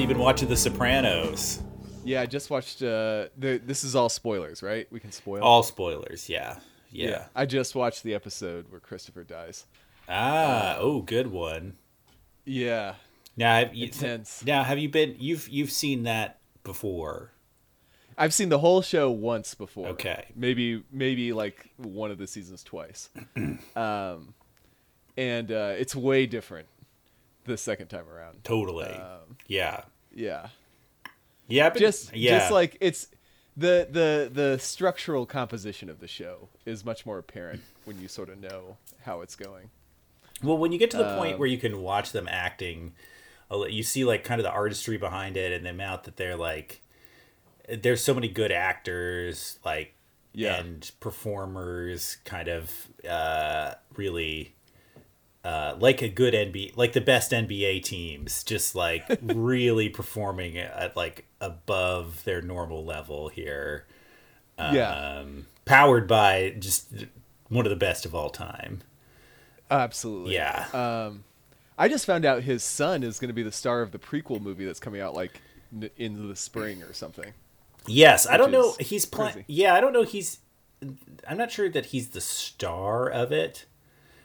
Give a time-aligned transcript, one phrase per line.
[0.00, 1.62] you've been watching The Sopranos.
[2.04, 2.82] Yeah, I just watched.
[2.82, 4.86] Uh, the this is all spoilers, right?
[4.90, 5.42] We can spoil.
[5.42, 6.56] All spoilers, yeah.
[6.90, 7.26] Yeah.
[7.36, 9.66] I just watched the episode where Christopher dies.
[10.08, 11.76] Ah, oh, good one.
[12.46, 12.94] Yeah,
[13.36, 14.44] Now, have you, Intense.
[14.44, 15.16] now have you been?
[15.18, 17.32] You've you've seen that before?
[18.16, 19.88] I've seen the whole show once before.
[19.88, 20.24] Okay.
[20.34, 23.10] maybe maybe like one of the seasons twice.
[23.76, 24.34] um,
[25.16, 26.66] and uh, it's way different
[27.44, 28.42] the second time around.
[28.42, 28.86] Totally.
[28.86, 29.19] Um,
[29.50, 29.82] yeah.
[30.14, 30.48] Yeah,
[31.48, 31.70] Yeah.
[31.70, 32.38] But, just yeah.
[32.38, 33.08] just like it's
[33.56, 38.28] the the the structural composition of the show is much more apparent when you sort
[38.28, 39.70] of know how it's going.
[40.42, 42.94] Well, when you get to the point Um, where you can watch them acting,
[43.68, 46.80] you see like kind of the artistry behind it and the amount that they're like.
[47.68, 49.94] There's so many good actors, like
[50.32, 50.56] Yeah.
[50.56, 54.54] and performers, kind of uh, really
[55.44, 60.96] uh, like a good NBA, like the best NBA teams, just like really performing at
[60.96, 63.86] like above their normal level here.
[64.58, 66.92] yeah, Um, powered by just
[67.48, 68.82] one of the best of all time.
[69.70, 70.34] absolutely.
[70.34, 70.66] Yeah.
[70.72, 71.24] Um,
[71.78, 74.40] I just found out his son is going to be the star of the prequel
[74.40, 75.40] movie that's coming out like
[75.74, 77.32] n- in the spring or something.
[77.86, 78.74] Yes, I don't know.
[78.78, 79.46] He's playing.
[79.48, 80.02] Yeah, I don't know.
[80.02, 80.38] He's.
[81.26, 83.64] I'm not sure that he's the star of it,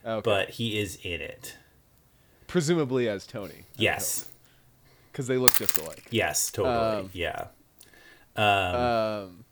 [0.05, 0.21] Okay.
[0.23, 1.55] but he is in it.
[2.47, 3.63] presumably as Tony.
[3.77, 4.27] Yes.
[5.11, 6.05] because they look just alike.
[6.11, 6.75] Yes, totally.
[7.03, 7.47] Um, yeah.
[8.35, 9.45] Um,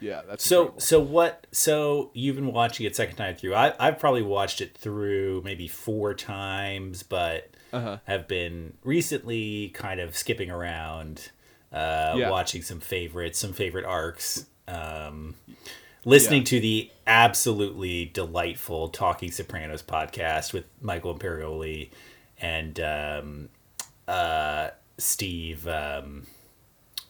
[0.00, 0.80] yeah, that's So incredible.
[0.80, 1.46] so what?
[1.52, 3.54] So you've been watching it second time through.
[3.54, 7.98] I I've probably watched it through maybe four times, but Uh-huh.
[8.04, 11.30] have been recently kind of skipping around,
[11.72, 12.30] uh, Yeah.
[12.30, 14.46] watching some favorites, some favorite arcs.
[14.68, 15.34] Um,
[16.04, 16.46] listening Yeah.
[16.46, 21.90] to the absolutely delightful Talking Sopranos podcast with Michael Imperioli
[22.40, 23.48] and um,
[24.06, 25.66] uh, Steve.
[25.66, 26.26] Um,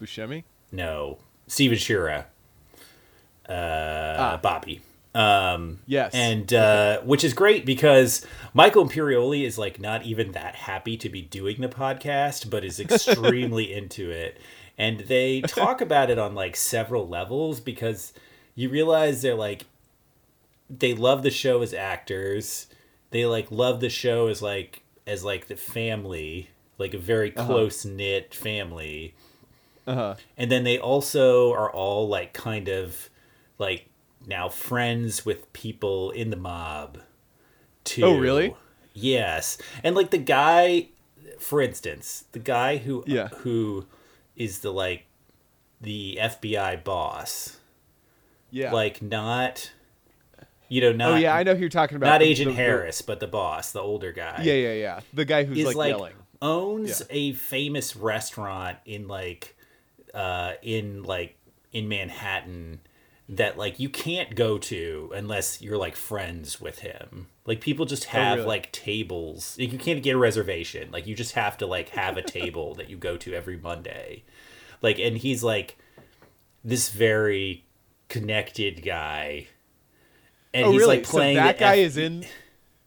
[0.00, 0.44] Buscemi.
[0.72, 1.18] no,
[1.48, 2.24] Steven Schirripa,
[3.48, 4.80] uh, Bobby.
[5.14, 6.12] Um, Yes.
[6.14, 8.24] and uh, which is great because
[8.54, 12.78] Michael Imperioli is like not even that happy to be doing the podcast, but is
[12.80, 14.38] extremely into it.
[14.76, 18.12] And they talk about it on like several levels because
[18.58, 19.66] you realize they're like
[20.68, 22.66] they love the show as actors.
[23.10, 27.84] They like love the show as like as like the family, like a very close
[27.84, 29.14] knit family
[29.86, 30.14] Uh huh.
[30.36, 33.08] and then they also are all like kind of
[33.58, 33.86] like
[34.26, 36.98] now friends with people in the mob
[37.84, 38.54] too Oh, really?
[38.92, 40.88] yes and like the guy
[41.38, 43.28] for instance the guy who Yeah.
[43.28, 43.86] who
[44.36, 45.06] is the like
[45.80, 47.57] the fbi boss
[48.50, 48.72] Yeah.
[48.72, 49.70] like not
[50.68, 52.06] you know not oh yeah, I know who you're talking about.
[52.08, 55.00] not The- agent the- the- harris but the boss the older guy yeah, yeah, yeah.
[55.12, 56.14] The guy who's like, like, yelling.
[56.42, 57.06] owns Yeah.
[57.10, 59.56] a famous restaurant in like
[60.14, 61.36] uh in like
[61.72, 62.80] in Manhattan
[63.30, 67.26] that like you can't go to unless you're like friends with him.
[67.44, 68.48] Like people just have Oh, really?
[68.48, 69.54] like tables.
[69.60, 70.90] Like, you can't get a reservation.
[70.90, 74.24] Like you just have to like have a table that you go to every Monday.
[74.80, 75.76] Like and he's like
[76.64, 77.64] this very
[78.08, 79.46] connected guy.
[80.54, 80.96] And Oh he's really?
[80.98, 82.24] like playing so that guy F- is in.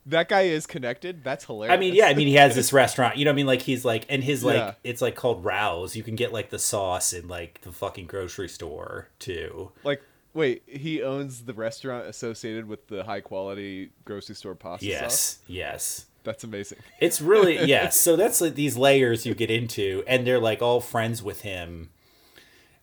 [0.07, 1.23] That guy is connected.
[1.23, 1.75] That's hilarious.
[1.75, 3.17] I mean, yeah, I mean, he has this restaurant.
[3.17, 4.73] You know, what I mean, like he's like, and his like, Yeah.
[4.83, 5.95] it's like called Rao's.
[5.95, 9.71] You can get like the sauce in like the fucking grocery store too.
[9.83, 10.01] Like,
[10.33, 15.39] wait, he owns the restaurant associated with the high quality grocery store pasta Yes, sauce.
[15.45, 16.05] yes.
[16.23, 16.79] That's amazing.
[16.99, 17.99] It's really yes.
[17.99, 21.91] So that's like these layers you get into, and they're like all friends with him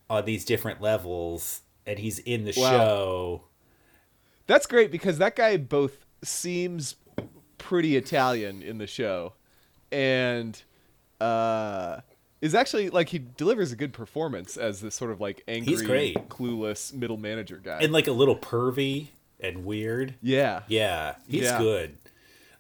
[0.09, 2.71] on these different levels, and he's in the Wow.
[2.71, 3.43] show.
[4.47, 6.95] That's great because that guy both seems
[7.59, 9.33] pretty Italian in the show,
[9.91, 10.61] and
[11.21, 12.01] uh,
[12.41, 16.93] is actually like he delivers a good performance as this sort of like angry, clueless
[16.95, 17.79] middle manager guy.
[17.81, 19.09] and like a little pervy
[19.41, 20.15] and weird.
[20.23, 21.59] yeah, Yeah, he's Yeah.
[21.59, 21.97] good.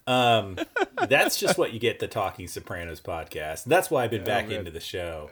[0.06, 0.58] Um,
[1.08, 3.64] that's just what you get the Talking Sopranos podcast.
[3.64, 4.60] That's why I've been back man.
[4.60, 5.30] into the show.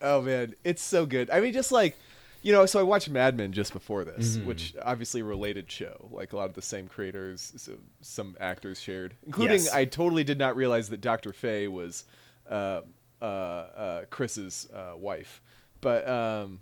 [0.00, 1.28] Oh man, it's so good.
[1.30, 1.96] I mean, just like
[2.42, 4.46] you know, so I watched Mad Men just before this, Mm-hmm.
[4.46, 9.14] which obviously related show, like a lot of the same creators, so some actors shared,
[9.26, 9.72] including Yes.
[9.72, 11.32] I totally did not realize that Dr.
[11.32, 12.04] Faye was
[12.50, 12.82] uh,
[13.20, 15.42] uh, uh, Chris's uh, wife,
[15.80, 16.60] but um,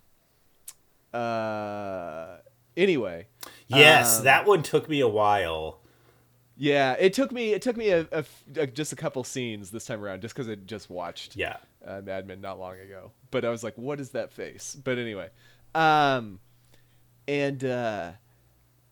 [1.12, 2.36] uh,
[2.76, 3.26] anyway,
[3.68, 5.80] Yes, Um, that one took me a while.
[6.56, 8.24] yeah, it took me it took me a, a
[8.56, 11.56] a- just a couple scenes this time around, just because I just watched Yeah.
[11.86, 13.12] uh, Mad Men not long ago.
[13.30, 14.76] But I was like, what is that face?
[14.82, 15.28] But anyway,
[15.76, 16.40] um,
[17.28, 18.12] and uh,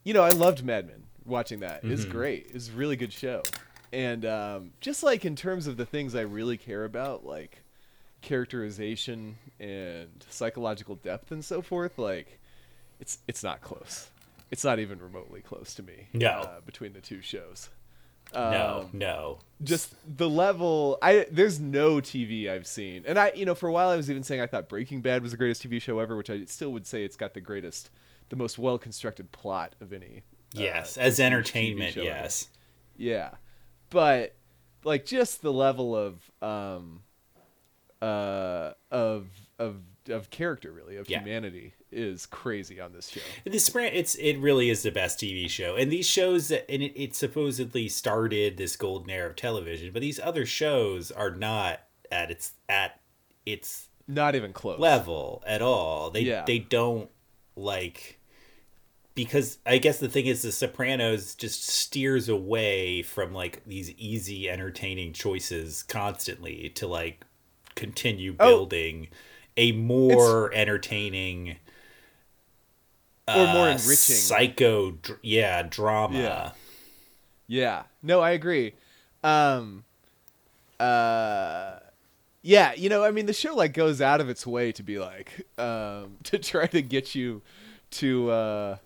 [0.04, 1.04] you know, I loved Mad Men.
[1.26, 1.92] Watching that Mm-hmm.
[1.92, 2.50] is great.
[2.52, 3.42] It's a really good show,
[3.92, 7.62] and um, just like in terms of the things I really care about, like
[8.20, 12.38] characterization and psychological depth and so forth, like
[13.00, 14.10] it's it's not close.
[14.50, 16.08] It's not even remotely close to me.
[16.12, 16.28] No.
[16.28, 17.70] uh, between the two shows.
[18.34, 19.38] No, Um, no.
[19.62, 23.72] just the level i there's no tv i've seen and i you know for a
[23.72, 26.16] while i was even saying i thought breaking bad was the greatest tv show ever
[26.16, 27.90] which i still would say it's got the greatest
[28.30, 30.22] the most well constructed plot of any
[30.56, 32.10] uh, Yes, as TV entertainment, show ever.
[32.10, 32.48] yes.
[32.96, 33.30] yeah
[33.90, 34.34] but
[34.84, 37.02] like just the level of um
[38.02, 39.26] uh of
[39.58, 39.76] of
[40.08, 41.20] of character really of Yeah.
[41.20, 45.48] humanity is crazy on this show The Sopran- it's it really is the best TV
[45.48, 49.92] show, and these shows that and it, it supposedly started this golden era of television,
[49.92, 51.80] but these other shows are not
[52.12, 53.00] at its at
[53.46, 56.10] its not even close level at all.
[56.10, 56.44] They Yeah.
[56.46, 57.08] they don't
[57.56, 58.18] like
[59.14, 64.50] because I guess the thing is the Sopranos just steers away from like these easy
[64.50, 67.24] entertaining choices constantly to like
[67.76, 68.58] continue Oh.
[69.56, 71.56] A more entertaining
[73.28, 76.50] or more uh, enriching psycho dr- yeah drama Yeah.
[77.46, 77.82] Yeah.
[78.02, 78.74] No, I agree.
[79.22, 79.84] Um
[80.80, 81.78] uh
[82.42, 84.98] yeah, you know, I mean the show like goes out of its way to be
[84.98, 87.42] like um to try to get you
[87.92, 88.76] to uh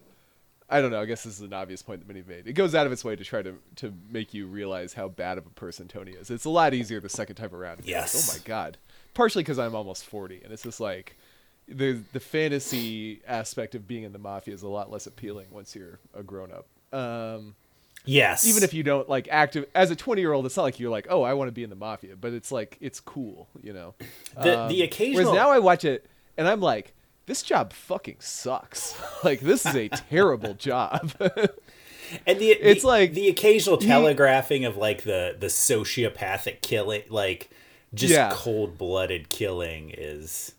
[0.71, 2.47] I don't know, I guess this is an obvious point that many made.
[2.47, 5.39] It goes out of its way to try to to make you realize how bad
[5.39, 6.31] of a person Tony is.
[6.31, 7.79] It's a lot easier the second time around.
[7.79, 8.29] be like, Yes.
[8.31, 8.77] oh my god.
[9.19, 11.17] Partially cuz I'm almost 40 and it's just like
[11.67, 15.75] the the fantasy aspect of being in the mafia is a lot less appealing once
[15.75, 16.67] you're a grown up.
[16.99, 17.57] Um
[18.05, 18.47] yes.
[18.47, 20.91] even if you don't like active as a 20 year old it's not like you're
[20.99, 23.73] like oh i want to be in the mafia but it's like it's cool you
[23.73, 23.95] know?
[24.43, 26.07] The Um, the occasional whereas now i watch it
[26.39, 26.95] and i'm like
[27.27, 28.95] this job fucking sucks.
[29.25, 31.13] Like this is a terrible job.
[32.27, 37.51] And the It's the- like- the occasional telegraphing of like the the sociopathic killing, like
[37.95, 38.31] just Yeah.
[38.33, 40.55] cold blooded killing is,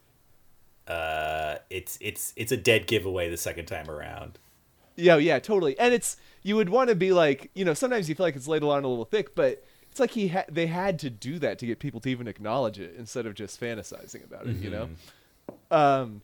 [0.88, 4.40] uh, it's it's it's a dead giveaway the second time around.
[4.96, 8.16] yeah yeah totally and it's you would want to be like you know sometimes you
[8.16, 11.00] feel like it's laid on a little thick but it's like he ha- they had
[11.00, 14.46] to do that to get people to even acknowledge it instead of just fantasizing about
[14.48, 14.90] it you know
[15.72, 16.22] um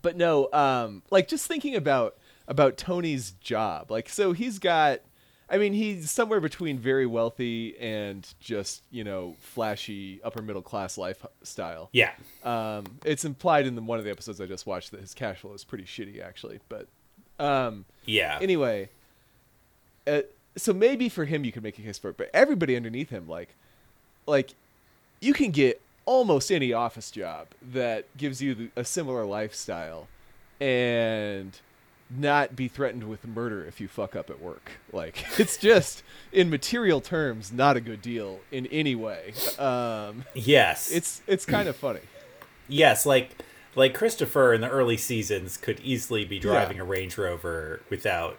[0.00, 2.16] but no um like just thinking about
[2.48, 5.00] about tony's job like so he's got
[5.52, 10.98] i mean he's somewhere between very wealthy and just you know flashy upper middle class
[10.98, 15.00] lifestyle Yeah, um it's implied in the, one of the episodes i just watched that
[15.00, 16.88] his cash flow is pretty shitty actually but
[17.38, 18.88] um yeah, anyway
[20.06, 20.22] uh,
[20.56, 23.28] so maybe for him you could make a case for it but everybody underneath him
[23.28, 23.54] like
[24.26, 24.54] like
[25.20, 30.08] you can get almost any office job that gives you the, a similar lifestyle
[30.60, 31.58] and
[32.16, 36.02] not be threatened with murder if you fuck up at work like it's just
[36.32, 41.68] in material terms not a good deal in any way um yes, it's it's kind
[41.68, 42.00] of funny
[42.68, 43.30] yes, like
[43.74, 48.38] like Christopher in the early seasons could easily be driving a Range Rover without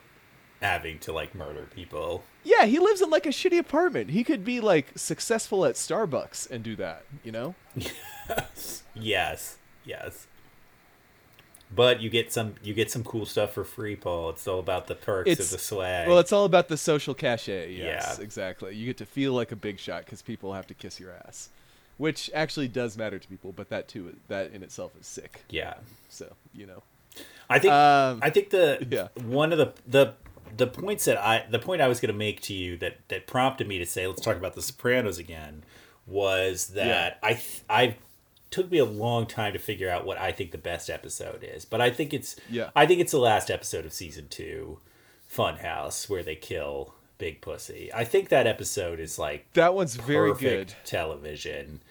[0.62, 2.24] having to like murder people.
[2.44, 6.50] yeah he lives in like a shitty apartment he could be like successful at starbucks
[6.50, 8.84] and do that you know yes.
[8.96, 10.28] Yes, yes.
[11.74, 14.30] But you get some you get some cool stuff for free, Paul.
[14.32, 16.08] It's all about the perks It's- of the swag.
[16.08, 17.72] Well, it's all about the social cachet.
[17.74, 18.24] Yes, Yeah.
[18.24, 18.76] exactly.
[18.76, 21.50] You get to feel like a big shot because people have to kiss your ass,
[21.98, 23.54] which actually does matter to people.
[23.54, 25.44] But that too, that in itself is sick.
[25.50, 25.76] yeah.
[26.10, 26.84] So you know,
[27.50, 29.08] I think Um, I think the yeah.
[29.24, 30.14] one of the the
[30.56, 33.26] the points that I the point I was going to make to you that that
[33.26, 35.64] prompted me to say let's talk about the Sopranos again
[36.06, 37.96] was that I th- I
[38.54, 41.66] took me a long time to figure out what I think the best episode is,
[41.66, 42.70] but I think it's Yeah.
[42.76, 44.80] I think it's the last episode of season two,
[45.30, 47.92] Funhouse, where they kill big pussy.
[47.94, 50.74] I think that episode is like That one's very good.
[50.86, 51.82] television.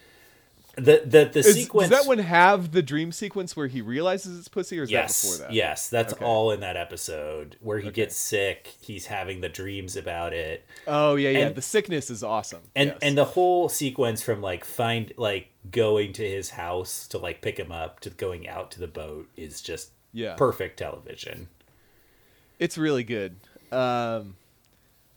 [0.75, 4.39] The the the Is, sequence does that one have the dream sequence where he realizes
[4.39, 5.53] it's pussy, or is yes, that before that?
[5.53, 6.25] Yes, that's Okay.
[6.25, 7.95] all in that episode where he Okay.
[7.95, 8.73] gets sick.
[8.81, 11.39] He's having the dreams about it, Oh yeah, yeah.
[11.47, 12.61] And- the sickness is awesome.
[12.75, 12.97] and yes.
[13.03, 17.59] and the whole sequence from like find like going to his house to like pick
[17.59, 20.33] him up to going out to the boat is just Yeah.
[20.35, 21.49] perfect television.
[22.57, 23.35] It's really good.
[23.71, 24.37] Um,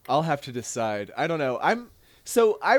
[0.09, 1.11] I'll have to decide.
[1.17, 1.59] I don't know.
[1.63, 1.91] I'm
[2.27, 2.79] so I,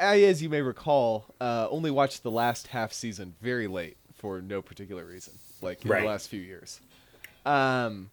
[0.00, 4.40] I as you may recall, uh, only watched the last half season very late for
[4.40, 6.00] no particular reason, like in Right.
[6.00, 6.80] the last few years.
[7.46, 8.10] Um,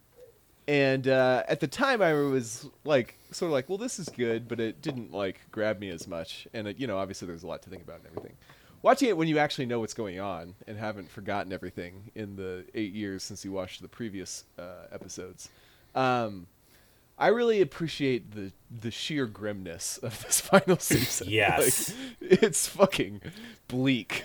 [0.68, 4.46] and uh, at the time, I was like, sort of like, well, this is good,
[4.46, 6.46] but it didn't like grab me as much.
[6.52, 8.36] And it, you know, obviously, there's a lot to think about and everything.
[8.82, 12.64] Watching it when you actually know what's going on and haven't forgotten everything in the
[12.74, 15.48] eight years since you watched the previous uh, episodes,
[15.94, 16.46] um,
[17.20, 21.28] I really appreciate the the sheer grimness of this final season.
[21.30, 21.92] Yes.
[22.20, 23.20] Like, it's fucking
[23.68, 24.24] bleak.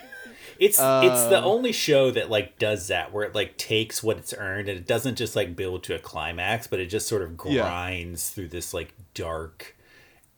[0.58, 4.16] It's it's the Um, only show that like does that where it like takes what
[4.16, 7.20] it's earned and it doesn't just like build to a climax, but it just sort
[7.22, 7.62] of Yeah.
[7.62, 9.76] grinds through this like dark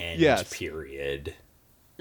[0.00, 0.52] end Yes.
[0.52, 1.34] period.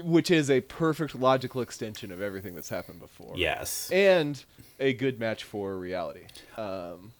[0.00, 3.34] which is a perfect logical extension of everything that's happened before.
[3.36, 3.90] Yes.
[3.92, 4.44] and
[4.80, 6.22] a good match for reality.
[6.56, 7.12] Um,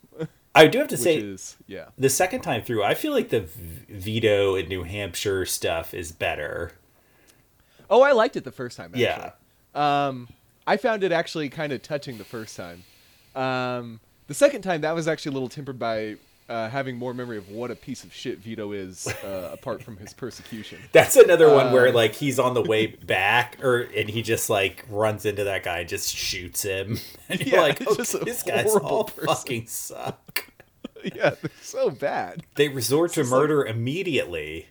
[0.59, 1.87] I do have to say is yeah.
[1.97, 3.41] the second time through, I feel like the
[3.89, 6.73] Vito in New Hampshire stuff is better.
[7.91, 8.93] Oh, I liked it the first time.
[8.95, 9.03] Actually.
[9.03, 9.31] Yeah.
[9.75, 10.29] Um,
[10.67, 12.85] I found it actually kind of touching the first time.
[13.35, 16.17] Um, the second time, that was actually a little tempered by
[16.49, 19.97] uh, having more memory of what a piece of shit Vito is, uh, apart from
[19.99, 20.79] his persecution.
[20.93, 24.49] That's another one where Uh, like he's on the way back or and he just
[24.49, 26.99] like runs into that guy and just shoots him.
[27.29, 30.51] And you're Yeah, like, oh, just a these guys horrible all person." fucking suck.
[31.05, 32.43] yeah, they're so bad.
[32.55, 34.69] They resort to just like- murder immediately.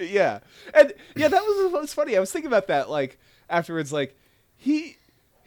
[0.00, 0.38] yeah,
[0.72, 2.16] and yeah, that was was funny.
[2.16, 3.18] I was thinking about that like
[3.50, 3.92] afterwards.
[3.92, 4.16] Like
[4.56, 4.96] he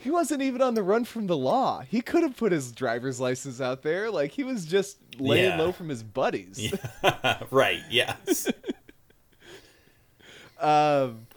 [0.02, 1.82] he wasn't even on the run from the law.
[1.88, 4.10] He could have put his driver's license out there.
[4.12, 5.58] Like he was just laying Yeah.
[5.58, 6.74] low from his buddies.
[7.52, 8.48] right, yes.
[10.60, 11.28] um,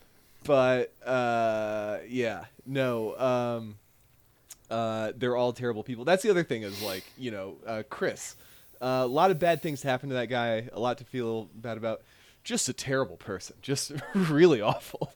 [0.44, 3.16] but uh, yeah, no.
[3.18, 3.76] Um,
[4.70, 6.04] uh, they're all terrible people.
[6.04, 8.36] That's the other thing is like you know uh, Chris.
[8.80, 10.68] Uh, a lot of bad things happen to that guy.
[10.72, 12.02] A lot to feel bad about.
[12.42, 13.56] Just a terrible person.
[13.62, 15.12] Just really awful.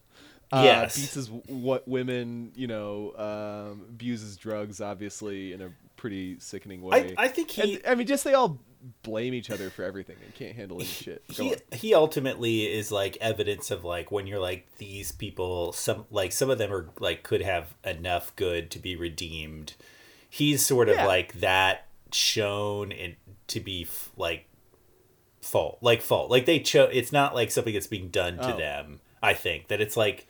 [0.50, 0.96] Uh, Yes.
[0.96, 7.14] beats is what women you know um, abuses drugs obviously in a pretty sickening way.
[7.18, 8.58] I, I think he And, I mean, just they all
[9.02, 11.22] blame each other for everything and can't handle any shit.
[11.36, 11.58] Go he on.
[11.72, 16.48] he ultimately is like evidence of like when you're like these people some like some
[16.48, 19.74] of them are like could have enough good to be redeemed.
[20.30, 21.06] He's sort of Yeah.
[21.06, 23.16] like that shown in
[23.48, 24.46] to be f- like
[25.40, 28.58] fault like fault like they chose it's not like something that's being done to Oh.
[28.58, 30.26] them i think that it's like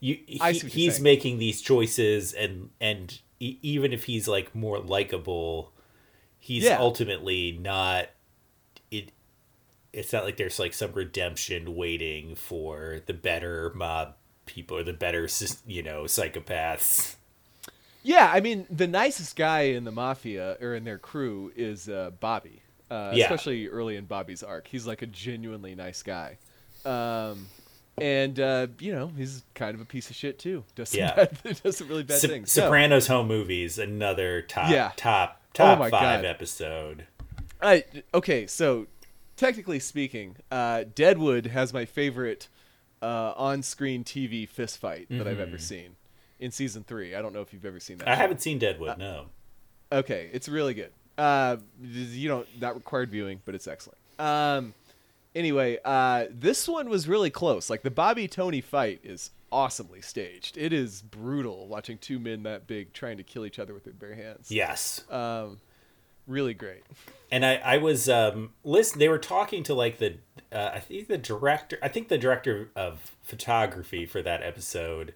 [0.00, 1.02] you he, he's saying.
[1.02, 5.72] making these choices and and even if he's like more likable
[6.38, 6.78] he's Yeah.
[6.78, 8.08] ultimately not
[8.90, 9.12] it
[9.92, 14.14] it's not like there's like some redemption waiting for the better mob
[14.46, 15.28] people or the better
[15.66, 17.16] you know psychopaths
[18.02, 22.12] Yeah, I mean, the nicest guy in the mafia or in their crew is uh,
[22.20, 22.62] Bobby.
[22.88, 23.24] Uh, Yeah.
[23.24, 26.38] Especially early in Bobby's arc, he's like a genuinely nice guy.
[26.84, 27.48] Um,
[28.00, 30.64] and uh, you know, he's kind of a piece of shit too.
[30.74, 31.14] Does some Yeah.
[31.14, 32.52] bad, does some really bad things.
[32.52, 34.92] So, sopranos home movies another top Yeah.
[34.96, 36.24] top Oh top my five God.
[36.26, 37.06] episode
[37.62, 38.86] I, okay, so
[39.36, 42.48] technically speaking, uh, Deadwood has my favorite
[43.00, 45.96] uh, on-screen TV fist fight that I've ever seen
[46.38, 47.14] in season three.
[47.14, 48.04] I don't know if you've ever seen that.
[48.04, 48.12] Mm-hmm.
[48.12, 48.20] i show.
[48.20, 49.26] haven't seen deadwood no
[49.90, 50.90] Okay, it's really good.
[51.16, 53.98] Uh, you don't not required viewing, but it's excellent.
[54.18, 54.74] Um,
[55.36, 57.70] anyway, uh, this one was really close.
[57.70, 60.56] Like the Bobby Tony fight is awesomely staged.
[60.58, 63.92] It is brutal watching two men that big trying to kill each other with their
[63.92, 64.50] bare hands.
[64.50, 65.58] yes Um,
[66.26, 66.82] really great.
[67.30, 70.16] and I, I was um listen they were talking to like the
[70.52, 75.14] uh, I think the director I think the director of photography for that episode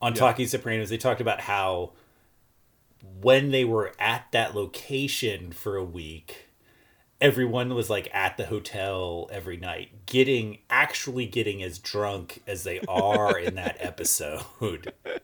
[0.00, 0.20] on Yeah.
[0.20, 1.92] Talking Sopranos they talked about how
[3.20, 6.46] when they were at that location for a week
[7.20, 12.80] everyone was like at the hotel every night getting actually getting as drunk as they
[12.88, 14.92] are in that episode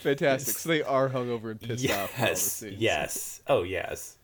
[0.00, 0.56] Fantastic.
[0.56, 2.14] So they are hungover and pissed off.
[2.16, 4.16] the yes yes oh yes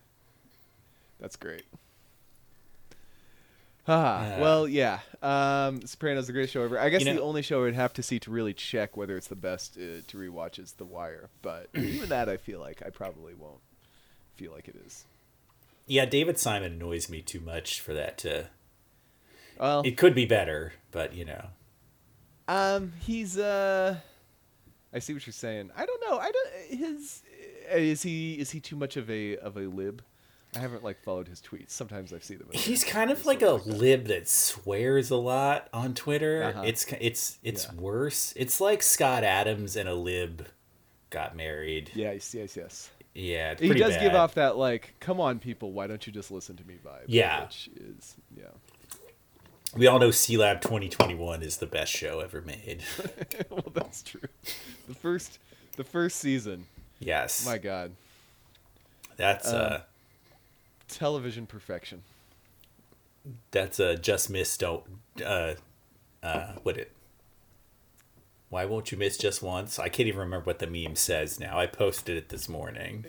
[1.20, 1.64] That's great.
[3.88, 4.40] Ah, Yeah.
[4.40, 5.00] well, yeah.
[5.22, 6.78] Um, Sopranos the greatest show ever.
[6.78, 8.96] I guess You know- the only show I would have to see to really check
[8.96, 11.30] whether it's the best uh, to rewatch is The Wire.
[11.42, 13.60] But even that, I feel like I probably won't
[14.36, 15.04] feel like it is.
[15.86, 18.48] Yeah, David Simon annoys me too much for that to.
[19.58, 21.46] Well, It could be better, but you know.
[22.48, 23.96] um, he's uh,
[24.92, 25.70] I see what you're saying.
[25.76, 26.18] I don't know.
[26.18, 26.78] I don't.
[26.78, 27.22] His
[27.72, 30.02] uh, is he is he too much of a of a lib?
[30.54, 31.70] I haven't like followed his tweets.
[31.70, 32.48] Sometimes I see them.
[32.52, 36.42] He's kind of like a lib that swears a lot on Twitter.
[36.44, 36.62] Uh-huh.
[36.66, 37.80] It's it's it's Yeah.
[37.80, 38.34] worse.
[38.36, 40.46] It's like Scott Adams and a lib
[41.10, 41.90] got married.
[41.94, 42.90] Yes, yes, yes.
[43.14, 46.56] Yeah, He does give off that like, "Come on, people, why don't you just listen
[46.56, 47.04] to me?" vibe.
[47.06, 47.42] Yeah.
[47.44, 48.44] which is yeah.
[49.76, 52.82] We all know Sealab 2021 is the best show ever made.
[53.50, 54.20] well, that's true.
[54.86, 55.38] The first,
[55.76, 56.66] the first season.
[57.00, 57.92] yes, My God,
[59.16, 59.82] that's uh,
[60.88, 62.02] television perfection.
[63.50, 64.84] that's uh, just miss don't
[65.24, 65.54] uh,
[66.22, 66.92] uh, what it.
[68.52, 69.78] Why won't you miss just once?
[69.78, 71.58] I can't even remember what the meme says now.
[71.58, 73.06] I posted it this morning.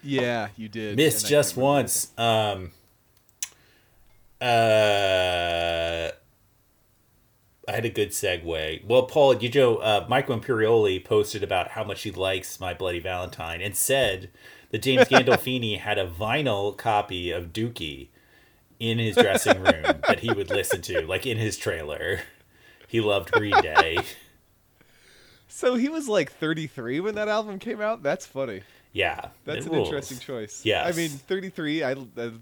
[0.00, 0.94] Yeah, you did.
[0.96, 2.12] Miss just once.
[2.16, 2.70] Um.
[4.40, 6.12] Uh.
[7.66, 8.86] I had a good segue.
[8.86, 13.00] Well, Paul, you know, uh, Michael Imperioli posted about how much he likes My Bloody
[13.00, 14.30] Valentine and said
[14.70, 18.10] that James Gandolfini had a vinyl copy of Dookie
[18.78, 22.20] in his dressing room that he would listen to, like in his trailer.
[22.86, 23.98] He loved Green Day.
[25.56, 28.02] So he was like 33 when that album came out.
[28.02, 28.62] That's funny.
[28.92, 29.86] Yeah, That's an rules.
[29.86, 30.64] interesting choice.
[30.64, 31.84] Yeah, I mean, 33.
[31.84, 31.96] I, uh,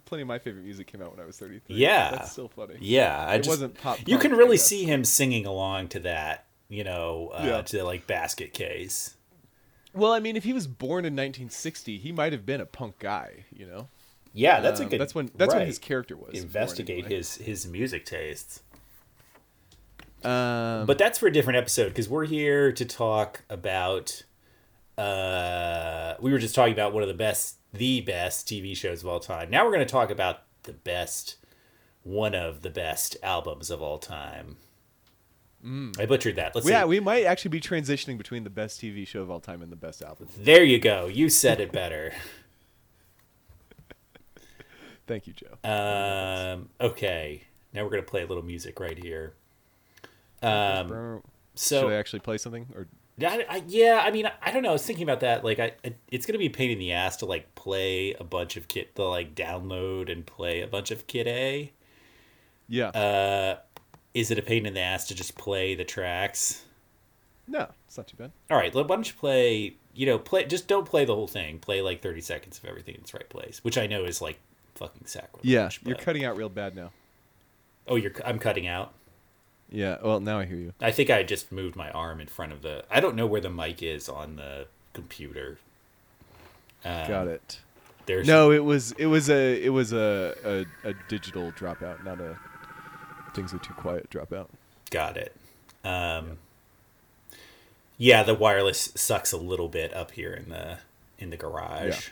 [0.06, 1.76] plenty of my favorite music came out when I was 33.
[1.76, 2.10] Yeah.
[2.10, 2.76] That's still funny.
[2.80, 6.46] Yeah, I It just, wasn't pop You can really see him singing along to that,
[6.70, 7.62] you know, uh, Yeah.
[7.62, 9.14] to like Basket Case.
[9.94, 12.98] Well, I mean, if he was born in 1960, he might have been a punk
[12.98, 13.44] guy.
[13.54, 13.88] You know.
[14.32, 15.00] Yeah, that's a Um, good.
[15.02, 16.42] That's when that's when his character was.
[16.42, 17.16] investigate anyway.
[17.16, 18.62] his his music tastes.
[20.24, 24.22] Um, But that's for a different episode because we're here to talk about.
[24.98, 29.08] Uh, we were just talking about one of the best, the best TV shows of
[29.08, 29.50] all time.
[29.50, 31.36] Now we're going to talk about the best,
[32.02, 34.56] one of the best albums of all time.
[35.64, 36.54] I butchered that.
[36.56, 36.70] Let's Mm.
[36.70, 36.88] yeah, see.
[36.88, 39.76] we might actually be transitioning between the best TV show of all time and the
[39.76, 40.28] best album.
[40.36, 41.06] there you go.
[41.06, 42.12] You said it better.
[45.06, 45.56] Thank you, Joe.
[45.68, 47.42] Um, okay,
[47.72, 49.34] now we're gonna play a little music right here.
[50.42, 51.22] Um,
[51.56, 52.66] Should I actually play something?
[52.74, 52.86] Or
[53.20, 54.70] I, I, yeah, I mean, I don't know.
[54.70, 55.44] I was thinking about that.
[55.44, 58.24] Like, I, I- it's gonna be a pain in the ass to like play a
[58.24, 61.72] bunch of kit, to like download and play a bunch of Kid A.
[62.68, 63.58] yeah, Uh,
[64.14, 66.64] is it a pain in the ass to just play the tracks?
[67.48, 68.30] no, it's not too bad.
[68.50, 69.74] All right, why don't you play?
[69.94, 70.44] You know, play.
[70.46, 71.58] Just don't play the whole thing.
[71.58, 74.38] Play like thirty seconds of everything in its right place, which I know is like
[74.74, 75.44] fucking sacrilege.
[75.46, 76.92] Yeah, you're but- cutting out real bad now.
[77.86, 78.12] Oh, you're.
[78.24, 78.94] I'm cutting out.
[79.72, 80.74] Yeah, well, now I hear you.
[80.80, 82.84] I think I just moved my arm in front of the.
[82.90, 85.58] I don't know where the mic is on the computer.
[86.84, 87.60] Um, Got it.
[88.06, 92.20] There's No, it was it was a it was a a, a digital dropout, not
[92.20, 92.38] a
[93.34, 94.48] things are too quiet dropout.
[94.90, 95.34] Got it.
[95.84, 96.38] Um,
[97.96, 100.78] yeah, the wireless sucks a little bit up here in the
[101.18, 102.10] in the garage.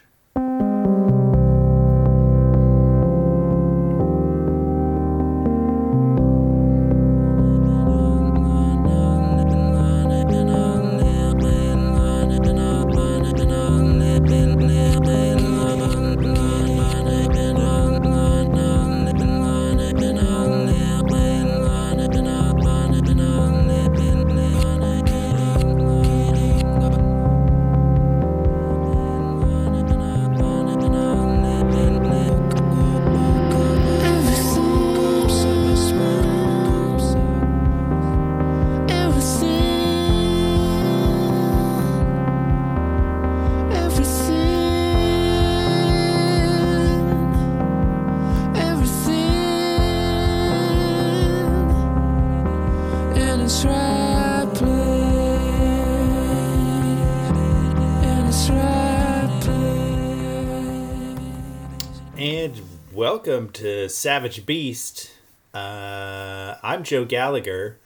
[64.00, 65.10] Savage Beast.
[65.52, 67.76] Uh, I'm Joe Gallagher.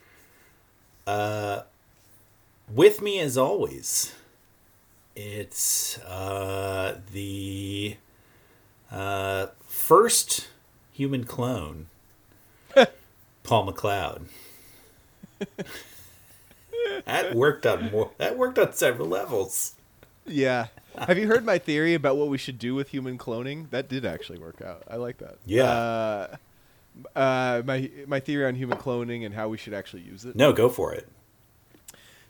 [1.05, 1.63] Uh,
[2.73, 4.15] with me, as always,
[5.13, 7.97] it's uh, the
[8.89, 10.47] uh, first
[10.93, 11.87] human clone,
[13.43, 14.27] Paul McLeod.
[17.05, 18.11] that worked on more.
[18.19, 19.73] That worked on several levels.
[20.25, 20.67] Yeah.
[20.99, 23.69] Have you heard my theory about what we should do with human cloning?
[23.71, 24.83] That did actually work out.
[24.89, 25.37] I like that.
[25.45, 25.63] Yeah.
[25.69, 26.35] Uh,
[27.15, 30.35] uh, my my theory on human cloning and how we should actually use it.
[30.35, 31.07] No, go for it.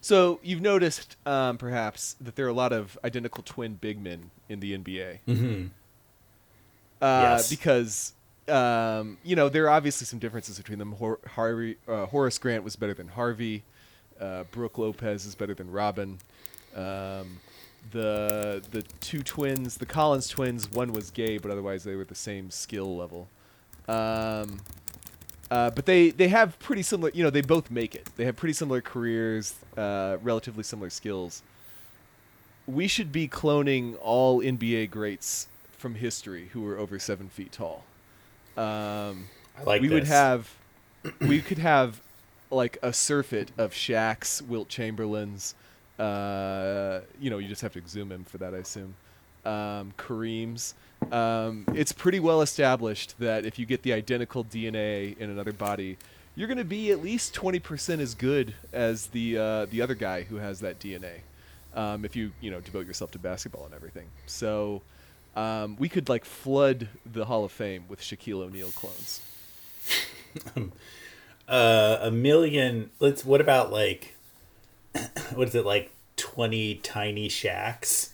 [0.01, 4.29] So you've noticed, um, perhaps, that there are a lot of identical twin big men
[4.49, 5.19] in the NBA.
[5.27, 5.65] Mm-hmm.
[7.01, 7.49] uh, Yes.
[7.49, 8.13] because
[8.47, 10.93] um, you know there are obviously some differences between them.
[10.93, 13.63] Hor- Harvey, uh, Horace Grant was better than Harvey.
[14.19, 16.19] Uh, Brook Lopez is better than Robin.
[16.75, 17.39] Um,
[17.91, 22.15] the the two twins, the Collins twins, one was gay, but otherwise they were the
[22.15, 23.27] same skill level.
[23.87, 24.59] Um,
[25.51, 28.09] uh, but they, they have pretty similar, you know, they both make it.
[28.15, 31.43] They have pretty similar careers, uh, relatively similar skills.
[32.67, 37.83] We should be cloning all NBA greats from history who were over seven feet tall.
[38.57, 40.49] Um, I like we would have,
[41.21, 42.01] we could have
[42.49, 45.53] like a surfeit of Shaqs, Wilt Chamberlains.
[45.99, 48.95] Uh, you know, you just have to zoom in for that, I assume.
[49.45, 50.73] Um, Kareem's.
[51.11, 55.97] Um, it's pretty well established that if you get the identical DNA in another body,
[56.35, 60.23] you're going to be at least 20% as good as the uh, the other guy
[60.23, 61.19] who has that DNA.
[61.73, 64.81] Um, if you you know devote yourself to basketball and everything, so
[65.35, 69.21] um, we could like flood the Hall of Fame with Shaquille O'Neal clones.
[71.47, 72.91] uh, a million.
[72.99, 73.25] Let's.
[73.25, 74.14] What about like,
[75.33, 75.91] what is it like?
[76.15, 78.11] Twenty tiny Shaqs,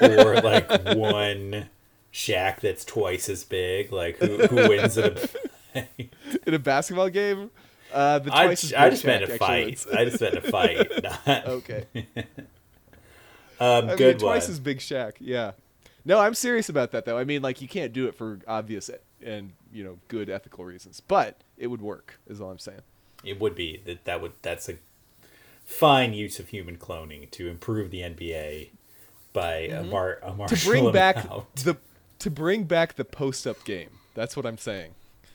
[0.00, 1.68] or like one
[2.12, 3.92] Shaq that's twice as big.
[3.92, 5.28] Like who, who wins in a?
[6.46, 7.50] in a basketball game.
[7.92, 9.84] Uh, the I, twice as I just meant a fight.
[9.92, 11.02] I just meant a fight.
[11.26, 11.86] Not, okay.
[12.16, 12.24] um,
[13.60, 14.52] I mean, good twice one.
[14.52, 15.14] as big Shaq.
[15.20, 15.52] Yeah.
[16.04, 17.18] No, I'm serious about that though.
[17.18, 18.90] I mean, like you can't do it for obvious
[19.22, 22.18] and you know good ethical reasons, but it would work.
[22.26, 22.80] Is all I'm saying.
[23.24, 24.04] It would be that.
[24.04, 24.32] That would.
[24.42, 24.74] That's a
[25.68, 28.70] fine use of human cloning to improve the NBA
[29.34, 30.46] by a mar a Mm-hmm.
[30.46, 31.16] To bring back
[31.62, 31.76] the
[32.18, 33.90] to bring back the post up game.
[34.14, 34.92] That's what I'm saying.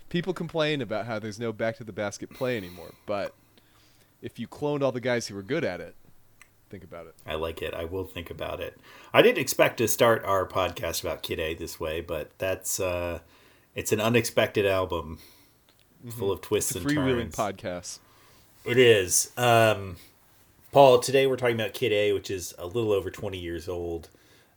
[0.10, 3.34] People complain about how there's no back to the basket play anymore, but
[4.22, 5.96] if you cloned all the guys who were good at it,
[6.70, 7.14] think about it.
[7.26, 7.74] I like it.
[7.74, 8.78] I will think about it.
[9.14, 13.20] I didn't expect to start our podcast about Kid A this way, but that's uh
[13.76, 15.20] it's an unexpected album
[16.10, 16.88] full of twists Mm-hmm.
[16.88, 17.36] It's a and freewheeling turns.
[17.36, 18.00] podcast.
[18.66, 19.32] It is.
[19.38, 19.98] Um
[20.74, 24.10] Paul, today we're talking about Kid A, which is a little over 20 years old.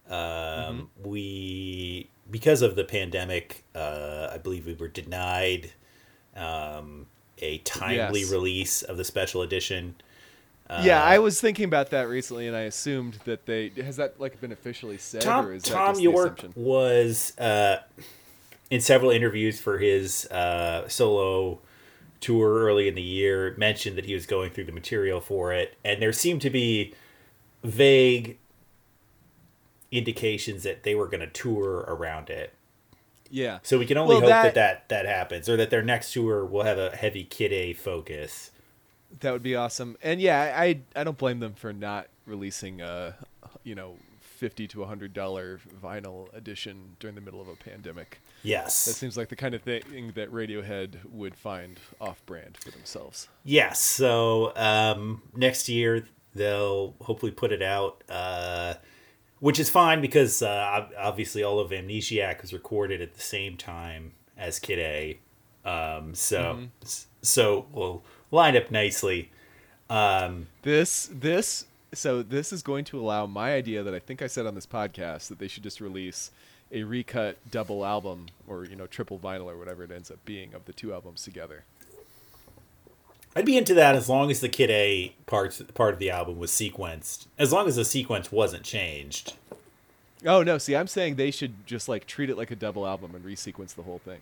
[0.09, 0.15] Um
[0.59, 1.11] Mm-hmm.
[1.11, 5.73] we because of the pandemic, uh I believe we were denied
[6.35, 7.07] um
[7.39, 8.31] a timely Yes.
[8.33, 9.97] release of the special edition.
[10.77, 14.19] yeah, Uh, I was thinking about that recently, and I assumed that they has that
[14.21, 17.83] like been officially said, or Tom, is that Thom Yorke was uh,
[18.71, 21.61] in several interviews for his uh, solo
[22.21, 25.77] tour early in the year mentioned that he was going through the material for it,
[25.85, 26.95] and there seemed to be
[27.65, 28.39] vague
[29.93, 32.53] indications that they were going to tour around it.
[33.31, 33.59] Yeah.
[33.63, 34.55] So we can only Well, hope that...
[34.55, 37.73] that- that that happens, or that their next tour will have a heavy Kid A
[37.73, 38.51] focus.
[39.21, 39.97] That would be awesome.
[40.03, 43.17] And yeah, I I don't blame them for not releasing a
[43.65, 48.21] you know fifty to hundred dollar vinyl edition during the middle of a pandemic.
[48.43, 48.85] Yes.
[48.85, 53.29] That seems like the kind of thing that Radiohead would find off brand for themselves.
[53.45, 53.81] Yes.
[53.81, 58.75] So um, next year they'll hopefully put it out, uh,
[59.41, 64.13] which is fine because uh, obviously all of Amnesiac was recorded at the same time
[64.37, 65.19] as Kid A.
[65.69, 69.31] Um, so s- so we'll line up nicely.
[69.91, 74.27] Um, This this so this is going to allow my idea that I think I
[74.27, 76.31] said on this podcast that they should just release
[76.73, 80.55] a recut double album or you know triple vinyl or whatever it ends up being
[80.55, 81.65] of the two albums together.
[83.35, 86.39] I'd be into that as long as the Kid A part part of the album
[86.39, 87.27] was sequenced.
[87.39, 89.35] As long as the sequence wasn't changed.
[90.25, 93.15] Oh no, see I'm saying they should just like treat it like a double album
[93.15, 94.21] and resequence the whole thing.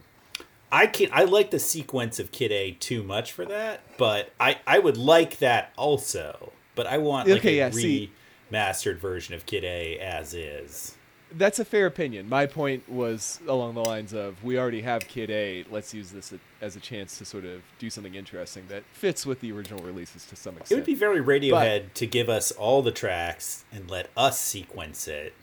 [0.72, 4.58] I can I like the sequence of Kid A too much for that, but I
[4.66, 6.52] I would like that also.
[6.74, 8.10] But I want like Okay, a yeah, see-
[8.50, 10.93] remastered version of Kid A as is.
[11.36, 12.28] That's a fair opinion.
[12.28, 15.64] My point was along the lines of we already have Kid A.
[15.70, 19.40] Let's use this as a chance to sort of do something interesting that fits with
[19.40, 20.72] the original releases to some extent.
[20.72, 25.08] It would be very Radiohead to give us all the tracks and let us sequence
[25.08, 25.34] it,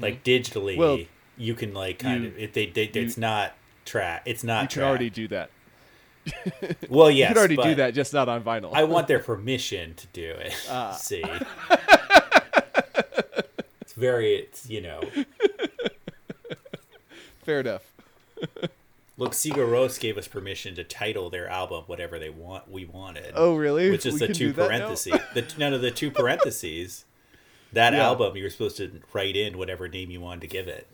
[0.00, 0.72] like digitally.
[0.72, 0.80] Mm-hmm.
[0.80, 0.98] Well,
[1.36, 2.52] you can like kind you- of it.
[2.52, 4.22] They, they it's not track.
[4.26, 4.62] It's not.
[4.62, 4.86] you can track.
[4.88, 5.50] already do that.
[6.90, 8.72] Well, yes, you can already do that, just not on vinyl.
[8.74, 10.54] I want their permission to do it.
[10.68, 10.92] Ah.
[10.92, 11.24] See,
[14.00, 14.34] very.
[14.34, 15.00] It's you know.
[17.44, 17.92] Fair enough.
[19.16, 23.32] Look, Sigur Rós gave us permission to title their album whatever they want we wanted.
[23.34, 23.90] Oh, really?
[23.90, 24.66] Which is We the two do that now?
[24.68, 25.20] parentheses.
[25.34, 27.04] The none of the two parentheses.
[27.72, 28.04] That Yeah.
[28.06, 30.86] album, you were supposed to write in whatever name you wanted to give it.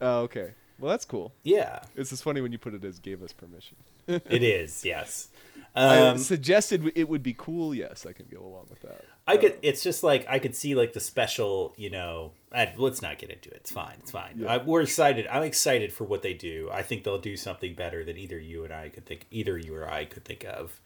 [0.00, 0.50] Oh, okay.
[0.78, 1.32] Well, that's cool.
[1.44, 3.76] Yeah, It's just funny when you put it as gave us permission.
[4.06, 4.84] it is.
[4.84, 5.28] Yes.
[5.74, 7.74] I Um, suggested it would be cool.
[7.74, 9.04] Yes, I can go along with that.
[9.26, 9.58] I could.
[9.62, 11.74] It's just like I could see like the special.
[11.76, 13.56] You know, I, let's not get into it.
[13.56, 13.94] It's fine.
[14.00, 14.34] It's fine.
[14.38, 14.54] Yeah.
[14.54, 15.26] I, we're excited.
[15.28, 16.68] I'm excited for what they do.
[16.72, 19.26] I think they'll do something better than either you and I could think.
[19.30, 20.80] Either you or I could think of.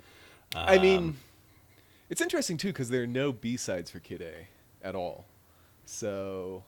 [0.54, 1.16] I Um, mean,
[2.10, 4.48] it's interesting too because there are no B sides for Kid A
[4.86, 5.24] at all.
[5.86, 6.62] So,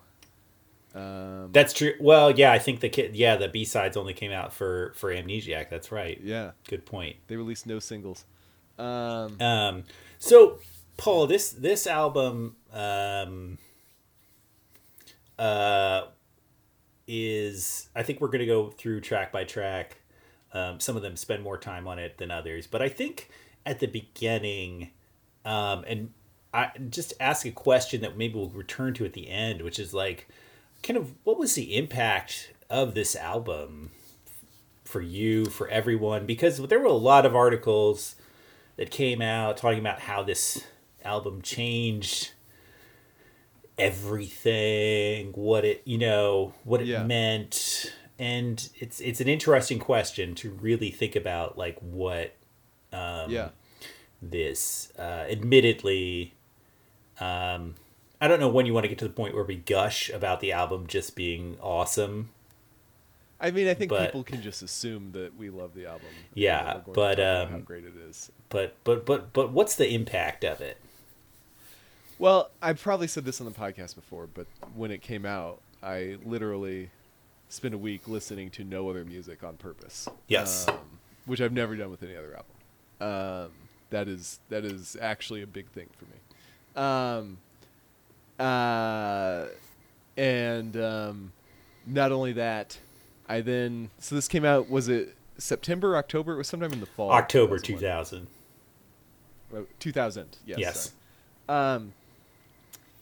[0.94, 1.92] um, That's true.
[2.00, 3.14] Well, yeah, I think the kid.
[3.14, 5.68] Yeah, the B sides only came out for for Amnesiac.
[5.68, 6.18] That's right.
[6.22, 7.16] yeah, Good point.
[7.26, 8.24] they released no singles.
[8.78, 9.84] Um, Um,
[10.18, 10.58] so
[10.98, 13.56] Paul, this this album um,
[15.38, 16.02] uh,
[17.06, 19.98] is I think we're going to go through track by track.
[20.52, 23.30] Um, some of them spend more time on it than others, but I think
[23.64, 24.90] at the beginning,
[25.44, 26.10] um, and
[26.52, 29.94] I just ask a question that maybe we'll return to at the end, which is
[29.94, 30.26] like,
[30.82, 33.90] kind of what was the impact of this album
[34.84, 36.26] for you, for everyone?
[36.26, 38.16] Because there were a lot of articles
[38.76, 40.64] that came out talking about how this
[41.04, 42.32] album changed
[43.78, 47.02] everything, what it you know, what it Yeah.
[47.04, 52.34] meant, and it's it's an interesting question to really think about, like what
[52.92, 53.50] um, yeah,
[54.22, 54.92] this.
[54.98, 56.34] Uh, admittedly,
[57.20, 57.74] um,
[58.20, 60.40] I don't know when you want to get to the point where we gush about
[60.40, 62.30] the album just being awesome.
[63.40, 66.08] I mean, I think but- people can just assume that we love the album.
[66.34, 68.32] Yeah, that we're going to but, um, how great it is.
[68.48, 70.78] But but but but what's the impact of it?
[72.18, 76.16] Well, I probably said this on the podcast before, but when it came out, I
[76.24, 76.90] literally
[77.48, 80.08] spent a week listening to no other music on purpose.
[80.26, 80.66] Yes.
[80.68, 80.76] um,
[81.26, 83.46] which I've never done with any other album.
[83.46, 83.50] Um,
[83.90, 86.84] that is that is actually a big thing for me.
[86.84, 87.38] Um,
[88.38, 89.46] uh,
[90.16, 91.32] and um,
[91.86, 92.78] not only that,
[93.28, 96.34] I then so this came out was it September October?
[96.34, 97.10] It was sometime in the fall.
[97.12, 98.26] October 2000.
[99.54, 100.92] Uh, 2000 yes Yes.
[101.48, 101.76] sorry.
[101.76, 101.92] um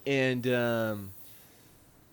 [0.07, 1.11] and um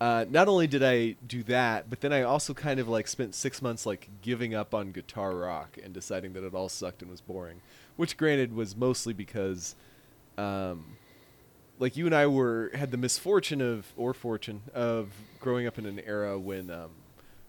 [0.02, 3.36] uh not only did i do that but then i also kind of like spent
[3.36, 7.12] six months like giving up on guitar rock and deciding that it all sucked and
[7.12, 7.62] was boring
[7.96, 9.76] which granted was mostly because
[10.38, 10.98] um
[11.80, 15.86] like you and i were had the misfortune of or fortune of growing up in
[15.86, 16.90] an era when um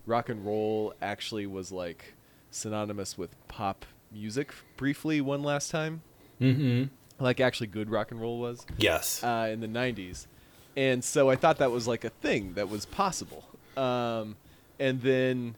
[0.06, 2.12] rock and roll actually was like
[2.50, 6.02] synonymous with pop music briefly one last time
[6.40, 6.84] Mm-hmm.
[7.24, 9.22] like actually good rock and roll was Yes.
[9.24, 10.26] uh, in the 90s
[10.76, 13.44] and so i thought that was like a thing that was possible
[13.76, 14.36] um,
[14.78, 15.54] and then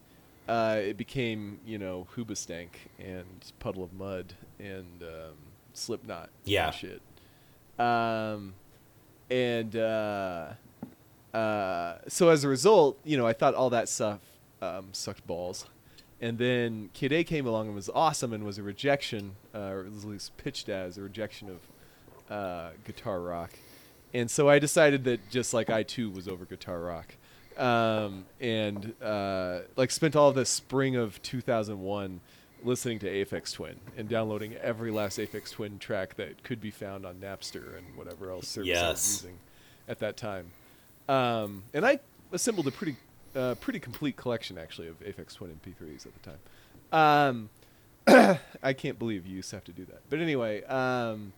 [0.49, 5.35] uh, it became you know hoobastank and Puddle of Mudd and um,
[5.75, 6.67] slipknot Yeah.
[6.67, 7.03] and shit
[7.79, 8.55] um,
[9.31, 10.51] and uh,
[11.35, 14.21] uh, so as a result you know i thought all that stuff
[14.63, 15.67] um, sucked balls
[16.19, 19.81] and then Kid A came along and was awesome and was a rejection, uh, or
[19.81, 23.51] at least pitched as a rejection of uh, guitar rock.
[24.17, 27.15] And so I decided that just like I too was over guitar rock.
[27.59, 32.21] Um, and uh, like spent all the spring of 2001
[32.65, 37.05] listening to Aphex Twin and downloading every last Aphex Twin track that could be found
[37.05, 39.39] on Napster and whatever else service I was using
[39.87, 40.51] at that time.
[41.11, 42.01] Um, and I
[42.33, 42.97] assembled a pretty
[43.35, 47.51] uh, pretty complete collection actually of Aphex Twin MP3s at the time.
[48.09, 50.01] Um, I can't believe you used to have to do that.
[50.09, 51.35] But anyway, um,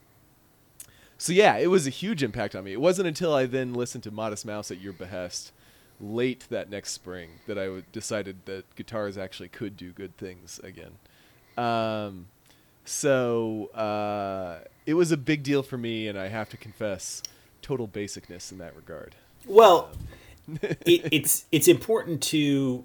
[1.19, 2.73] so yeah, it was a huge impact on me.
[2.73, 5.53] It wasn't until I then listened to Modest Mouse at your behest
[6.01, 10.61] late that next spring that I w- decided that guitars actually could do good things
[10.63, 10.93] again.
[11.57, 12.27] Um,
[12.85, 17.23] so uh, it was a big deal for me, and I have to confess,
[17.63, 19.17] total basicness in that regard.
[19.45, 19.91] Well,
[20.63, 22.85] it, it's it's important to,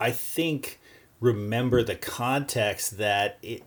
[0.00, 0.80] I think,
[1.20, 3.62] remember the context that it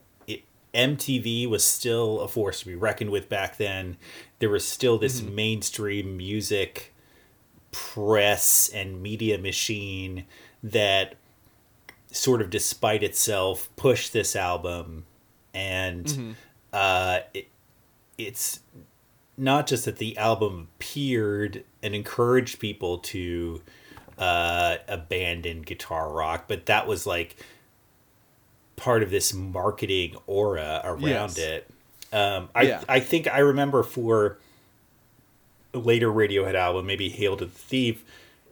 [0.73, 3.97] MTV was still a force to be reckoned with back then.
[4.39, 6.93] There was still this mainstream music
[7.71, 10.25] press and media machine
[10.63, 11.15] that
[12.11, 15.05] sort of despite itself pushed this album.
[15.53, 16.35] And
[16.73, 17.47] uh, it,
[18.17, 18.61] it's
[19.37, 23.61] not just that the album appeared and encouraged people to
[24.17, 27.37] uh, abandon guitar rock, but that was like
[28.79, 31.37] part of this marketing aura around Yes.
[31.37, 31.69] it.
[32.11, 32.83] Um, I Yeah.
[32.89, 34.37] I think I remember for
[35.73, 38.03] a later Radiohead album, maybe "Hail to the Thief."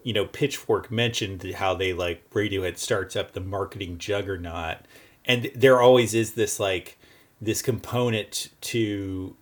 [0.04, 4.78] You know, Pitchfork mentioned how they like Radiohead starts up the marketing juggernaut,
[5.26, 6.98] and there always is this like
[7.42, 9.36] this component to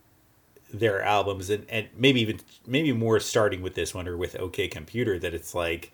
[0.72, 4.68] their albums and, and maybe even maybe more starting with this one or with OK
[4.68, 5.92] Computer that it's like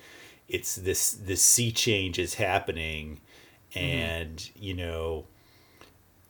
[0.48, 3.20] it's this this sea change is happening
[3.74, 5.24] and you know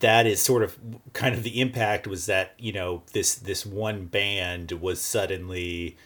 [0.00, 0.78] that is sort of
[1.12, 5.96] kind of the impact was that you know this this one band was suddenly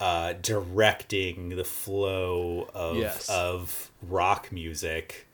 [0.00, 3.28] uh, directing the flow of Yes.
[3.28, 5.26] of rock music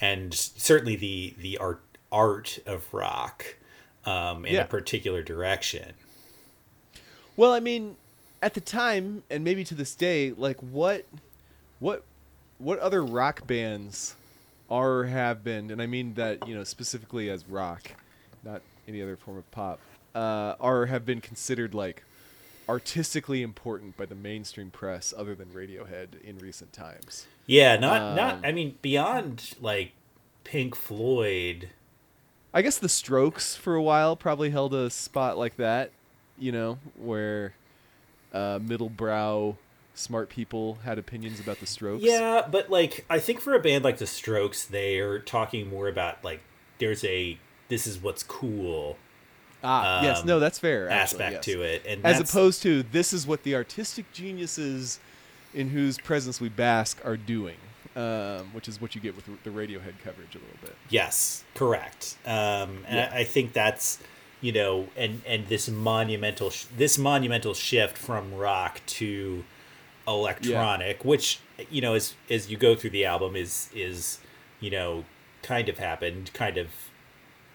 [0.00, 3.56] and certainly the the art art of rock
[4.04, 4.62] um, in Yeah.
[4.62, 5.92] a particular direction.
[7.36, 7.96] Well, I mean,
[8.42, 11.06] at the time, and maybe to this day, like what,
[11.78, 12.02] what,
[12.58, 14.14] what other rock bands
[14.72, 17.92] are have been, and I mean that you know specifically as rock,
[18.42, 19.78] not any other form of pop,
[20.14, 22.02] uh, are have been considered like
[22.68, 27.26] artistically important by the mainstream press, other than Radiohead in recent times.
[27.46, 29.92] Yeah, not not Um, I mean beyond like
[30.44, 31.68] Pink Floyd.
[32.54, 35.90] I guess the Strokes for a while probably held a spot like that,
[36.38, 37.54] you know, where
[38.32, 39.56] uh, middle-brow
[39.94, 42.02] smart people had opinions about the Strokes.
[42.02, 45.88] Yeah, but like I think for a band like the Strokes, they are talking more
[45.88, 46.40] about like
[46.78, 48.96] there's a this is what's cool
[49.64, 50.88] Ah, yes, um, no, that's fair.
[50.90, 51.44] actually, aspect yes.
[51.44, 54.98] to it, and As opposed to this is what the artistic geniuses
[55.54, 57.56] in whose presence we bask are doing,
[57.94, 60.74] um, which is what you get with the Radiohead coverage a little bit.
[60.90, 62.16] Yes, correct.
[62.26, 63.10] Um, and Yeah.
[63.12, 63.98] I, I think that's
[64.40, 69.44] you know, and and this monumental sh- this monumental shift from rock to
[70.06, 74.18] electronic, which you know, as as you go through the album, is is
[74.60, 75.04] you know,
[75.42, 76.68] kind of happened, kind of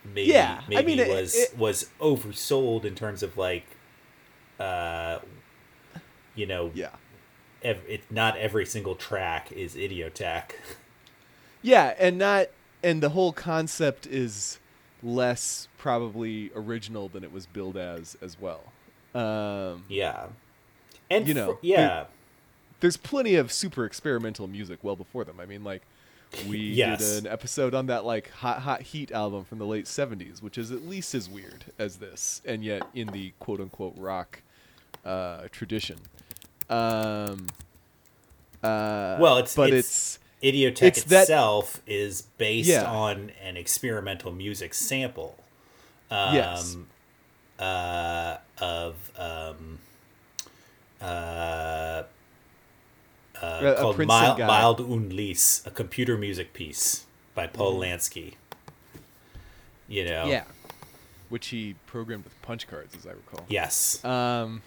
[0.03, 3.65] maybe Yeah, I maybe mean, it- was it- was oversold in terms of like,
[4.59, 5.19] uh,
[6.35, 6.91] you know, Yeah.
[7.63, 10.51] ev- it not every single track is Idioteque.
[11.63, 12.47] Yeah, and not
[12.83, 14.59] and the whole concept is
[15.03, 18.71] less probably original than it was billed as as well.
[19.15, 20.27] Um, Yeah.
[21.09, 22.05] And You know, for- yeah.
[22.79, 25.39] There's plenty of super experimental music well before them.
[25.39, 25.81] I mean, like
[26.47, 26.99] we Yes.
[26.99, 30.57] did an episode on that like Hot Hot Heat album from the late '70s, which
[30.57, 34.41] is at least as weird as this, and yet in the quote unquote rock
[35.05, 35.97] uh, tradition.
[36.69, 37.47] Um,
[38.63, 42.83] uh, Well, it's- but it's- it's, Idioteque It's itself is based Yeah.
[42.83, 45.35] on an experimental music sample.
[46.11, 46.77] Um, Yes.
[47.57, 49.79] Uh, of um,
[53.65, 54.39] uh, called Mild.
[54.39, 54.79] Mild
[55.65, 57.81] a computer music piece by Paul Mm-hmm.
[57.83, 58.33] Lansky.
[59.87, 60.25] You know.
[60.25, 60.43] yeah,
[61.29, 63.45] which he programmed with punch cards, as I recall.
[63.47, 64.03] Yes.
[64.03, 64.61] Um,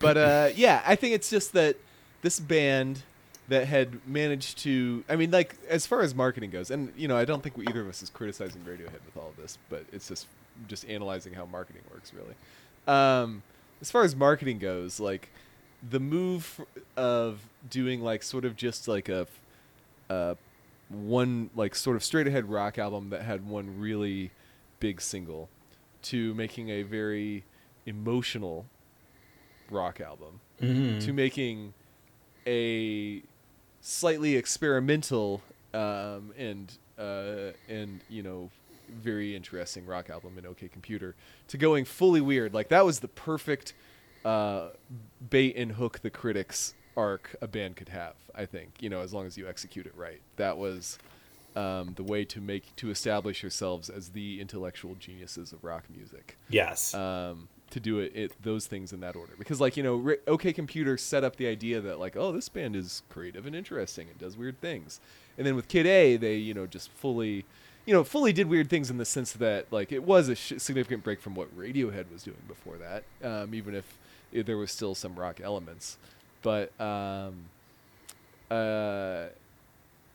[0.00, 1.76] but uh, yeah, I think it's just that
[2.22, 3.02] this band
[3.48, 7.16] that had managed to, I mean, like as far as marketing goes, and you know,
[7.16, 9.84] I don't think we, either of us is criticizing Radiohead with all of this, but
[9.92, 10.26] it's just
[10.68, 12.34] just analyzing how marketing works, really.
[12.86, 13.42] Um,
[13.80, 15.28] as far as marketing goes, like
[15.88, 16.60] the move
[16.96, 19.26] of doing like sort of just like a,
[20.08, 20.34] uh,
[20.88, 24.30] one like sort of straight ahead rock album that had one really
[24.80, 25.48] big single
[26.02, 27.44] to making a very
[27.86, 28.66] emotional
[29.70, 31.00] rock album Mhm.
[31.04, 31.72] to making
[32.46, 33.22] a
[33.80, 35.40] slightly experimental
[35.74, 38.50] um, and uh, and you know
[38.90, 41.14] very interesting rock album in OK Computer
[41.48, 43.72] to going fully weird like that was the perfect
[44.24, 44.68] uh,
[45.30, 49.12] bait and hook the critics arc a band could have I think you know as
[49.12, 50.20] long as you execute it right.
[50.36, 50.98] That was
[51.54, 56.38] um, the way to make to establish yourselves as the intellectual geniuses of rock music.
[56.48, 56.94] Yes.
[56.94, 59.32] um, to do it, it those things in that order.
[59.38, 62.76] Because like you know OK Computer set up the idea that like oh this band
[62.76, 65.00] is creative and interesting and does weird things,
[65.38, 67.44] and then with Kid A they you know just fully
[67.86, 70.54] you know fully did weird things in the sense that like it was a sh-
[70.58, 73.98] significant break from what Radiohead was doing before that, um, even if,
[74.32, 75.98] if there was still some rock elements,
[76.42, 77.44] but um,
[78.50, 79.26] uh,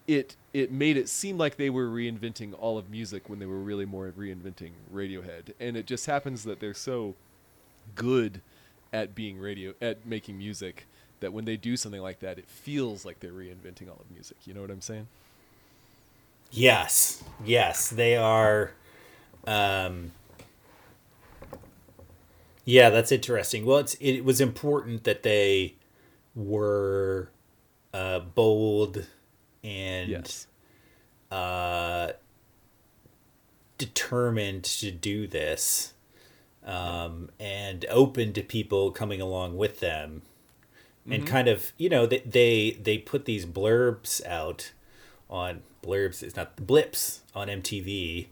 [0.08, 3.60] it it made it seem like they were reinventing all of music when they were
[3.60, 7.16] really more reinventing Radiohead, and it just happens that they're so
[7.96, 8.42] good
[8.94, 10.88] at being radio at making music
[11.20, 14.38] that when they do something like that, it feels like they're reinventing all of music.
[14.46, 15.08] You know what I'm saying?
[16.52, 18.72] Yes, yes, they are.
[19.46, 20.12] Um,
[22.68, 23.66] yeah, that's interesting.
[23.66, 25.76] Well, it's it was important that they
[26.36, 27.32] were
[27.94, 29.08] uh, bold
[29.64, 30.48] and Yes.
[31.32, 32.12] uh,
[33.78, 35.94] determined to do this,
[36.66, 40.24] um, and open to people coming along with them,
[41.10, 44.74] and kind of you know they they they put these blurbs out
[45.30, 48.28] on blurbs it's not blips on MTV.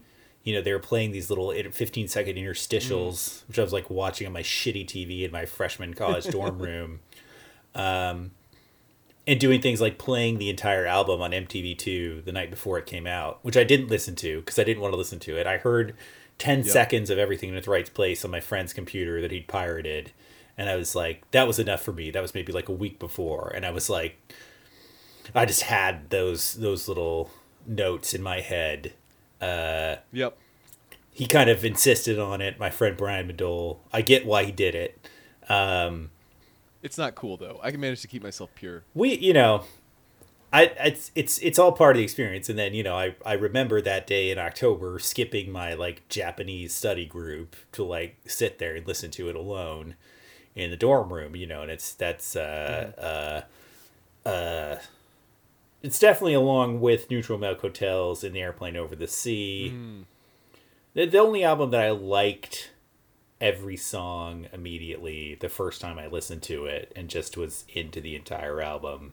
[0.46, 4.26] You know, they were playing these little 15 second interstitials, which I was like watching
[4.26, 7.00] on my shitty TV in my freshman college dorm room.
[7.74, 8.30] Um,
[9.26, 13.08] and doing things like playing the entire album on MTV2 the night before it came
[13.08, 15.48] out, which I didn't listen to because I didn't want to listen to it.
[15.48, 15.96] I heard
[16.38, 20.12] 10 seconds of everything in its right place on my friend's computer that he'd pirated.
[20.56, 22.10] And I was like, that was enough for me.
[22.10, 23.52] That was maybe like a week before.
[23.54, 24.16] And I was like,
[25.34, 27.30] I just had those those little
[27.66, 28.92] notes in my head.
[29.40, 30.36] Yep.
[31.12, 32.58] He kind of insisted on it.
[32.58, 33.78] My friend Brian Madole.
[33.92, 35.08] I get why he did it.
[35.48, 36.10] Um,
[36.82, 37.58] it's not cool though.
[37.62, 38.82] I can manage to keep myself pure.
[38.94, 39.64] we you know
[40.52, 43.32] I it's it's it's all part of the experience and then you know I I
[43.32, 48.76] remember that day in October skipping my like Japanese study group to like sit there
[48.76, 49.96] and listen to it alone
[50.54, 53.44] in the dorm room you know and it's that's uh
[54.24, 54.76] uh uh
[55.86, 59.68] it's definitely along with Neutral Milk Hotels and the Aeroplane Over the Sea
[60.96, 62.70] the, the only album that I liked
[63.38, 68.16] every song immediately the first time I listened to it and just was into the
[68.16, 69.12] entire album.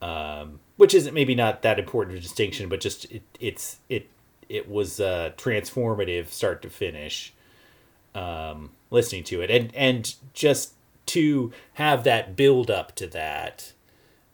[0.00, 4.08] Um, which isn't maybe not that important a distinction, but just it, it's it
[4.48, 7.32] it was uh, transformative start to finish.
[8.14, 10.74] Um, listening to it and and just
[11.06, 13.72] to have that build up to that,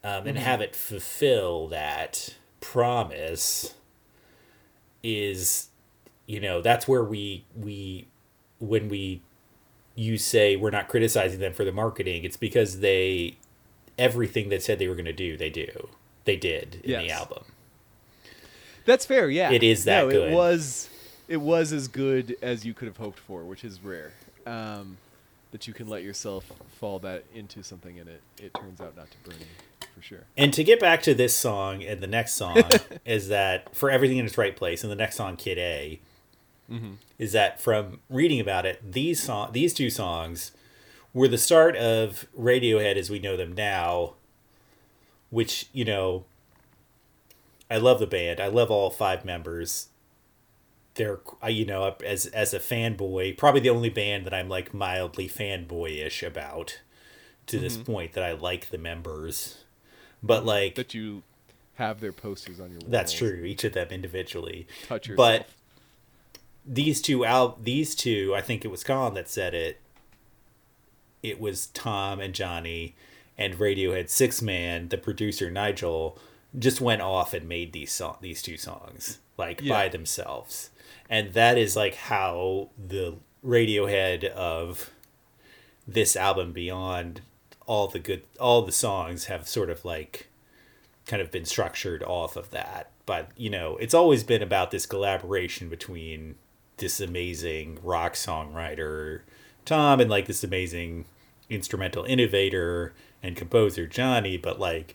[0.05, 3.75] um, and have it fulfill that promise
[5.03, 5.69] is
[6.27, 8.07] you know that's where we we
[8.59, 9.23] when we
[9.95, 13.37] you say we're not criticizing them for the marketing it's because they
[13.97, 15.89] everything they said they were going to do they do
[16.25, 17.45] they did in the album
[18.85, 19.29] That's fair.
[19.29, 19.51] Yeah.
[19.51, 20.33] It is that no, good.
[20.33, 20.89] It was.
[21.29, 24.13] It was as good as you could have hoped for, which is rare.
[24.47, 24.97] Um,
[25.51, 29.11] that you can let yourself fall that into something and it it turns out not
[29.11, 29.47] to burn you,
[29.99, 30.25] for sure.
[30.37, 32.63] and to get back to this song and the next song
[33.05, 36.01] is that for everything in its right place and the next song kid a
[36.71, 36.93] mm-hmm.
[37.19, 40.53] is that from reading about it these song these two songs
[41.13, 44.15] were the start of radiohead as we know them now
[45.31, 46.25] which you know
[47.71, 48.41] i love the band.
[48.41, 49.89] I love all five members.
[50.95, 54.75] They're I- you know as as a fanboy probably the only band that i'm like
[54.75, 56.81] mildly fanboyish about
[57.47, 57.93] to this mm-hmm.
[57.93, 59.65] point that i like the members
[60.23, 61.23] but like That you
[61.75, 62.91] have their posters on your walls.
[62.91, 65.17] that's true each of them individually Touch yourself.
[65.17, 65.49] but
[66.67, 69.81] these two out these two i think it was colin that said it
[71.23, 72.95] it was Thom and Jonny
[73.37, 76.19] and radiohead six man the producer nigel
[76.59, 79.75] just went off and made these song these two songs like Yeah.
[79.75, 80.71] by themselves
[81.09, 83.15] and that is like how the
[83.45, 84.91] radiohead of
[85.87, 87.21] this album beyond
[87.69, 90.29] all the good all the songs have sort of like
[91.07, 92.91] kind of been structured off of that.
[93.07, 96.37] But, you know, it's always been about this collaboration between
[96.77, 99.23] this amazing rock songwriter,
[99.65, 101.07] Thom, and like this amazing
[101.49, 102.93] instrumental innovator
[103.23, 104.37] and composer, Jonny.
[104.37, 104.95] But like,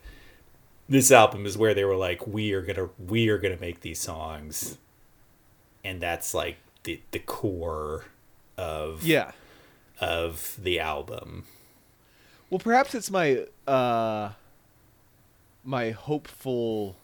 [0.87, 3.99] this album is where they were like, we are gonna, we are gonna make these
[3.99, 4.77] songs.
[5.83, 8.05] And that's like the, the core
[8.57, 9.31] of, yeah.
[9.99, 11.45] of the album.
[12.53, 14.29] Well, perhaps it's my uh,
[15.63, 16.95] my hopeful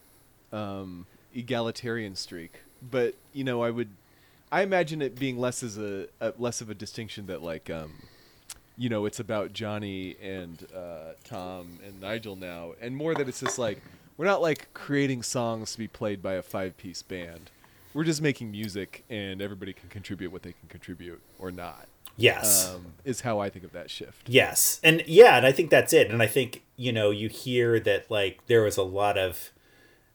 [0.53, 3.89] um, egalitarian streak, but you know, I would,
[4.51, 7.93] I imagine it being less as a, a less of a distinction that like, um,
[8.77, 13.39] you know, it's about Jonny and uh, Thom and Nigel now, and more that it's
[13.39, 13.81] just like
[14.17, 17.49] we're not like creating songs to be played by a five piece band.
[17.95, 21.87] We're just making music, and everybody can contribute what they can contribute or not.
[22.21, 22.73] Yes.
[22.73, 24.29] Um, is how I think of that shift.
[24.29, 24.79] Yes.
[24.83, 26.11] And yeah, and I think that's it.
[26.11, 29.51] And I think, you know, you hear that like there was a lot of,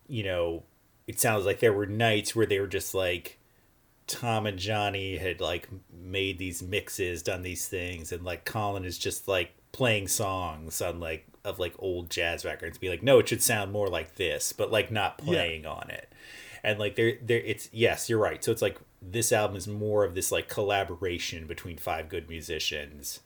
[0.07, 0.63] you know,
[1.07, 3.39] it sounds like there were nights where they were just like
[4.07, 8.99] Thom and Jonny had like made these mixes, done these things, and like Colin is
[8.99, 13.29] just like playing songs on like of like old jazz records, be like, no, it
[13.29, 16.13] should sound more like this, but like not playing on it.
[16.63, 18.43] And like there there it's yes, you're right.
[18.43, 18.79] So it's like
[19.11, 23.21] this album is more of this like collaboration between five good musicians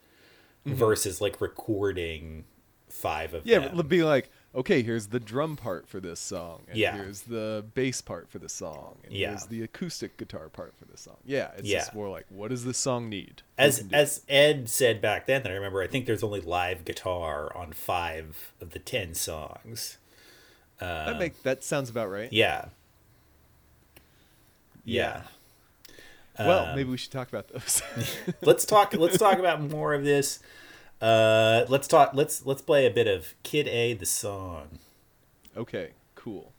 [0.66, 0.76] mm-hmm.
[0.76, 2.45] versus like recording
[2.89, 3.68] five of Yeah, them.
[3.68, 6.97] it'll be like, okay, here's the drum part for this song, and Yeah.
[6.97, 9.29] here's the bass part for the song, and Yeah.
[9.31, 11.18] here's the acoustic guitar part for the song.
[11.24, 11.81] Yeah, it's Yeah.
[11.81, 13.43] just more like, what does this song need?
[13.59, 17.55] As as Ed said back then, that I remember, I think there's only live guitar
[17.55, 19.99] on five of the ten songs.
[20.76, 20.81] it?
[20.81, 22.33] that uh, make that sounds about right.
[22.33, 22.66] Yeah.
[24.85, 25.24] Yeah.
[26.39, 27.82] Well, Um, maybe we should talk about those.
[28.43, 30.39] let's talk let's talk about more of this.
[31.01, 34.78] Uh let's talk let's let's play a bit of Kid A the song.
[35.57, 36.53] okay, cool.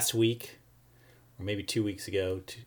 [0.00, 0.58] Last week,
[1.38, 2.62] or maybe two weeks ago, two,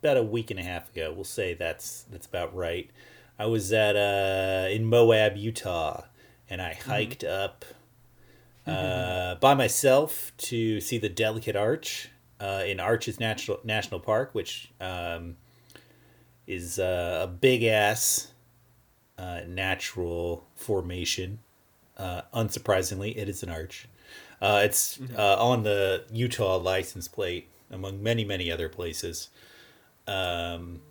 [0.00, 1.12] about a week and a half ago.
[1.12, 2.88] We'll say that's that's about right.
[3.36, 6.04] I was at uh, in Moab, Utah,
[6.48, 7.64] and I hiked up
[8.64, 14.70] uh, by myself to see the Delicate Arch uh, in Arches National National Park, which
[14.80, 15.36] um,
[16.46, 18.28] is uh, a big ass
[19.18, 21.40] uh, natural formation.
[21.98, 23.88] Uh, unsurprisingly, it is an arch.
[24.44, 29.30] Uh, it's uh, on the Utah license plate, among many, many other places.
[30.06, 30.82] Um,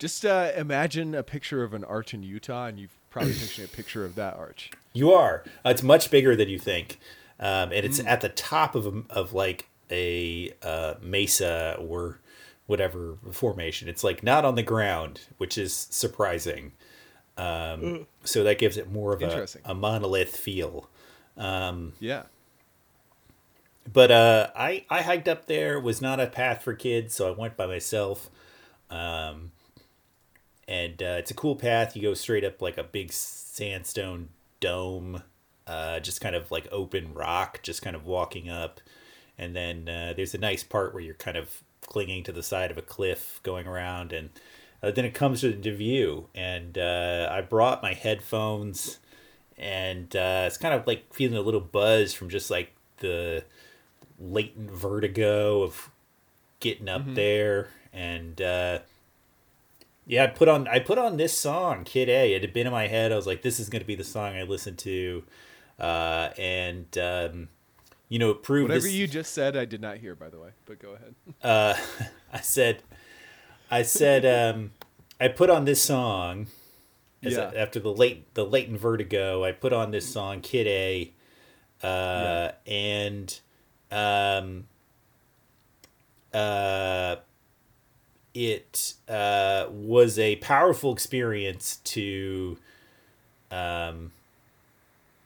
[0.00, 3.68] Just uh, imagine a picture of an arch in Utah, and you've probably pictured a
[3.68, 4.72] picture of that arch.
[4.92, 5.44] you are.
[5.64, 6.98] Uh, it's much bigger than you think,
[7.38, 12.18] um, and it's at the top of a, of like a uh, mesa or
[12.66, 13.88] whatever formation.
[13.88, 16.72] It's like not on the ground, which is surprising.
[17.36, 20.90] Um, so that gives it more of a, a monolith feel.
[22.00, 22.24] Yeah.
[23.92, 25.80] But uh, I I hiked up there.
[25.80, 28.30] Was not a path for kids, so I went by myself.
[28.90, 29.52] Um,
[30.66, 31.96] and uh, it's a cool path.
[31.96, 34.28] You go straight up like a big sandstone
[34.60, 35.22] dome,
[35.66, 38.80] uh, just kind of like open rock, just kind of walking up.
[39.38, 42.70] And then uh, there's a nice part where you're kind of clinging to the side
[42.70, 44.30] of a cliff, going around, and
[44.82, 46.26] uh, then it comes into view.
[46.34, 48.98] And uh, I brought my headphones,
[49.56, 53.44] and uh, it's kind of like feeling a little buzz from just like the
[54.20, 55.90] latent vertigo of
[56.60, 58.78] getting up there and uh
[60.06, 62.72] yeah i put on i put on this song kid a it had been in
[62.72, 65.22] my head i was like this is going to be the song i listen to
[65.78, 67.48] uh and um
[68.08, 70.38] you know it proved Whatever this- you just said, I did not hear, by the
[70.38, 70.48] way.
[70.64, 71.14] But go ahead.
[71.42, 71.76] uh,
[72.32, 72.82] I said,
[73.70, 74.70] I said, um,
[75.20, 76.46] I put on this song.
[77.22, 77.50] As Yeah.
[77.54, 81.12] after the late the latent vertigo, I put on this song, Kid A,
[81.86, 83.38] uh, and
[83.90, 84.66] um,
[86.32, 87.16] uh,
[88.34, 92.58] it uh, was a powerful experience to
[93.50, 94.12] um,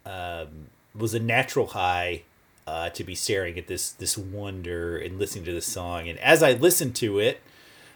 [0.07, 2.23] um, was a natural high
[2.67, 6.09] uh, to be staring at this this wonder and listening to this song.
[6.09, 7.41] And as I listened to it,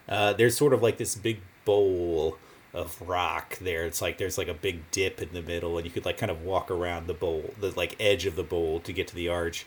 [0.09, 2.37] uh, there's sort of like this big bowl
[2.75, 3.87] of rock there.
[3.87, 6.31] It's like there's like a big dip in the middle, and you could like kind
[6.31, 9.29] of walk around the bowl, the like edge of the bowl to get to the
[9.29, 9.67] arch.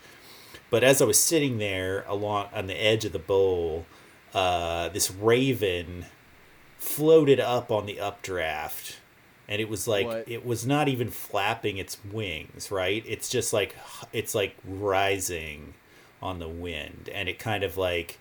[0.70, 3.86] But as I was sitting there along on the edge of the bowl,
[4.32, 6.06] uh, this raven
[6.78, 8.98] floated up on the updraft.
[9.48, 10.28] And it was like What?
[10.28, 13.02] it was not even flapping its wings right?
[13.06, 13.74] It's just like
[14.12, 15.74] it's like rising
[16.22, 17.10] on the wind.
[17.12, 18.18] And it kind of like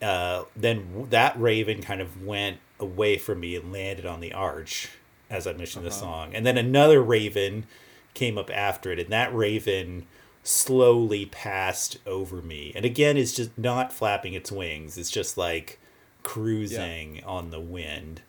[0.00, 4.32] uh, then w- that raven kind of went away from me and landed on the
[4.32, 4.88] arch
[5.30, 6.34] as i mentioned the song.
[6.34, 7.66] And then another raven
[8.14, 8.98] came up after it.
[8.98, 10.06] And that raven
[10.44, 12.72] slowly passed over me.
[12.76, 14.98] And again it's just not flapping its wings.
[14.98, 15.80] It's just like
[16.22, 18.22] cruising on the wind.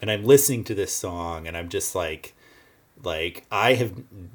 [0.00, 2.34] And i'm listening to this song and i'm just like
[3.04, 3.92] like i have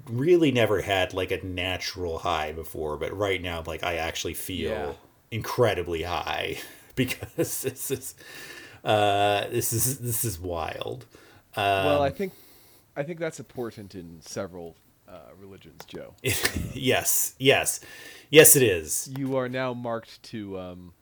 [0.09, 4.69] really never had like a natural high before but right now like i actually feel
[4.69, 4.93] Yeah.
[5.32, 6.59] incredibly high
[6.95, 8.15] because this is
[8.84, 11.05] uh this is this is wild.
[11.75, 12.34] Well, Um, I think,
[12.95, 14.75] I think that's important in several
[15.08, 16.14] uh, religions, Joe.
[16.74, 17.80] yes yes
[18.30, 20.93] yes it is you are now marked to um,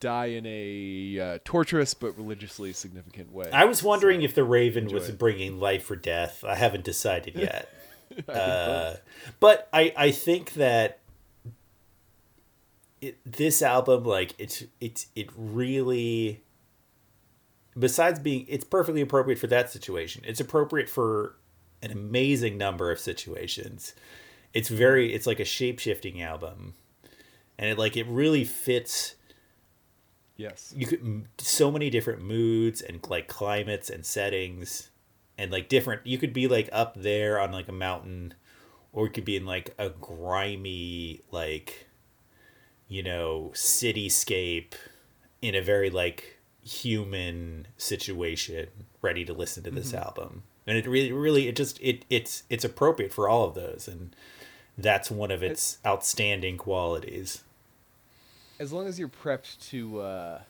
[0.00, 3.50] die in a uh, torturous but religiously significant way.
[3.52, 5.18] i was wondering So, if the raven enjoy was it.
[5.18, 7.68] bringing life or death i haven't decided yet
[8.28, 8.96] I uh,
[9.40, 11.00] but I I think that
[13.00, 16.42] it, this album like it's it's it really
[17.78, 21.36] besides being it's perfectly appropriate for that situation it's appropriate for
[21.82, 23.94] an amazing number of situations.
[24.52, 26.74] It's very it's like a shape-shifting album.
[27.58, 29.14] And it like it really fits
[30.36, 34.90] yes, you could so many different moods and like climates and settings
[35.38, 38.34] and like different you could be like up there on like a mountain
[38.92, 41.86] or you could be in like a grimy like
[42.88, 44.74] you know cityscape
[45.42, 48.66] in a very like human situation
[49.02, 50.02] ready to listen to this mm-hmm.
[50.02, 53.88] album and it really really it just it it's it's appropriate for all of those
[53.88, 54.14] and
[54.78, 57.42] that's one of its outstanding qualities
[58.58, 60.40] as long as you're prepped to uh,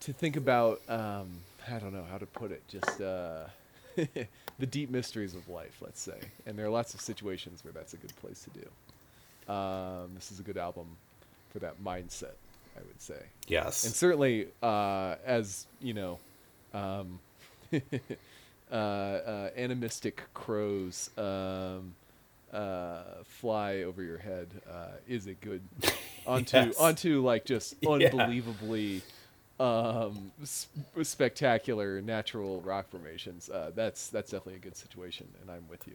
[0.00, 1.28] to think about um,
[1.70, 3.44] I don't know how to put it, just uh,
[3.96, 6.18] the deep mysteries of life, let's say.
[6.46, 9.52] And there are lots of situations where that's a good place to do.
[9.52, 10.86] Um, this is a good album
[11.50, 12.34] for that mindset,
[12.76, 13.22] I would say.
[13.46, 16.18] yes and certainly uh, as you know
[16.72, 17.18] um,
[18.70, 21.94] uh, uh, animistic crows um,
[22.52, 25.62] uh, fly over your head uh, is a good
[26.26, 26.78] onto Yes.
[26.78, 27.90] onto like just Yeah.
[27.90, 29.02] unbelievably
[29.60, 30.66] um, s-
[31.02, 33.48] spectacular natural rock formations.
[33.50, 35.94] Uh, that's that's definitely a good situation, and I'm with you.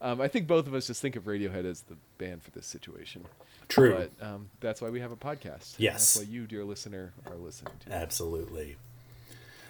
[0.00, 2.66] Um, I think both of us just think of Radiohead as the band for this
[2.66, 3.24] situation.
[3.68, 4.08] True.
[4.18, 5.74] But um, that's why we have a podcast.
[5.78, 6.14] Yes.
[6.14, 7.92] That's why you, dear listener, are listening to.
[7.92, 8.76] Absolutely.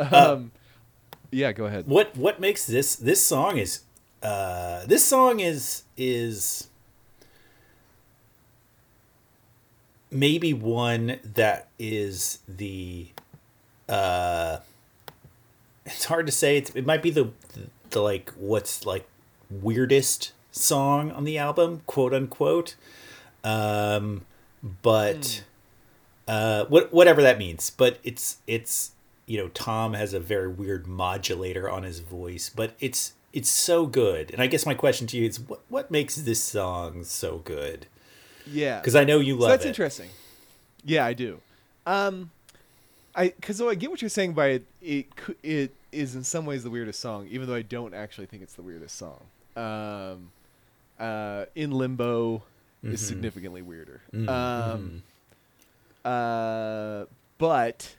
[0.01, 0.51] Um,
[1.33, 1.87] yeah, go ahead.
[1.87, 3.81] What what makes this this song is
[4.23, 6.69] uh this song is is
[10.11, 13.09] maybe one that is the
[13.89, 14.59] uh
[15.87, 16.59] it's hard to say.
[16.59, 19.09] It's, it might be the, the the like what's like
[19.51, 22.77] weirdest song on the album quote unquote.
[23.43, 24.27] Um
[24.83, 25.45] but
[26.29, 27.71] uh what whatever that means.
[27.71, 28.93] But it's it's
[29.33, 33.87] you know Thom has a very weird modulator on his voice but it's it's so
[33.87, 37.39] good and i guess my question to you is what what makes this song so
[37.39, 37.87] good
[38.47, 38.79] Yeah.
[38.81, 40.11] because i know you love so that's it interesting.
[40.85, 41.41] Yeah, I do.
[41.87, 42.31] Um,
[43.15, 44.65] I because I get what you're saying by it.
[44.83, 45.07] It
[45.45, 48.55] it is in some ways the weirdest song, even though I don't actually think it's
[48.55, 49.21] the weirdest song.
[49.55, 50.33] Um,
[50.99, 52.43] uh, in limbo
[52.83, 53.07] is Mhm.
[53.07, 54.01] significantly weirder.
[54.13, 55.03] Mhm, Um,
[56.05, 57.05] uh,
[57.39, 57.95] but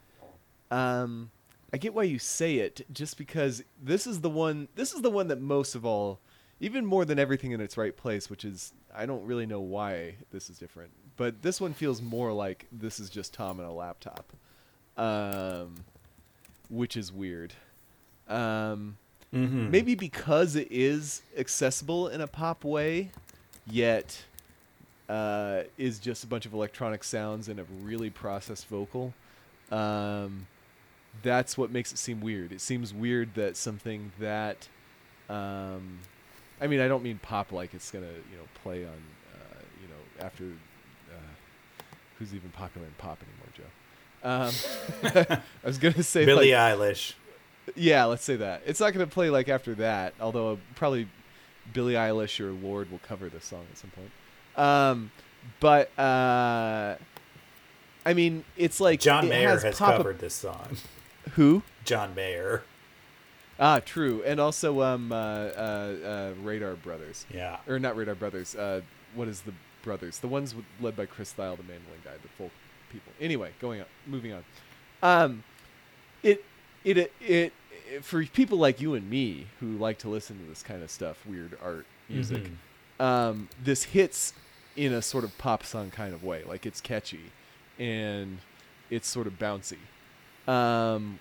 [0.74, 1.32] um,
[1.72, 4.68] I get why you say it, just because this is the one.
[4.76, 6.20] This is the one that most of all,
[6.60, 10.16] even more than everything in its right place, which is I don't really know why
[10.32, 13.72] this is different, but this one feels more like this is just Thom and a
[13.72, 14.32] laptop,
[14.98, 15.76] um,
[16.70, 17.54] which is weird.
[18.28, 18.98] Um,
[19.34, 19.70] Mhm.
[19.72, 23.10] maybe because it is accessible in a pop way,
[23.66, 24.24] yet
[25.10, 29.14] uh, is just a bunch of electronic sounds and a really processed vocal.
[29.72, 30.48] Um,
[31.22, 32.52] that's what makes it seem weird.
[32.52, 34.68] It seems weird that something that,
[35.30, 36.00] um,
[36.60, 39.88] I mean, I don't mean pop like it's gonna you know play on, uh, you
[39.88, 41.84] know, after uh,
[42.18, 43.64] who's even popular in pop anymore, Joe.
[44.26, 47.14] Um, I was gonna say billie like, eilish
[47.76, 48.62] yeah, let's say that.
[48.66, 51.08] It's not going to play like after that, although probably
[51.72, 54.12] Billie Eilish or Lorde will cover this song at some point.
[54.56, 55.12] Um,
[55.60, 56.96] but uh,
[58.06, 60.78] I mean, it's like john it mayer has, pop- covered this song
[61.32, 61.64] Who?
[61.86, 62.64] john mayer
[63.60, 68.56] Ah, true, and also um, uh, uh, uh, Radar Brothers, yeah or not Radar Brothers.
[68.56, 68.82] Uh,
[69.14, 69.54] what is the
[69.84, 70.18] brothers?
[70.20, 72.52] The ones with, led by Chris Thile, the mandolin guy, the folk
[72.92, 73.14] people.
[73.22, 74.44] Anyway, going on, moving on.
[75.04, 75.44] Um,
[76.24, 76.44] it,
[76.84, 77.54] it, it, it,
[78.02, 81.24] for people like you and me who like to listen to this kind of stuff,
[81.26, 82.50] weird art music,
[83.00, 83.04] Mhm.
[83.06, 84.34] um, this hits
[84.76, 86.44] in a sort of pop song kind of way.
[86.44, 87.32] Like it's catchy,
[87.78, 88.40] and
[88.90, 89.78] it's sort of bouncy.
[90.48, 91.20] Um,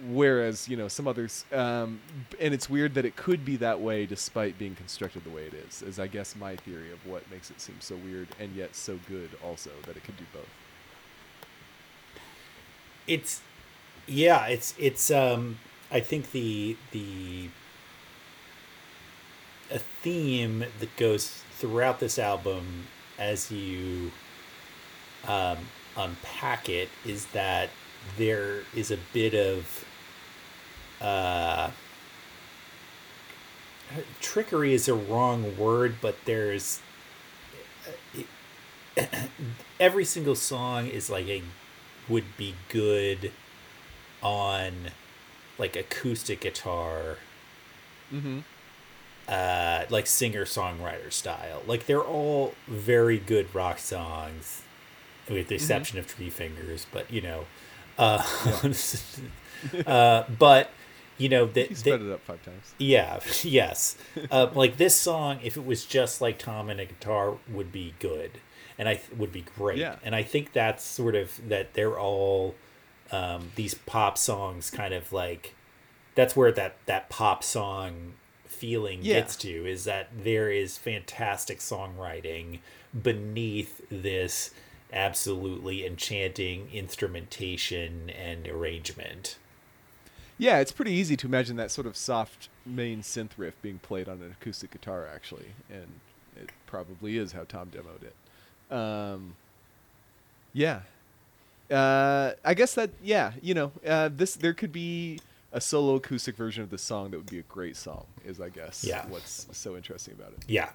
[0.00, 2.02] whereas you know some others, um,
[2.40, 5.54] and it's weird that it could be that way despite being constructed the way it
[5.54, 5.82] is.
[5.82, 8.98] Is I guess my theory of what makes it seem so weird and yet so
[9.08, 10.48] good, also that it could do both.
[13.06, 13.42] it's
[14.06, 15.58] yeah it's it's um
[15.90, 17.50] i think the the
[19.70, 22.88] a theme that goes throughout this album
[23.18, 24.12] as you
[25.24, 27.70] um unpack it is that
[28.16, 29.84] there is a bit of
[31.00, 31.70] uh
[34.20, 36.80] trickery is a wrong word but there's
[39.80, 41.42] every single song is like a
[42.08, 43.32] would be good
[44.22, 44.72] on
[45.58, 47.18] like acoustic guitar.
[48.12, 48.38] Mm-hmm.
[49.28, 51.62] uh like singer songwriter style.
[51.66, 54.62] Like they're all very good rock songs
[55.28, 57.44] with the exception of Treefingers but you know
[57.98, 58.22] uh,
[59.86, 60.70] uh but
[61.16, 62.74] you know that You spread it up five times.
[62.78, 63.96] yeah, yes.
[64.30, 67.94] Uh, like this song, if it was just like Thom and a guitar, would be
[67.98, 68.32] good,
[68.78, 69.78] and I th- would be great.
[69.78, 69.96] Yeah.
[70.04, 72.54] And I think that's sort of that they're all
[73.10, 75.54] um, these pop songs, kind of like
[76.14, 78.14] that's where that that pop song
[78.46, 79.14] feeling Yeah.
[79.20, 82.60] gets to is that there is fantastic songwriting
[83.02, 84.50] beneath this
[84.92, 89.38] absolutely enchanting instrumentation and arrangement.
[90.38, 94.08] Yeah, it's pretty easy to imagine that sort of soft main synth riff being played
[94.08, 96.00] on an acoustic guitar, actually, and
[96.40, 98.72] it probably is how Thom demoed it.
[98.74, 99.34] Um,
[100.52, 100.82] yeah,
[101.70, 105.20] uh, I guess that yeah, you know, uh, this there could be
[105.52, 108.06] a solo acoustic version of the song that would be a great song.
[108.24, 109.06] Is I guess Yeah.
[109.08, 110.70] what's so interesting about it, Yeah,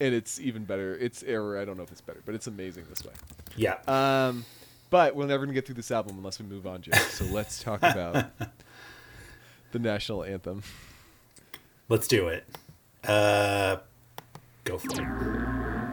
[0.00, 0.96] and it's even better.
[0.96, 3.12] It's or I don't know if it's better, but it's amazing this way.
[3.56, 3.78] yeah.
[3.86, 4.44] Um,
[4.90, 6.92] but we're never gonna get through this album unless we move on, Jay.
[6.92, 8.26] So let's talk about
[9.72, 10.62] the national anthem.
[11.88, 12.44] Let's do it.
[13.04, 13.78] Uh,
[14.64, 15.87] go for it.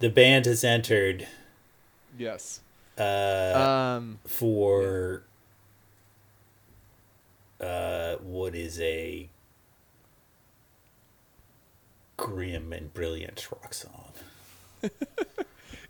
[0.00, 1.26] The band has entered
[2.18, 2.60] Yes.
[2.98, 4.18] uh Um.
[4.26, 5.22] for
[7.60, 9.28] uh what is a
[12.16, 14.12] grim and brilliant rock song.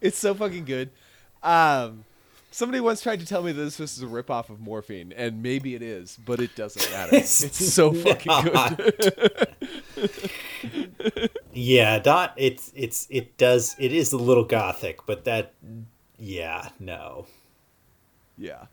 [0.00, 0.88] It's so fucking good.
[1.42, 2.04] Um,
[2.50, 5.74] somebody once tried to tell me that this was a ripoff of Morphine, and maybe
[5.74, 7.16] it is, but it doesn't matter.
[7.16, 9.48] It's It's, so fucking good.
[11.61, 15.52] Yeah, dot it's it's it does it is a little gothic, but that
[16.18, 17.26] yeah, no.
[18.38, 18.64] Yeah.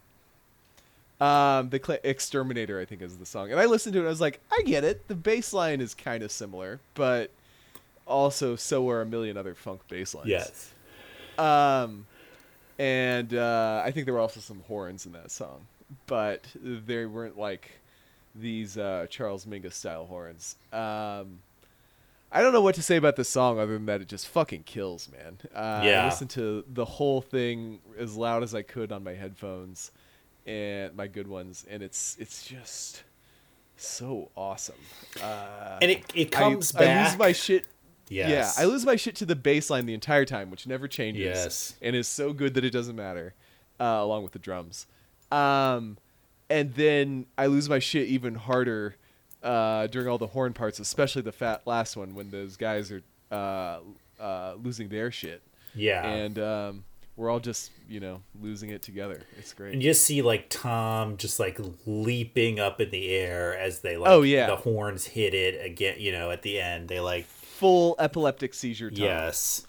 [1.20, 4.02] Um, the Cla- Exterminator, I think, is the song, and I listened to it.
[4.04, 5.06] and I was like, I get it.
[5.10, 7.32] The bass line is kind of similar, but
[8.06, 10.30] also so are a million other funk bass lines.
[10.30, 10.72] Yes.
[11.38, 12.06] Um,
[12.80, 15.68] and uh, I think there were also some horns in that song,
[16.06, 17.72] but they weren't like
[18.34, 20.56] these uh, Charles Mingus style horns.
[20.72, 21.40] Um,
[22.32, 24.64] I don't know what to say about this song other than that it just fucking
[24.64, 25.38] kills, man.
[25.56, 26.04] Uh, Yeah.
[26.04, 29.92] I listened to the whole thing as loud as I could on my headphones
[30.46, 33.04] and my good ones, and it's it's just
[33.78, 34.76] so awesome.
[35.22, 37.10] Uh, And it it comes I, back.
[37.12, 37.66] lose my shit
[38.10, 38.30] yes.
[38.58, 41.24] yeah, I lose my shit to the bass line the entire time, which never changes.
[41.24, 41.76] Yes.
[41.82, 43.36] And is so good that it doesn't matter,
[43.80, 44.86] uh, along with the drums.
[45.32, 45.98] Um,
[46.50, 48.96] and then I lose my shit even harder
[49.44, 53.02] uh, during all the horn parts, especially the fat last one when those guys are
[53.32, 53.80] uh,
[54.20, 55.42] uh, losing their shit.
[55.76, 56.06] Yeah.
[56.08, 56.84] And um,
[57.16, 59.22] we're all just, you know, losing it together.
[59.38, 59.74] It's great.
[59.74, 63.98] And you just see like Thom just like leaping up in the air as they
[63.98, 64.48] like Oh, yeah.
[64.48, 66.88] the horns hit it again, you know, at the end.
[66.88, 69.00] They like Full epileptic seizure time.
[69.04, 69.66] Yes.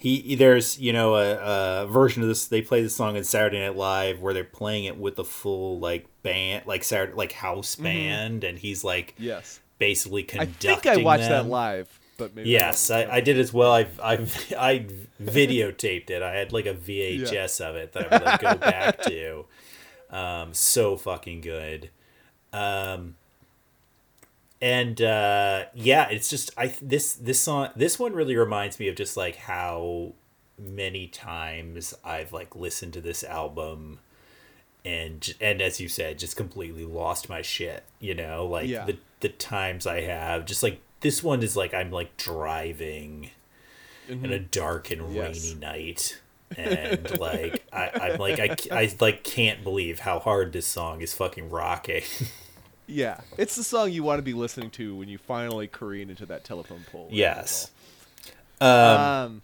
[0.00, 2.46] He there's you know a, a version of this.
[2.46, 5.80] They play the song in Saturday Night Live where they're playing it with the full
[5.80, 9.58] like band, like Saturday like house band, and he's like Yes.
[9.78, 10.40] basically Mm-hmm.
[10.40, 11.46] I think I watched them.
[11.46, 13.06] that live, but maybe Yes, wrong.
[13.10, 13.72] I, I did as well.
[13.72, 14.86] I've I've I
[15.20, 16.22] videotaped it.
[16.22, 19.46] I had like a VHS of it that I would like go back to.
[20.10, 21.90] Um, so fucking good.
[22.52, 23.16] Um,
[24.60, 28.96] and uh, yeah, it's just I this this song this one really reminds me of
[28.96, 30.12] just like how
[30.58, 34.00] many times I've like listened to this album
[34.84, 38.84] and and as you said just completely lost my shit you know like Yeah.
[38.84, 43.30] the the times I have just like this one is like I'm like driving
[44.08, 45.14] in a dark and Mm-hmm.
[45.14, 45.44] Yes.
[45.50, 46.20] rainy night
[46.56, 51.12] and like I, I'm like I, I like can't believe how hard this song is
[51.12, 52.02] fucking rocking
[52.88, 56.24] Yeah, it's the song you want to be listening to when you finally careen into
[56.26, 57.08] that telephone pole.
[57.12, 57.70] yes
[58.60, 59.42] Um,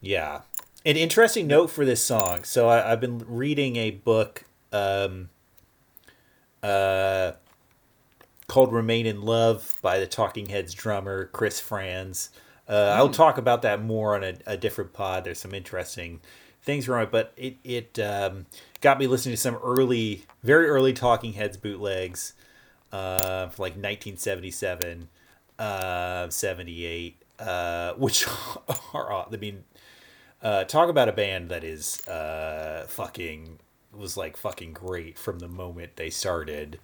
[0.00, 0.40] Yeah.
[0.84, 2.44] An interesting note for this song.
[2.44, 5.30] So I, I've been reading a book um,
[6.62, 7.32] uh,
[8.48, 12.28] called Remain in Love by the Talking Heads drummer, Chris Frantz.
[12.68, 15.24] Uh, I'll talk about that more on a, a different pod.
[15.24, 16.20] There's some interesting
[16.62, 18.46] things it, but it, it um,
[18.80, 22.34] got me listening to some early, very early Talking Heads bootlegs
[22.94, 25.08] uh, from like 1977,
[25.58, 28.26] uh, 78, uh, which
[28.94, 29.64] are, I mean,
[30.40, 33.58] uh, talk about a band that is uh, fucking
[33.92, 36.78] was like fucking great from the moment they started.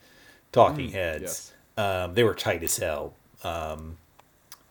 [0.52, 1.52] Talking Heads, yes.
[1.76, 3.14] um, they were tight as hell.
[3.44, 3.98] Um,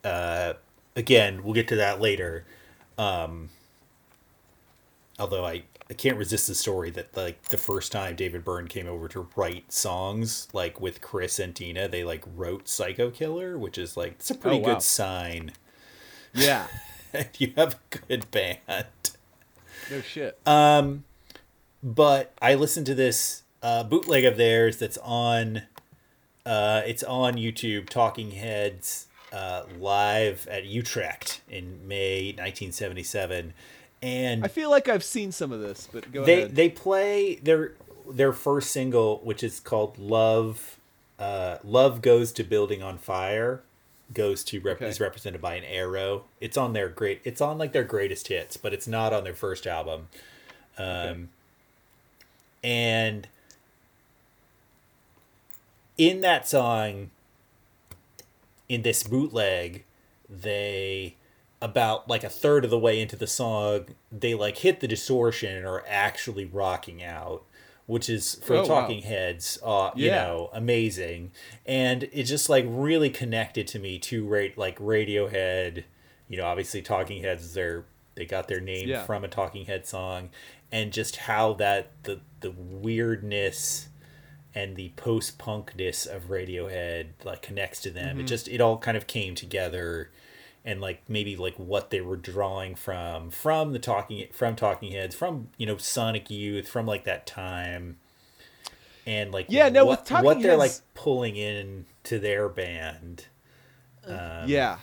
[0.03, 0.53] uh,
[0.97, 2.43] again, we'll get to that later.
[2.97, 3.49] Um,
[5.17, 8.87] although I I can't resist the story that like the first time David Byrne came
[8.87, 13.77] over to write songs like with Chris and Tina, they like wrote Psycho Killer, which
[13.77, 14.73] is like it's a pretty Oh, wow.
[14.75, 15.51] good sign.
[16.33, 16.67] Yeah.
[17.13, 18.85] if you have a good band.
[19.89, 20.37] No shit.
[20.45, 21.05] Um
[21.81, 25.63] but I listened to this uh, bootleg of theirs that's on
[26.45, 33.53] uh, it's on YouTube Talking Heads uh, live at Utrecht in May 1977
[34.01, 36.55] and I feel like I've seen some of this, but go they ahead.
[36.55, 37.73] they play their
[38.09, 40.77] their first single which is called Love
[41.19, 43.61] uh, Love Goes to Building on Fire
[44.13, 44.87] goes to rep- Okay.
[44.87, 46.23] is represented by an arrow.
[46.41, 49.35] It's on their great it's on like their greatest hits, but it's not on their
[49.35, 50.07] first album.
[50.77, 51.29] Um
[52.63, 53.27] and
[55.97, 57.09] in that song
[58.67, 59.83] in this bootleg
[60.29, 61.15] they
[61.61, 65.55] about like a third of the way into the song they like hit the distortion
[65.55, 67.43] and are actually rocking out
[67.85, 68.65] which is for Oh, wow.
[68.67, 71.31] talking heads uh you know amazing
[71.65, 75.83] and it just like really connected to me to rate like radiohead
[76.29, 77.83] you know obviously talking heads their
[78.15, 79.03] they got their name Yeah.
[79.03, 80.29] from a talking head song
[80.71, 83.87] and just how that the the weirdness
[84.55, 88.19] and the post punkness of Radiohead like connects to them.
[88.19, 90.09] It just it all kind of came together
[90.65, 95.15] and like maybe like what they were drawing from from the talking from talking heads
[95.15, 97.97] from you know Sonic Youth from like that time
[99.07, 103.25] and like Yeah, no, what, what they're like pulling in to their band.
[104.05, 104.77] Um, yeah.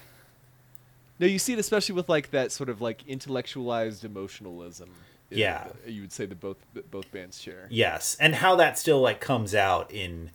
[1.19, 4.91] No, you see it especially with like that sort of like intellectualized emotionalism.
[4.91, 5.69] uh, Yeah.
[5.87, 7.67] you would say that both that both bands share.
[7.71, 10.31] Yes, and how that still like comes out in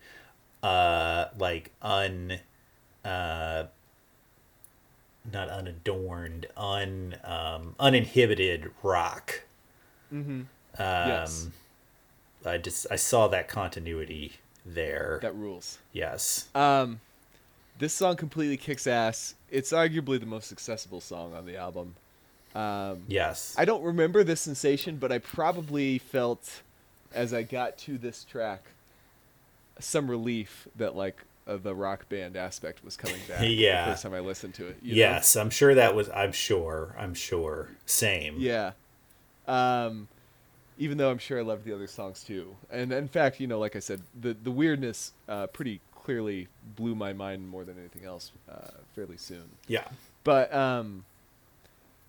[0.64, 2.40] uh like un
[3.04, 3.64] uh
[5.32, 9.42] not unadorned, un um uninhibited rock.
[10.14, 10.32] Mm-hmm.
[10.32, 10.48] Um
[10.78, 11.48] Yes.
[12.46, 14.34] I just I saw that continuity
[14.66, 15.20] there.
[15.22, 15.78] That rules.
[15.92, 16.48] yes.
[16.56, 17.00] Um,
[17.80, 19.36] this song completely kicks ass.
[19.50, 21.96] It's arguably the most accessible song on the album.
[22.54, 23.56] Um, Yes.
[23.58, 26.62] I don't remember this sensation, but I probably felt
[27.14, 28.64] as I got to this track
[29.80, 33.42] some relief that like the rock band aspect was coming back.
[33.44, 33.86] Yeah.
[33.86, 34.78] The first time I listened to it.
[34.82, 35.00] you know?
[35.00, 36.96] yes, I'm sure that was I'm sure.
[36.98, 37.70] I'm sure.
[37.86, 38.36] Same.
[38.38, 38.72] Yeah.
[39.48, 40.08] Um,
[40.78, 42.56] even though I'm sure I loved the other songs too.
[42.70, 46.96] And in fact, you know, like I said, the the weirdness uh, pretty clearly blew
[46.96, 49.50] my mind more than anything else uh, fairly soon.
[49.68, 49.88] Yeah.
[50.24, 51.06] But um,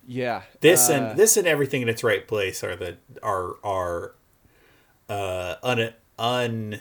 [0.07, 0.43] yeah.
[0.61, 4.13] This uh, and this and everything in its right place are the are are
[5.09, 6.79] uh un un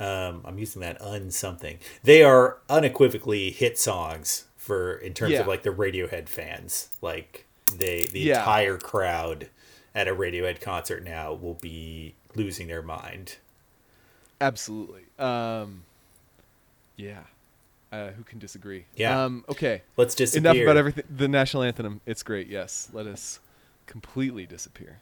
[0.00, 1.78] um I'm using that un something.
[2.02, 5.40] They are unequivocally hit songs for in terms Yeah.
[5.40, 6.88] of like the Radiohead fans.
[7.02, 8.38] Like they the Yeah.
[8.40, 9.48] entire crowd
[9.94, 13.36] at a Radiohead concert now will be losing their mind.
[14.40, 15.02] Absolutely.
[15.18, 15.82] Um,
[16.96, 17.24] yeah.
[17.90, 18.84] Uh, who can disagree?
[18.94, 19.24] Yeah.
[19.24, 19.82] Um, okay.
[19.96, 20.52] Let's disappear.
[20.52, 21.04] Enough about everything.
[21.10, 22.00] The national anthem.
[22.06, 22.46] It's great.
[22.48, 22.88] Yes.
[22.92, 23.40] Let us
[23.86, 25.00] completely disappear.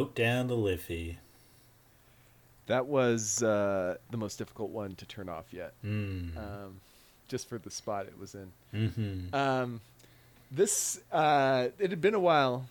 [0.00, 1.18] Float down the Liffey.
[2.68, 5.74] That was uh, the most difficult one to turn off yet.
[5.84, 6.36] Mm.
[6.38, 6.80] Um,
[7.28, 8.50] just for the spot it was in.
[8.74, 9.34] Mm-hmm.
[9.34, 9.80] Um,
[10.50, 12.64] This uh, it had been a while,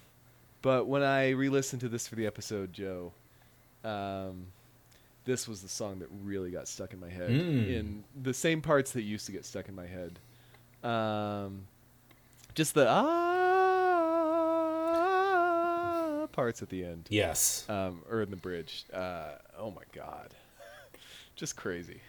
[0.64, 3.12] but when I re-listened to this for the episode, Joe,
[3.84, 4.48] um,
[5.26, 7.70] this was the song that really got stuck in my head Mm.
[7.70, 10.18] in the same parts that used to get stuck in my head.
[10.84, 11.68] Um,
[12.56, 13.69] just the ah
[16.40, 17.66] parts at the end, Yes.
[17.68, 18.86] um, or in the bridge.
[18.94, 20.34] Uh, oh my god,
[21.36, 22.00] just crazy.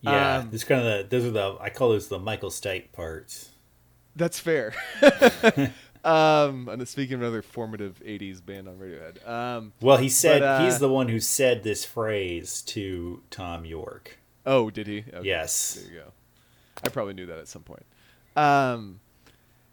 [0.00, 0.38] Yeah.
[0.38, 3.50] Um, this kind of the those are the I call those the Michael Stipe parts.
[4.14, 4.72] That's fair.
[6.04, 10.64] um, and speaking of another formative '80s band on Radiohead, um, Well, he said uh,
[10.64, 14.18] he's the one who said this phrase to Thom Yorke.
[14.46, 15.04] oh, did he?
[15.12, 15.74] Okay, Yes.
[15.74, 16.12] There you go.
[16.82, 17.84] I probably knew that at some point.
[18.36, 19.00] Um,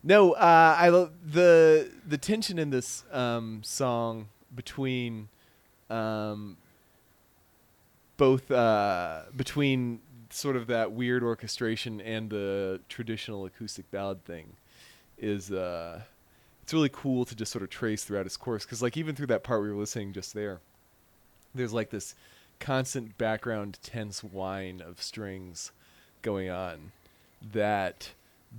[0.03, 5.29] no, uh, I lo- the the tension in this um, song between
[5.89, 6.57] um,
[8.17, 9.99] both uh, between
[10.29, 14.53] sort of that weird orchestration and the traditional acoustic ballad thing
[15.17, 16.01] is uh,
[16.63, 19.27] it's really cool to just sort of trace throughout its course because like even through
[19.27, 20.59] that part we were listening just there
[21.53, 22.15] there's like this
[22.59, 25.71] constant background tense whine of strings
[26.23, 26.91] going on
[27.51, 28.09] that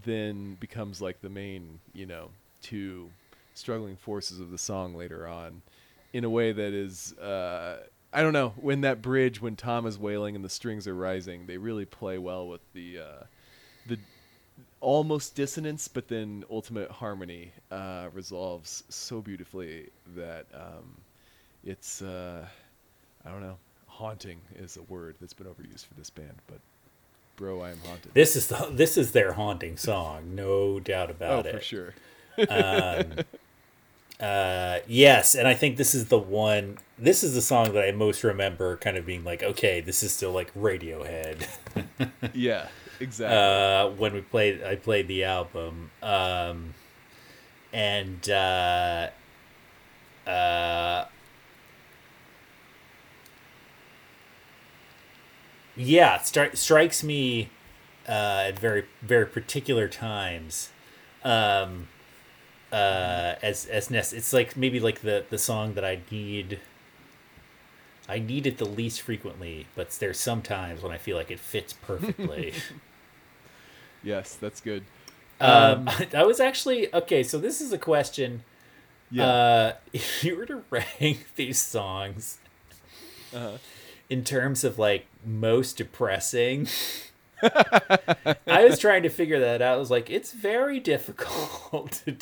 [0.02, 2.30] then becomes like the main you know
[2.62, 3.10] two
[3.54, 5.62] struggling forces of the song later on
[6.12, 7.78] in a way that is uh,
[8.12, 11.46] I don't know when that bridge when Thom is wailing and the strings are rising
[11.46, 13.24] they really play well with the uh,
[13.86, 13.98] the
[14.80, 20.96] almost dissonance but then ultimate harmony uh, resolves so beautifully that um,
[21.64, 22.46] it's uh,
[23.24, 26.58] I don't know haunting is a word that's been overused for this band but
[27.36, 31.12] bro I am haunted This is the this is their haunting song, no doubt oh
[31.12, 31.54] about it.
[31.54, 31.94] for sure
[34.20, 36.78] Uh, yes, and I think this is the one.
[36.96, 40.12] This is the song that I most remember, kind of being like, okay, this is
[40.12, 41.46] still like Radiohead.
[42.32, 42.68] yeah
[43.00, 46.74] exactly uh, when we played, I played the album, um,
[47.72, 49.10] and uh,
[50.26, 51.04] uh,
[55.76, 57.50] yeah, it stri- strikes me
[58.08, 60.70] uh, at very very particular times.
[61.24, 61.88] Um,
[62.72, 66.60] uh, as as nec- it's like maybe like the the song that I need.
[68.08, 71.38] I need it the least frequently, but there's some times when I feel like it
[71.40, 72.54] fits perfectly.
[74.02, 74.84] yes that's good
[75.40, 77.22] um, I was actually okay.
[77.22, 78.44] So this is a question.
[79.10, 82.38] yeah Uh, if you were to rank these songs
[83.32, 83.58] Uh-huh.
[84.10, 86.68] In terms of like most depressing,
[87.42, 89.74] I was trying to figure that out.
[89.74, 92.12] I was like, it's very difficult to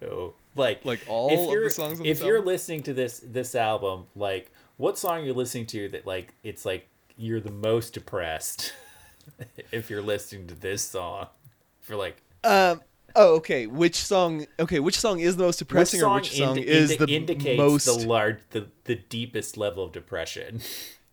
[0.00, 0.34] do.
[0.54, 2.46] Like, Like all if of the you're, songs on If you're album?
[2.46, 6.88] listening to this this album, like, what song you're listening to that like it's like
[7.16, 8.72] you're the most depressed.
[9.72, 11.26] if you're listening to this song,
[11.80, 12.82] for like Um.
[13.18, 13.66] Oh, okay.
[13.66, 14.46] Which song?
[14.60, 17.56] Okay, which song is the most depressing, or which song indi- is indi- the indicates
[17.58, 17.86] most?
[17.86, 20.60] the large the, the deepest level of depression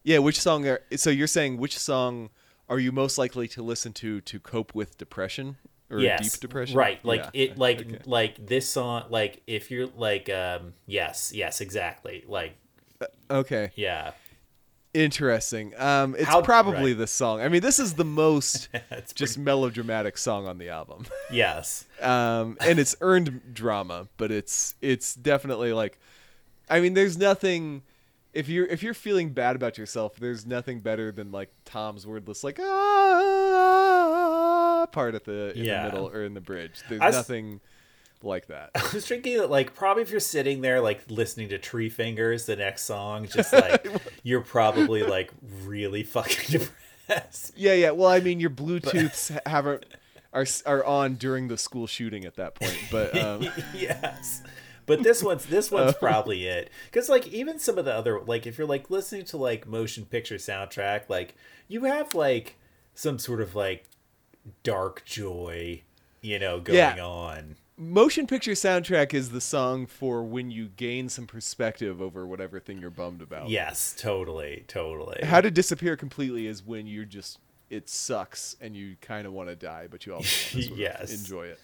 [0.04, 0.68] yeah, which song?
[0.68, 2.30] Are, so you're saying which song
[2.70, 5.58] are you most likely to listen to to cope with depression
[5.90, 6.78] or yes deep depression?
[6.78, 7.30] right like Yeah.
[7.34, 8.00] it like Okay.
[8.06, 12.56] like this song like if you're like um yes yes exactly like
[13.30, 14.12] Okay, yeah
[14.94, 15.74] interesting.
[15.80, 16.98] Um, it's How- probably right.
[17.00, 17.42] this song.
[17.42, 18.70] I mean, this is the most
[19.16, 21.06] just melodramatic song on the album.
[21.32, 25.98] yes um, and it's earned drama, but it's it's definitely like,
[26.70, 27.82] I mean, there's nothing.
[28.34, 32.44] If you're if you're feeling bad about yourself, there's nothing better than like Thom's wordless
[32.44, 32.60] like
[33.54, 35.84] ah part at the in Yeah.
[35.86, 36.82] the middle or in the bridge.
[36.90, 37.62] There's I s- nothing
[38.22, 38.72] like that.
[38.76, 42.56] I was thinking that like probably if you're sitting there like listening to Treefingers the
[42.56, 43.86] next song just like
[44.24, 45.32] you're probably like
[45.66, 46.60] really fucking
[47.08, 47.92] depressed yeah, yeah.
[47.92, 49.86] Well, I mean, your Bluetooths haven't
[50.34, 54.42] are are on during the school shooting at that point, but um, yes
[54.86, 58.46] but this one's this one's probably it because like even some of the other like
[58.48, 61.36] if you're like listening to like motion picture soundtrack like
[61.68, 62.56] you have like
[62.94, 63.86] some sort of like
[64.64, 65.82] dark joy
[66.22, 67.04] you know going Yeah.
[67.06, 72.60] on motion picture soundtrack is the song for when you gain some perspective over whatever
[72.60, 73.50] thing you're bummed about.
[73.50, 78.96] yes totally totally How to disappear completely is when you're just it sucks and you
[79.02, 81.12] kind of want to die, but you also want to sort Yes.
[81.12, 81.60] enjoy it.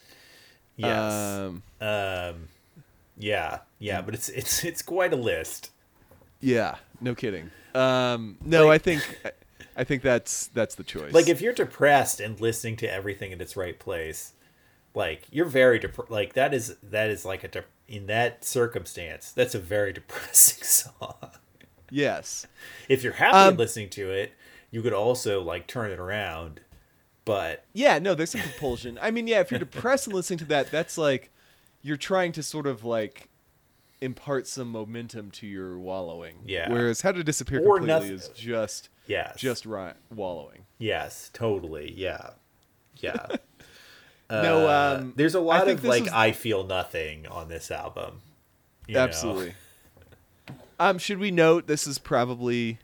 [0.78, 2.48] yes Um, um
[3.20, 5.70] yeah yeah but it's it's it's quite a list
[6.42, 7.52] yeah, no kidding.
[7.76, 9.22] Um, no, Like- I think
[9.76, 11.14] I, think that's that's the choice.
[11.14, 14.32] like if you're depressed and listening to everything in its right place
[14.96, 19.34] like you're very dep- like that is that is like a de- in that circumstance
[19.34, 21.32] that's a very depressing song
[21.92, 22.48] yes,
[22.88, 24.32] if you're happy Um, listening to it
[24.72, 26.62] you could also like turn it around
[27.26, 28.98] but Yeah, no, there's some compulsion.
[29.02, 31.32] I mean, yeah, if you're depressed and listening to that, that's like
[31.82, 33.30] you're trying to sort of like
[34.02, 36.36] impart some momentum to your wallowing.
[36.46, 36.70] Yeah.
[36.72, 40.66] Whereas how to disappear Or completely nothing- is just yes, just ri- wallowing.
[40.78, 42.32] yes, totally, yeah,
[42.98, 43.28] yeah.
[44.32, 48.22] No, Uh, um, there's a lot of like was- I feel nothing on this album.
[48.88, 49.02] you know?
[49.02, 49.54] Absolutely.
[50.82, 52.78] Um, should we note this is probably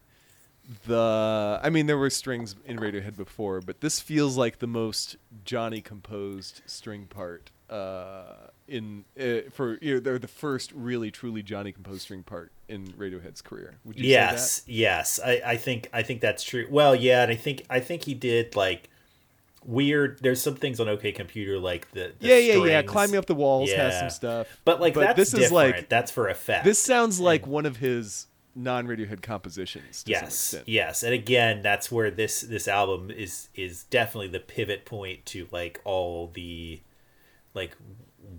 [0.85, 1.59] the?
[1.63, 5.15] I mean, there were strings in Radiohead before, but this feels like the most
[5.45, 7.51] Jonny composed string part.
[7.69, 12.51] Uh, in uh, for you know, they're the first really truly Jonny composed string part
[12.67, 13.75] in Radiohead's career.
[13.85, 15.19] Would you yes yes.
[15.23, 16.67] I, I think i think that's true.
[16.69, 18.89] Well yeah and i think i think he did like
[19.63, 22.81] weird there's some things on ok computer like the, the Yeah, yeah, yeah.
[22.83, 26.11] Climbing up the walls has some stuff, but like that's this different is like that's
[26.11, 26.65] for effect.
[26.65, 30.03] this sounds like one of his non-Radiohead compositions.
[30.03, 31.03] To yes yes.
[31.03, 35.81] And again that's where this this album is is definitely the pivot point to like
[35.83, 36.81] all the
[37.53, 37.75] like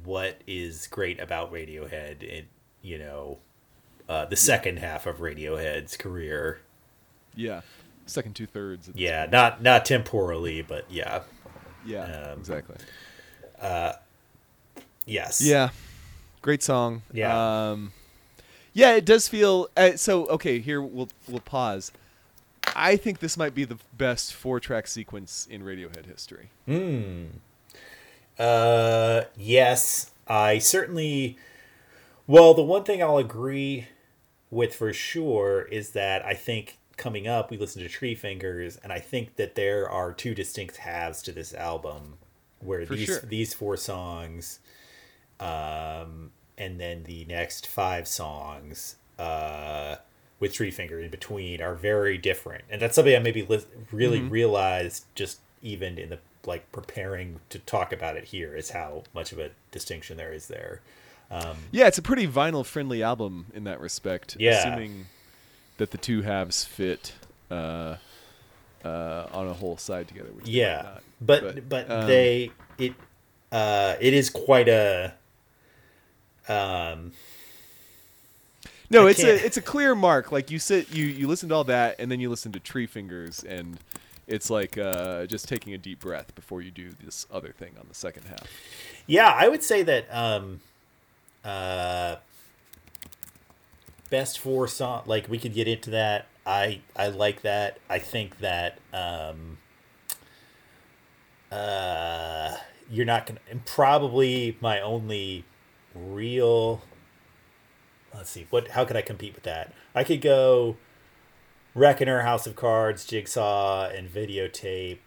[0.06, 2.46] what is great about radiohead and
[2.82, 3.38] you know
[4.08, 6.60] uh the second half of radiohead's career
[7.34, 7.60] yeah.
[8.06, 8.88] Second two thirds.
[8.94, 11.22] yeah not not temporally but yeah
[11.84, 12.02] yeah,
[12.32, 12.76] um, exactly.
[15.06, 15.70] yes Yeah,
[16.42, 17.02] great song.
[17.12, 17.70] Yeah.
[17.70, 17.92] um,
[18.72, 18.94] yeah.
[18.94, 20.26] It does feel uh, so.
[20.26, 21.92] Okay, here we'll we'll pause.
[22.74, 26.50] I think this might be the best four track sequence in Radiohead history.
[28.38, 31.36] Uh, yes, I certainly.
[32.26, 33.88] Well, the one thing I'll agree
[34.50, 38.98] with for sure is that I think coming up we listen to Treefingers, and I
[38.98, 42.14] think that there are two distinct halves to this album,
[42.60, 43.20] where For these sure.
[43.22, 44.60] these four songs,
[45.40, 49.96] um, and then the next five songs, uh,
[50.40, 54.30] with Treefinger in between are very different, and that's something I maybe li- really Mm-hmm.
[54.30, 59.32] realized just even in the like preparing to talk about it here is how much
[59.32, 60.80] of a distinction there is there.
[61.72, 64.36] Yeah, it's a pretty vinyl friendly album in that respect.
[64.38, 64.58] Yeah.
[64.60, 65.06] assuming
[65.78, 67.12] that the two halves fit
[67.50, 67.96] uh,
[68.84, 70.30] uh, on a whole side together.
[70.44, 71.02] Yeah, not.
[71.20, 72.94] but but, um, they it
[73.52, 75.14] uh it is quite a
[76.48, 77.12] um
[78.88, 80.30] No, I it's can't- a it's a clear mark.
[80.30, 83.42] Like you sit, you you listen to all that, and then you listen to Treefingers,
[83.44, 83.78] and
[84.26, 87.86] it's like uh, just taking a deep breath before you do this other thing on
[87.88, 88.46] the second half.
[89.06, 90.60] Yeah, I would say that um
[91.44, 92.16] uh
[94.10, 96.26] best four song like we could get into that.
[96.44, 97.78] I I like that.
[97.88, 99.58] I think that um
[101.52, 102.56] uh
[102.90, 105.44] you're not gonna and probably my only
[105.94, 106.82] real
[108.14, 109.72] let's see what how could I compete with that?
[109.94, 110.76] I could go
[111.76, 114.98] Reckoner, House of Cards, Jigsaw, and Videotape,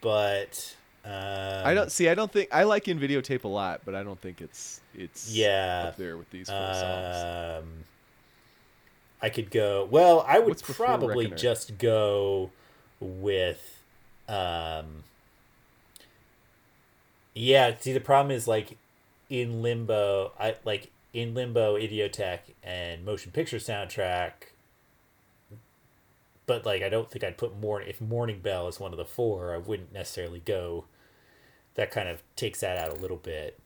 [0.00, 2.08] but um, I don't see.
[2.08, 5.32] I don't think I like in videotape a lot, but I don't think it's it's
[5.32, 5.84] Yeah.
[5.88, 7.62] up there with these four songs.
[7.62, 7.68] Um,
[9.22, 9.86] I could go.
[9.90, 11.36] Well, I would probably Reckoner?
[11.36, 12.50] just go
[13.00, 13.80] with.
[14.28, 15.04] Um,
[17.34, 17.72] yeah.
[17.78, 18.78] See, the problem is like
[19.30, 20.32] in limbo.
[20.40, 24.32] I like in limbo, Idioteque, and motion picture soundtrack.
[26.46, 27.80] But like, I don't think I'd put more.
[27.80, 30.84] If Morning Bell is one of the four, I wouldn't necessarily go.
[31.74, 33.58] That kind of takes that out a little bit.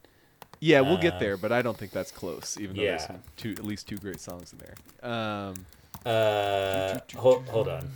[0.61, 2.57] Yeah, we'll get um, there, but I don't think that's close.
[2.59, 3.07] Even though there's yeah.
[3.07, 5.09] some two, at least two great songs in there.
[5.11, 5.65] Um,
[6.05, 7.89] Uh, hold, hold on.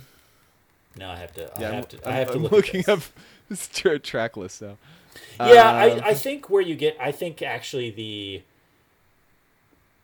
[0.96, 1.52] No, I have to.
[1.58, 2.08] I yeah, I'm, have to.
[2.08, 3.00] I I'm- have to I'm look looking up
[3.48, 4.76] this tra- track list now.
[5.38, 8.42] Yeah, Um, I, I think where you get, I think actually the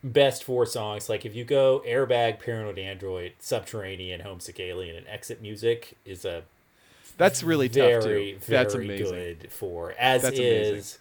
[0.03, 5.43] best four songs, like if you go Airbag, Paranoid Android, Subterranean, Homesick Alien, and Exit
[5.43, 6.43] Music, is a
[7.17, 8.09] that's really very, tough too.
[8.09, 9.11] very That's amazing.
[9.15, 9.95] good for.
[9.99, 10.99] As That's is amazing.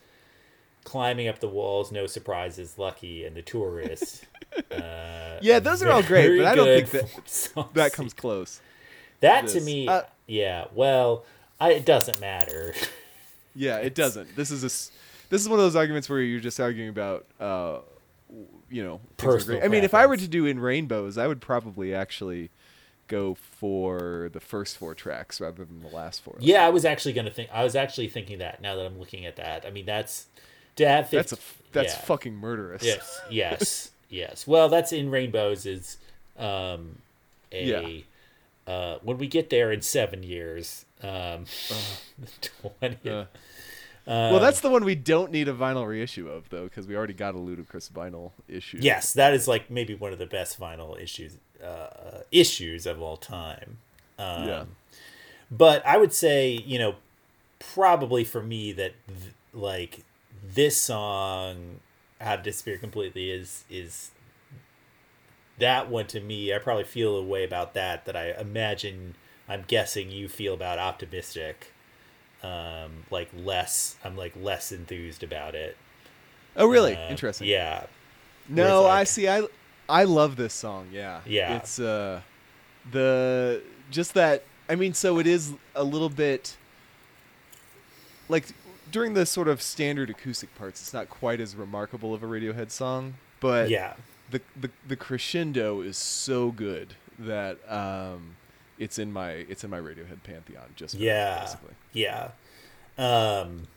[0.83, 4.25] Climbing Up the Walls, No Surprises, Lucky, and The Tourist.
[4.71, 8.59] uh, Yeah, those are all great, but I don't think that- That comes close.
[9.21, 10.65] That to me, Uh, yeah.
[10.73, 11.23] Well,
[11.59, 12.73] I, it doesn't matter.
[13.55, 14.35] Yeah, it doesn't.
[14.35, 14.67] This is a
[15.29, 17.79] this is one of those arguments where you're just arguing about uh,
[18.69, 19.63] you know Personal.
[19.63, 22.49] I mean, if I were to do in rainbows, I would probably actually
[23.07, 26.37] go for the first four tracks rather than the last four.
[26.39, 27.49] Yeah, I was actually gonna think.
[27.51, 28.61] I was actually thinking that.
[28.61, 30.27] Now that I'm looking at that, I mean, that's
[30.77, 31.09] to have.
[31.09, 31.37] 50, that's a
[31.71, 32.01] that's yeah.
[32.01, 32.83] fucking murderous.
[32.83, 34.47] Yes, yes, yes.
[34.47, 35.97] Well, that's in rainbows is
[36.37, 36.99] um
[37.51, 38.05] a
[38.65, 41.45] uh when we get there in seven years um
[42.79, 43.25] 20 Uh,
[44.09, 47.13] well, that's the one we don't need a vinyl reissue of though, because we already
[47.13, 48.77] got a ludicrous vinyl issue.
[48.81, 53.17] yes that is like maybe one of the best vinyl issues uh issues of all
[53.17, 53.77] time
[54.17, 54.63] um Yeah.
[55.51, 56.95] but i would say you know
[57.59, 59.99] probably for me that th- like
[60.43, 61.79] this song
[62.21, 64.11] how to disappear completely is is
[65.57, 69.15] that one to me i probably feel a way about that that i imagine
[69.47, 71.73] i'm guessing you feel about optimistic
[72.43, 75.75] um like less i'm like less enthused about it
[76.55, 76.95] Oh, really?
[76.95, 77.47] Uh, Interesting.
[77.47, 77.85] yeah
[78.49, 79.27] No, Whereas, I see.
[79.29, 79.47] I
[79.87, 80.87] I love this song.
[80.91, 81.21] Yeah.
[81.25, 81.57] Yeah.
[81.57, 82.21] It's uh,
[82.91, 83.61] the
[83.91, 84.43] just that.
[84.67, 86.57] I mean, so it is a little bit
[88.27, 88.45] like
[88.91, 90.81] during the sort of standard acoustic parts.
[90.81, 93.93] It's not quite as remarkable of a Radiohead song, but yeah
[94.31, 98.35] the the, the crescendo is so good that um,
[98.79, 100.63] it's in my it's in my Radiohead pantheon.
[100.75, 101.73] Just yeah basically.
[101.93, 102.31] yeah
[102.97, 103.67] um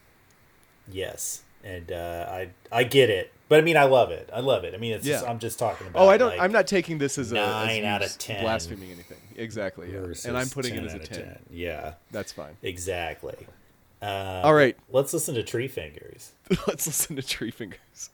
[0.90, 4.64] yes and uh i i get it but i mean i love it i love
[4.64, 5.30] it i mean it's just Yeah.
[5.30, 6.30] i'm just talking about Oh, I don't.
[6.30, 9.18] like, I'm not taking this as a as nine out of 10 blaspheming anything.
[9.36, 9.92] Exactly.
[9.92, 10.12] Yeah.
[10.26, 11.38] And I'm putting it 10 as a out of ten.
[11.50, 12.56] yeah That's fine.
[12.62, 13.46] exactly
[14.02, 14.76] uh, All right.
[14.90, 16.30] let's listen to Treefingers
[16.66, 18.10] Let's listen to Treefingers.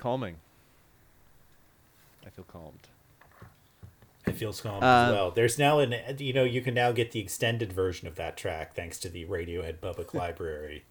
[0.00, 0.36] Calming.
[2.26, 2.88] I feel calmed.
[4.26, 7.10] it feels calm Uh, as well there's now an you know you can now get
[7.12, 10.84] the extended version of that track thanks to the radiohead public library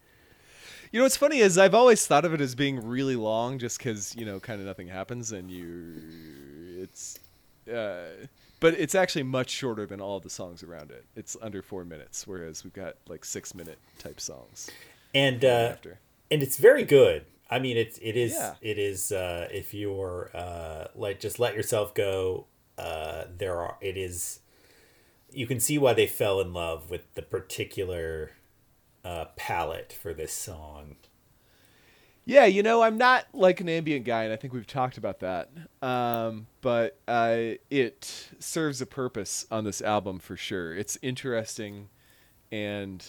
[0.92, 3.78] You know what's funny is I've always thought of it as being really long, just
[3.78, 7.20] because you know, kind of nothing happens, and you, it's,
[7.72, 8.26] uh,
[8.60, 11.06] but it's actually much shorter than all the songs around it.
[11.16, 14.72] It's under four minutes, whereas we've got like six minute type songs.
[15.14, 16.00] and uh after.
[16.32, 17.24] and it's very good.
[17.50, 18.56] I mean, it's it is Yeah.
[18.62, 22.46] it is uh, if you're uh, like just let yourself go.
[22.78, 24.40] Uh, there are it is.
[25.32, 28.32] You can see why they fell in love with the particular
[29.04, 30.96] uh, palette for this song.
[32.26, 35.20] Yeah, you know, I'm not like an ambient guy, and I think we've talked about
[35.22, 35.50] that.
[35.82, 40.76] Um, but uh, it serves a purpose on this album for sure.
[40.76, 41.90] It's interesting
[42.52, 43.04] and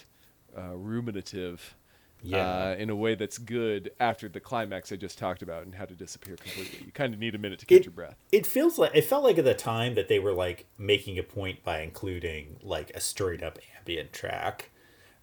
[0.56, 1.74] uh, ruminative.
[2.22, 2.38] Yeah.
[2.70, 5.86] Uh, in a way that's good after the climax I just talked about and how
[5.86, 6.84] to disappear completely.
[6.86, 8.16] You kind of need a minute to catch It- your breath.
[8.30, 11.22] It feels like it felt like at the time that they were like making a
[11.22, 14.70] point by including like a straight up ambient track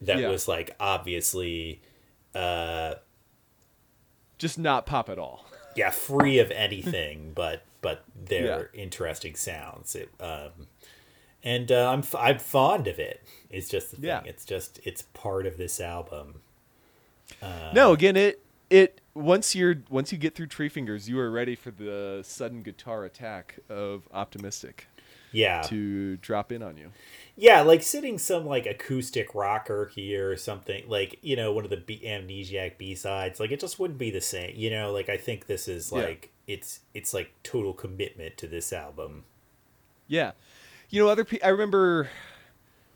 [0.02, 0.30] that Yeah.
[0.30, 1.82] was like obviously
[2.36, 2.95] uh
[4.38, 5.45] Just not pop at all.
[5.76, 10.68] yeah free of anything but but they're interesting sounds it um
[11.44, 14.22] and uh, i'm f- i'm fond of it it's just the thing Yeah.
[14.26, 16.41] it's just it's part of this album
[17.41, 21.56] Uh, no, again, it it once you're once you get through Treefingers, you are ready
[21.56, 24.88] for the sudden guitar attack of Optimistic
[25.34, 26.90] yeah to drop in on you.
[27.36, 31.70] yeah like sitting some like acoustic rocker here or something like you know one of
[31.70, 35.18] the B- amnesiac b-sides like it just wouldn't be the same you know like i
[35.18, 35.99] think this is Yeah.
[36.04, 39.26] like it's it's like total commitment to this album
[40.08, 40.32] Yeah,
[40.90, 42.10] you know, other pe- I remember,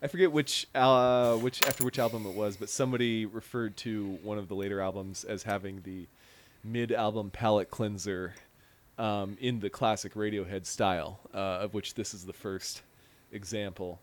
[0.02, 4.36] I forget which uh which after which album it was, but somebody referred to one
[4.38, 6.06] of the later albums as having the
[6.64, 8.34] mid-album palate cleanser
[8.98, 12.82] um, in the classic Radiohead style, uh, of which this is the first
[13.32, 14.00] example.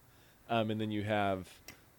[0.50, 1.48] Um, and then you have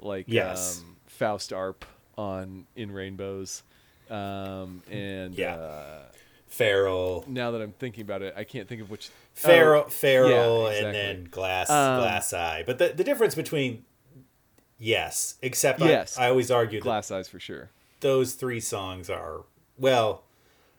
[0.01, 0.81] like Yes.
[0.81, 1.85] um, Faust Arp
[2.19, 3.63] on In Rainbows,
[4.11, 5.55] um, and Yeah.
[5.55, 6.03] uh,
[6.47, 9.11] feral now that I'm thinking about it, I can't think of which.
[9.35, 13.85] feral Oh, feral yeah, and then glass Um, glass eye but the, the difference between
[14.83, 16.19] yes except Yes.
[16.19, 17.71] I, I always argue that Glass Eyes for sure.
[18.01, 19.45] those three songs are
[19.79, 20.25] well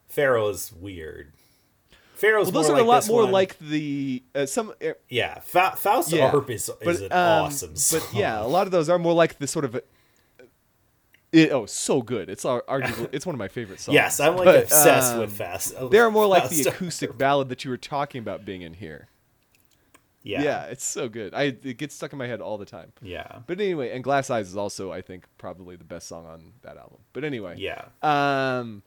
[0.10, 1.32] feral is weird
[2.16, 3.32] feral's Well, those are like a lot more one.
[3.32, 4.74] like the uh, some.
[4.84, 8.02] Uh, yeah Fa- faust yeah, arp is, is an um, awesome song.
[8.12, 9.76] But yeah, a lot of those are more like the sort of.
[9.76, 9.80] uh,
[11.32, 12.30] It, oh, so good.
[12.30, 13.94] It's ar- arguably it's one of my favorite songs.
[14.02, 15.74] Yes, I'm like But, obsessed um, with fast.
[15.90, 19.08] They're more like the Fast- acoustic ballad that you were talking about being in here.
[20.24, 20.64] Yeah, Yeah.
[20.66, 21.34] it's so good.
[21.34, 22.92] I it gets stuck in my head all the time.
[23.02, 26.54] yeah, But anyway, and Glass Eyes is also I think probably the best song on
[26.62, 27.00] that album.
[27.14, 27.86] But anyway, yeah.
[28.04, 28.84] Um,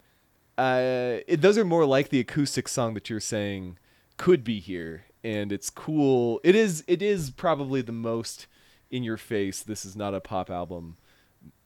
[0.56, 3.78] uh, it, those are more like the acoustic song that you're saying
[4.16, 6.40] could be here, and it's cool.
[6.44, 6.84] It is.
[6.86, 8.46] It is probably the most
[8.90, 9.62] in your face.
[9.62, 10.96] This is not a pop album.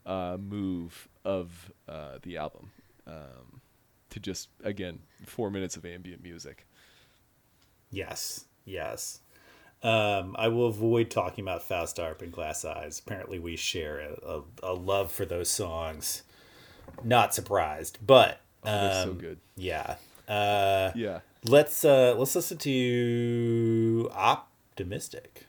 [0.07, 2.71] Uh, move of uh, the album
[3.07, 3.61] um,
[4.09, 6.67] to just again four minutes of ambient music.
[7.91, 9.21] Yes, yes.
[9.83, 13.01] Um, I will avoid talking about Faust Arp and Glass Eyes.
[13.05, 16.23] Apparently, we share a, a, a love for those songs.
[17.05, 19.39] Not surprised, but um, Oh, so good.
[19.57, 19.97] Yeah.
[20.27, 21.21] Uh, Yeah.
[21.45, 25.47] Let's uh, let's listen to Optimistic.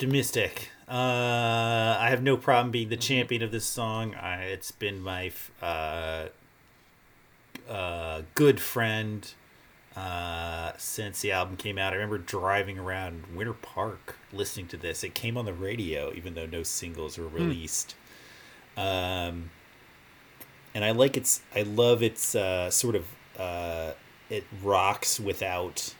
[0.00, 0.70] Optimistic.
[0.88, 4.14] Uh, I have no problem being the champion of this song.
[4.14, 6.28] I, it's been my f- uh,
[7.70, 9.30] uh, good friend
[9.94, 11.92] uh, since the album came out.
[11.92, 15.04] I remember driving around Winter Park listening to this.
[15.04, 17.94] It came on the radio, even though no singles were released.
[18.78, 19.50] Um,
[20.74, 21.42] and I like its.
[21.54, 23.04] I love its uh, sort of.
[23.38, 23.92] Uh,
[24.30, 25.94] it rocks without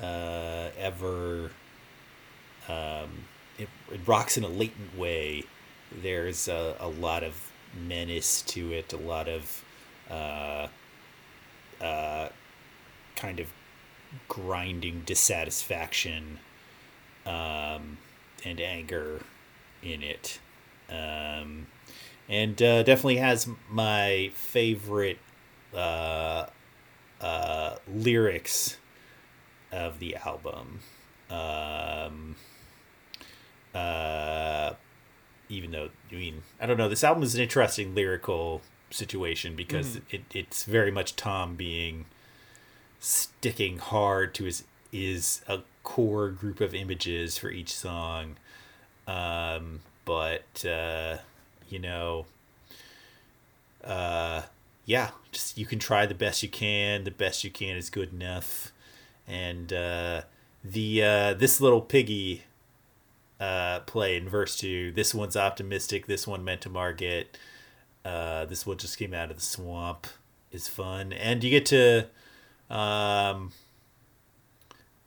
[0.00, 1.50] uh, ever
[2.68, 3.24] um,
[3.92, 5.44] it, rocks in a latent way.
[5.90, 9.64] There's a, a lot of menace to it, a lot of
[10.10, 10.68] uh,
[11.80, 12.28] uh,
[13.16, 13.48] kind of
[14.28, 16.38] grinding dissatisfaction
[17.26, 17.98] um,
[18.44, 19.20] and anger
[19.82, 20.38] in it.
[20.90, 21.66] Um,
[22.28, 25.18] and uh, definitely has my favorite
[25.74, 26.46] uh,
[27.20, 28.76] uh, lyrics
[29.70, 30.80] of the album.
[31.30, 32.36] Um,
[33.74, 34.74] uh,
[35.48, 40.00] even though I mean I don't know, this album is an interesting lyrical situation because
[40.10, 42.06] it, it's very much Thom being
[43.00, 48.36] sticking hard to his is a core group of images for each song,
[49.06, 51.16] um, but uh,
[51.68, 52.26] you know,
[53.82, 54.42] uh,
[54.84, 57.04] yeah, just you can try the best you can.
[57.04, 58.72] The best you can is good enough,
[59.26, 60.22] and uh,
[60.62, 62.44] the uh, this little piggy
[63.42, 64.92] uh, play in verse two.
[64.92, 66.06] This one's optimistic.
[66.06, 67.36] This one meant to market.
[68.04, 70.06] Uh, this one just came out of the swamp.
[70.54, 72.00] Is fun, and you get to
[72.68, 73.52] um,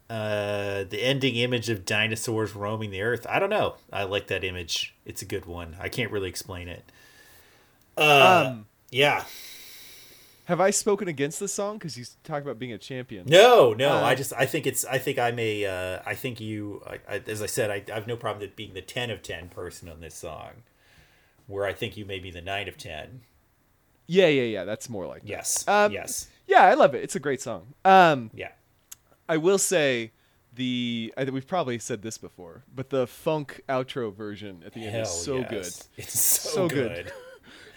[0.10, 3.28] uh, the ending image of dinosaurs roaming the earth.
[3.30, 3.76] I don't know.
[3.94, 4.96] I like that image.
[5.06, 5.76] It's a good one.
[5.80, 6.84] I can't really explain it.
[7.96, 9.26] Uh, Um, yeah.
[10.46, 11.78] Have I spoken against this song?
[11.78, 13.26] Because you talk about being a champion.
[13.28, 13.90] No, no.
[13.90, 17.00] Uh, I just I think it's I think I'm a uh, I think you I,
[17.16, 19.50] I, as I said I, I have no problem with being the ten of ten
[19.50, 20.64] person on this song,
[21.48, 23.22] where I think you may be the nine of ten.
[24.08, 24.64] Yeah, yeah, yeah.
[24.66, 25.30] That's more like that.
[25.30, 25.68] Yes.
[25.68, 26.28] Um, yes.
[26.48, 27.04] Yeah, I love it.
[27.04, 27.74] It's a great song.
[27.84, 28.50] Um, Yeah.
[29.28, 30.12] I will say
[30.54, 34.86] the I think we've probably said this before, but the funk outro version at the
[34.86, 35.50] end is so yes.
[35.50, 35.74] good.
[35.98, 37.06] It's so, So good.
[37.06, 37.14] good.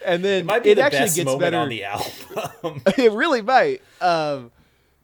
[0.05, 1.57] And then It might be it the actually best gets moment better.
[1.59, 2.83] on the album.
[2.99, 3.83] it really might.
[4.01, 4.51] Um,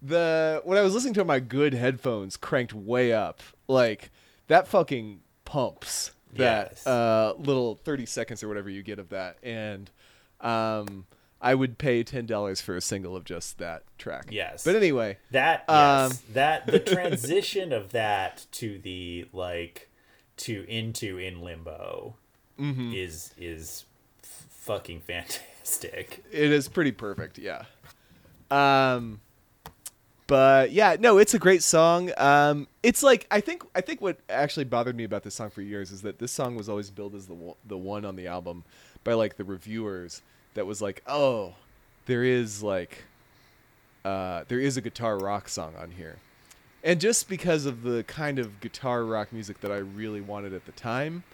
[0.02, 4.10] the when I was listening to it my good headphones cranked way up, like
[4.48, 6.86] that fucking pumps that Yes.
[6.86, 9.90] uh, little thirty seconds or whatever you get of that, and
[10.40, 11.06] um,
[11.40, 14.26] I would pay ten dollars for a single of just that track.
[14.30, 14.64] Yes.
[14.64, 19.88] But anyway, That Um, yes, that the transition of that to the like
[20.38, 22.16] to into in limbo
[22.60, 22.92] Mm-hmm.
[22.94, 23.84] is is
[24.64, 26.24] fucking fantastic.
[26.30, 27.64] It is pretty perfect, yeah.
[28.50, 29.20] Um,
[30.26, 32.10] but yeah, no, it's a great song.
[32.16, 35.62] Um, it's like I think I think what actually bothered me about this song for
[35.62, 38.64] years is that this song was always billed as the the one on the album
[39.04, 40.22] by like the reviewers
[40.54, 41.54] that was like, oh,
[42.06, 43.04] there is like,
[44.04, 46.16] uh, there is a guitar rock song on here,
[46.82, 50.66] and just because of the kind of guitar rock music that I really wanted at
[50.66, 51.24] the time,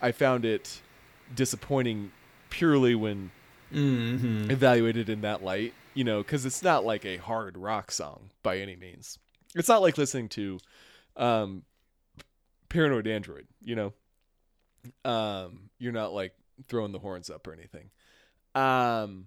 [0.00, 0.80] I found it
[1.34, 2.12] disappointing
[2.54, 3.32] purely when
[4.48, 8.58] evaluated in that light, you know, because it's not like a hard rock song by
[8.58, 9.18] any means.
[9.56, 10.60] It's not like listening to
[11.16, 11.62] um,
[12.68, 13.92] Paranoid Android, you know.
[15.04, 16.34] Um, you're not like
[16.68, 17.90] throwing the horns up or anything.
[18.54, 19.26] Um,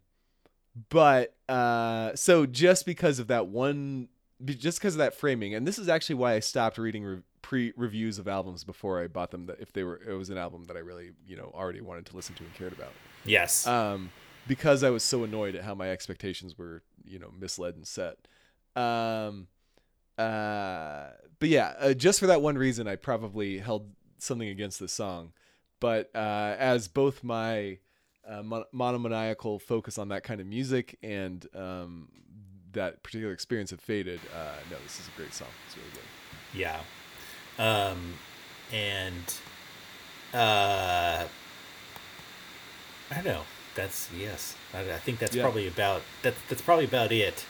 [0.90, 4.08] but uh, so just because of that one,
[4.45, 7.74] just because of that framing, and this is actually why I stopped reading re- pre
[7.76, 9.48] reviews of albums before I bought them.
[9.48, 12.06] That if they were, it was an album that I really, you know, already wanted
[12.06, 12.94] to listen to and cared about
[13.26, 13.68] Yes.
[13.68, 14.11] um,
[14.48, 18.18] because I was so annoyed at how my expectations were, you know, misled and set.
[18.76, 19.48] Um,
[20.18, 21.07] uh,
[21.39, 25.34] but yeah, uh, just for that one reason, I probably held something against this song.
[25.80, 27.77] But uh, as both my
[28.27, 32.10] uh, mon- monomaniacal focus on that kind of music and um,
[32.72, 35.48] that particular experience have faded, uh, no, this is a great song.
[35.68, 36.02] It's really good.
[36.53, 36.80] Yeah.
[37.60, 38.14] Um,
[38.72, 39.34] and
[40.34, 41.26] uh,
[43.11, 43.41] I know.
[43.75, 44.55] That's yes.
[44.73, 45.43] I, I think that's Yeah.
[45.43, 47.45] probably about that's that's probably about it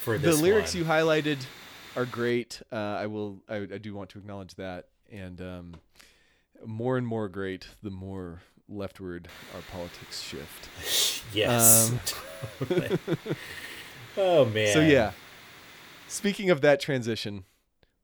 [0.00, 0.36] for this.
[0.36, 0.82] the lyrics one.
[0.84, 1.38] you highlighted
[1.96, 2.62] are great.
[2.72, 3.42] Uh, I will.
[3.48, 5.74] I, I do want to acknowledge that, and um,
[6.64, 10.68] more and more great the more leftward our politics shift.
[11.32, 11.92] Yes.
[11.92, 12.00] Um,
[14.16, 14.72] oh man.
[14.72, 15.12] So yeah.
[16.08, 17.44] Speaking of that transition,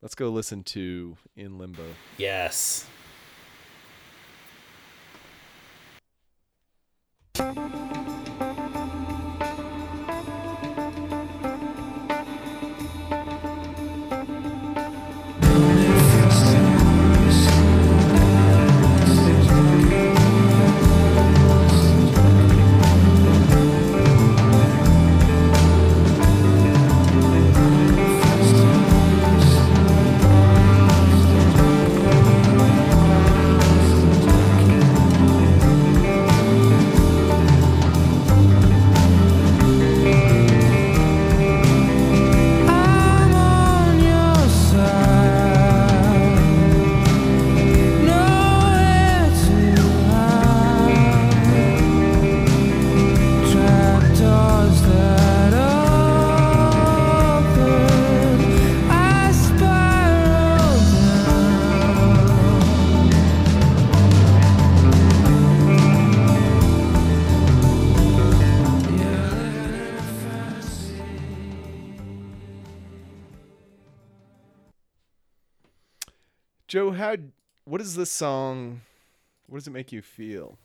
[0.01, 1.83] let's go listen to "In Limbo."
[2.17, 2.85] Yes.
[77.77, 78.81] What is this song?
[79.45, 80.57] What does it make you feel?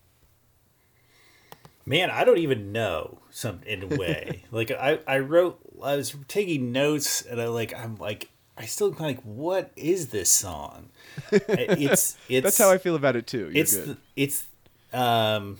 [1.84, 4.44] Man, I don't even know some in a way.
[4.50, 8.94] like I, I wrote I was taking notes and I like I'm like I still
[8.94, 10.88] kind of like what is this song?
[11.30, 13.40] It's it's That's how I feel about it too.
[13.40, 13.88] You're it's good.
[13.88, 14.48] the, it's
[14.94, 15.58] um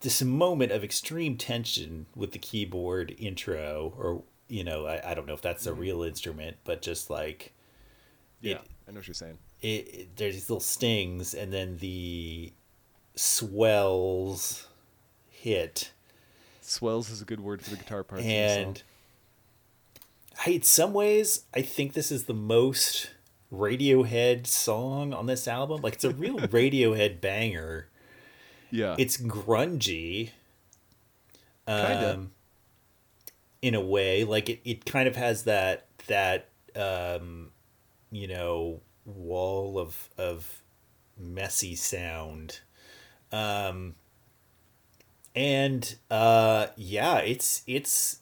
[0.00, 5.26] this moment of extreme tension with the keyboard intro or you know I, I don't
[5.26, 7.54] know if that's a real instrument but just like
[8.44, 8.46] Mm-hmm.
[8.48, 9.38] yeah, it- I know what you're saying.
[9.62, 12.52] it, it there's these little stings and then the
[13.14, 14.66] swells
[15.30, 15.92] hit
[16.60, 18.24] Swells is a good word for the guitar parts.
[18.24, 20.44] and of the song.
[20.46, 23.10] I, in some ways i think this is the most
[23.52, 27.88] radiohead song on this album like it's a real radiohead banger
[28.70, 30.30] yeah, it's grungy
[31.68, 32.14] Kinda.
[32.14, 32.32] um,
[33.62, 37.43] in a way like it, it kind of has that that um
[38.14, 40.62] you know wall of of
[41.18, 42.60] messy sound.
[43.32, 43.96] Um
[45.34, 48.20] and uh yeah it's it's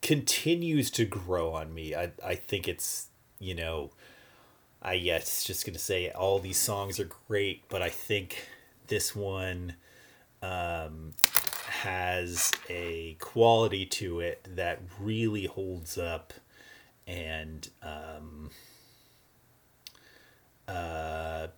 [0.00, 1.94] continues to grow on me.
[1.94, 3.08] I i think it's
[3.40, 3.90] you know
[4.82, 8.48] i yes just gonna say all these songs are great but i think
[8.88, 9.74] this one
[10.42, 11.12] um
[11.66, 16.32] has a quality to it that really holds up
[17.06, 18.50] and um
[20.68, 21.48] uh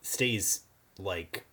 [0.00, 0.60] stays
[0.98, 1.44] like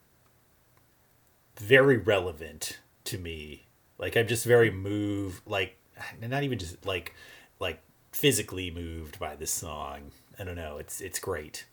[1.58, 3.66] very relevant to me
[3.98, 5.78] like i'm just very moved like
[6.22, 7.14] not even just like
[7.60, 7.80] like
[8.12, 11.66] physically moved by this song i don't know it's it's great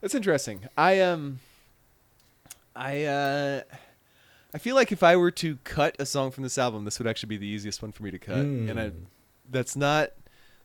[0.00, 0.60] That's interesting.
[0.76, 1.40] I um
[2.76, 3.62] I uh,
[4.54, 7.08] I feel like if I were to cut a song from this album, this would
[7.08, 8.92] actually be the easiest one for me to cut, and I,
[9.50, 10.10] that's not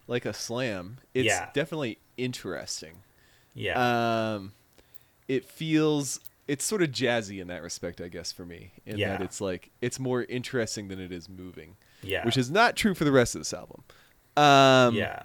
[0.08, 0.98] like a slam.
[1.14, 1.50] It's Yeah.
[1.54, 2.98] definitely interesting.
[3.54, 4.34] Yeah.
[4.36, 4.54] Um,
[5.28, 8.72] it feels it's sort of jazzy in that respect, I guess, for me.
[8.86, 9.10] In Yeah.
[9.10, 11.76] that it's like it's more interesting than it is moving.
[12.04, 12.26] Yeah.
[12.26, 13.84] Which is not true for the rest of this album.
[14.36, 15.24] Um, yeah.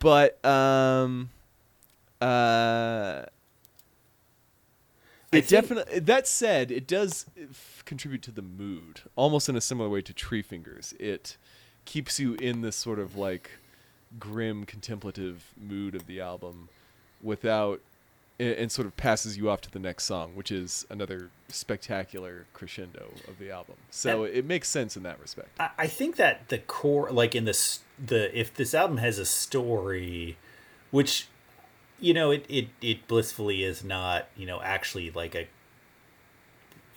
[0.00, 1.30] But um,
[2.20, 3.22] uh,
[5.32, 6.00] it think- definitely.
[6.00, 10.12] That said, it does f- contribute to the mood, almost in a similar way to
[10.12, 10.98] Treefingers.
[11.00, 11.36] It
[11.84, 13.50] keeps you in this sort of like
[14.18, 16.68] grim, contemplative mood of the album,
[17.22, 17.80] without,
[18.38, 22.46] and, and sort of passes you off to the next song, which is another spectacular
[22.52, 23.74] crescendo of the album.
[23.90, 25.48] So And- it makes sense in that respect.
[25.60, 29.24] I, I think that the core, like in this, the if this album has a
[29.26, 30.36] story,
[30.90, 31.26] which,
[32.00, 35.48] you know, it it it blissfully is not, you know, actually like a,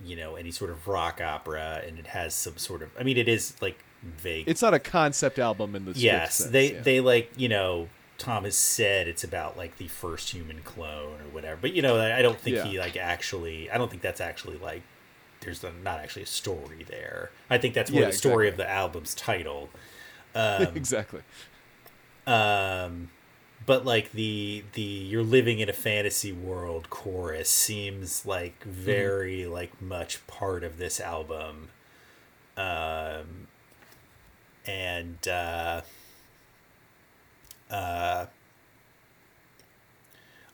[0.05, 2.89] you know, any sort of rock opera, and it has some sort of.
[2.99, 4.47] I mean, it is like vague.
[4.47, 6.81] It's not a concept album in the yes, sense, they yeah.
[6.81, 7.89] they like you know.
[8.17, 11.99] Thom has said it's about like the first human clone or whatever, but you know,
[11.99, 12.65] I don't think Yeah.
[12.65, 13.71] he like actually.
[13.71, 14.83] I don't think that's actually like.
[15.39, 17.31] There's a, not actually a story there.
[17.49, 19.69] I think that's more Yeah, the story of the album's title.
[20.35, 21.21] exactly.
[22.27, 23.09] um
[23.65, 29.81] but like the the you're living in a fantasy world chorus seems like very like
[29.81, 31.69] much part of this album
[32.57, 33.47] um
[34.65, 35.81] and uh
[37.69, 38.25] uh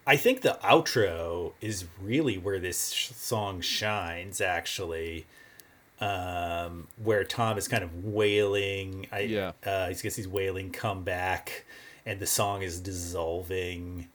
[0.05, 5.25] I think the outro is really where this sh- song shines actually
[5.99, 9.07] um, where Thom is kind of wailing.
[9.11, 9.51] I, Yeah.
[9.65, 11.65] Uh, I guess he's wailing, come back,
[12.05, 14.07] and the song is dissolving.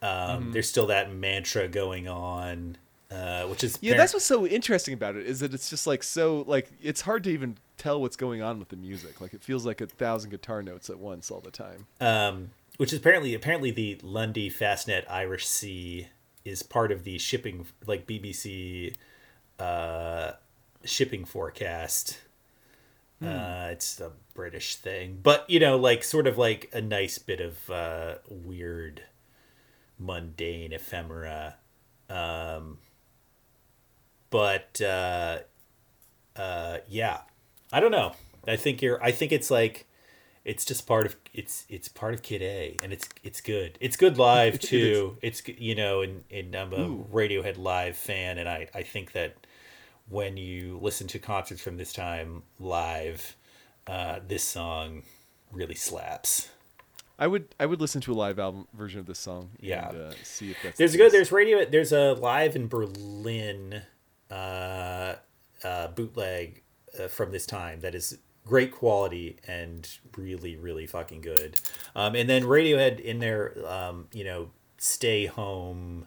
[0.00, 0.52] Um, Mm-hmm.
[0.52, 2.78] There's still that mantra going on,
[3.10, 5.86] uh, which is Yeah, par- that's what's so interesting about it is that it's just
[5.86, 9.20] like so like it's hard to even tell what's going on with the music.
[9.20, 11.86] Like it feels like a thousand guitar notes at once all the time.
[12.00, 16.08] um, which is apparently apparently the Lundy Fastnet Irish Sea
[16.44, 18.94] is part of the shipping like BBC
[19.58, 20.32] uh,
[20.84, 22.18] shipping forecast.
[23.24, 27.40] Uh, it's a British thing, but you know, like sort of like a nice bit
[27.40, 29.00] of uh, weird,
[29.98, 31.56] mundane ephemera.
[32.10, 32.76] Um,
[34.28, 35.38] but uh,
[36.36, 37.20] uh, yeah,
[37.72, 38.12] I don't know.
[38.46, 39.02] I think you're.
[39.02, 39.86] I think it's like
[40.44, 43.76] it's just part of it's it's part of Kid A, and it's it's good.
[43.80, 45.18] It's good live too.
[45.20, 49.34] It's you know, and and I'm a Radiohead live fan, and I I think that
[50.08, 53.34] when you listen to concerts from this time live,
[53.88, 55.02] uh, this song
[55.50, 56.50] really slaps.
[57.18, 59.50] I would I would listen to a live album version of this song.
[59.58, 59.88] Yeah.
[59.88, 61.12] and, uh, see if that's There's the good.
[61.12, 61.64] There's radio.
[61.64, 63.82] There's a live in Berlin
[64.30, 65.14] uh,
[65.64, 66.62] uh, bootleg
[66.98, 71.60] uh, from this time that is great quality and really, really fucking good.
[71.96, 76.06] Um, and then Radiohead in their, um, you know, stay home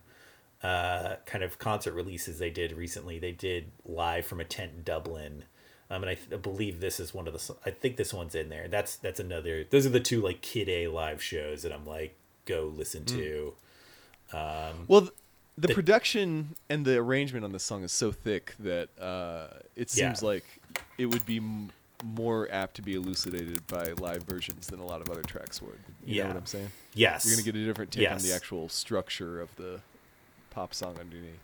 [0.63, 3.19] uh, kind of concert releases they did recently.
[3.19, 5.43] They did live from a tent in Dublin.
[5.89, 7.55] Um, and I, th- I believe this is one of the.
[7.65, 8.67] i think this one's in there.
[8.67, 9.63] That's that's another.
[9.69, 13.53] Those are the two like Kid A live shows that I'm like go listen to.
[14.87, 15.13] Well, th-
[15.57, 20.07] the production and the arrangement on this song is so thick that uh, it Yeah.
[20.07, 20.45] seems like
[20.97, 21.71] it would be m-
[22.03, 25.79] more apt to be elucidated by live versions than a lot of other tracks would.
[26.05, 26.23] You Yeah.
[26.23, 26.71] know what I'm saying?
[26.93, 29.81] Yes, You're gonna get a different take on the actual structure of the
[30.49, 31.39] pop song underneath.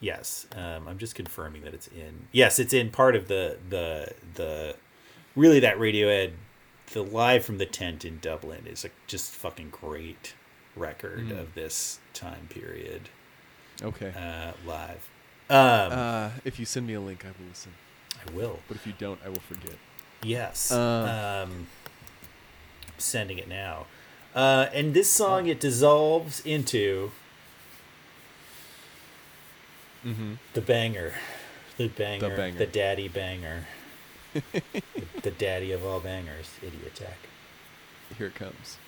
[0.00, 2.28] Yes, um, I'm just confirming that it's in.
[2.32, 4.76] Yes, it's in part of the the the
[5.34, 6.32] really that Radiohead,
[6.92, 10.34] the live from the tent in Dublin is a just fucking great
[10.76, 11.40] record Mm.
[11.40, 13.08] of this time period
[13.82, 14.10] Okay.
[14.16, 15.08] uh, live.
[15.50, 17.72] Um, Uh, if you send me a link, I will listen.
[18.26, 18.58] I will.
[18.68, 19.76] But if you don't, I will forget.
[20.22, 20.70] Yes.
[20.72, 21.44] Uh.
[21.46, 21.66] um,
[22.98, 23.86] sending it now.
[24.34, 27.10] Uh, and this song it dissolves into
[30.06, 30.34] Mm-hmm.
[30.54, 31.12] the banger,
[31.76, 32.66] the banger, the, banger.
[32.66, 33.66] daddy banger,
[34.32, 34.62] the,
[35.22, 37.26] the daddy of all bangers, Idioteque.
[38.16, 38.78] Here it comes.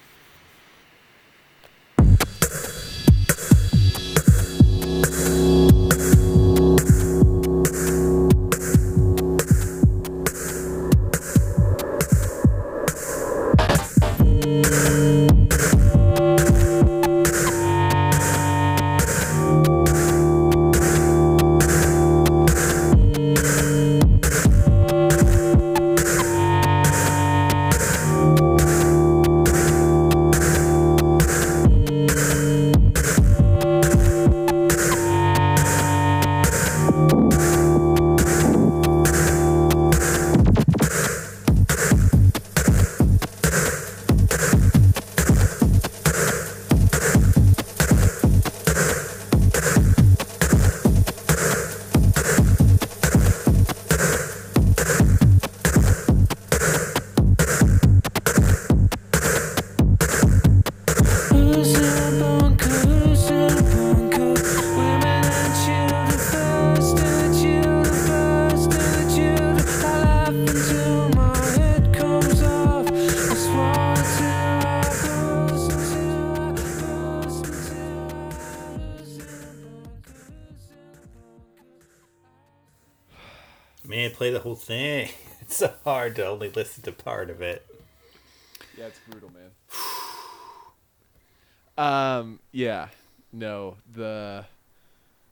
[93.33, 94.45] No, the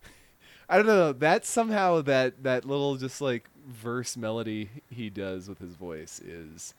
[0.68, 5.58] I don't know that somehow that that little just like verse melody he does with
[5.58, 6.74] his voice is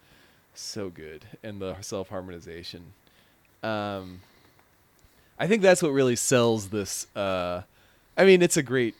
[0.54, 2.94] so good, and the self harmonization.
[3.64, 4.22] Um,
[5.38, 7.08] I think that's what really sells this.
[7.16, 7.62] Uh,
[8.18, 8.96] I mean, it's a great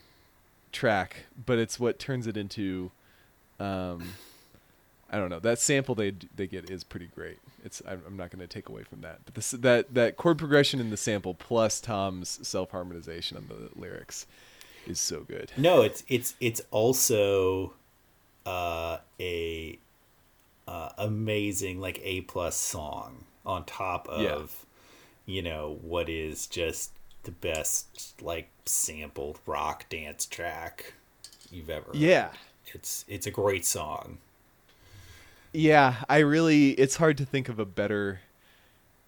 [0.72, 2.90] track, but it's what turns it into.
[3.58, 4.14] Um,
[5.10, 5.40] I don't know.
[5.40, 7.38] That sample they they get is pretty great.
[7.64, 9.20] It's I'm, I'm not going to take away from that.
[9.24, 13.70] But this that that chord progression in the sample plus Thom's self harmonization on the
[13.78, 14.26] lyrics
[14.86, 15.52] is so good.
[15.56, 17.74] No, it's it's it's also
[18.46, 19.78] uh, a
[20.66, 25.34] uh, amazing like A plus song on top of Yeah.
[25.34, 26.92] you know what is just
[27.24, 30.94] the best like sampled rock dance track
[31.50, 31.90] you've ever.
[31.92, 32.30] Yeah.
[32.66, 34.18] it's it's a great song.
[35.52, 38.20] Yeah, I really it's hard to think of a better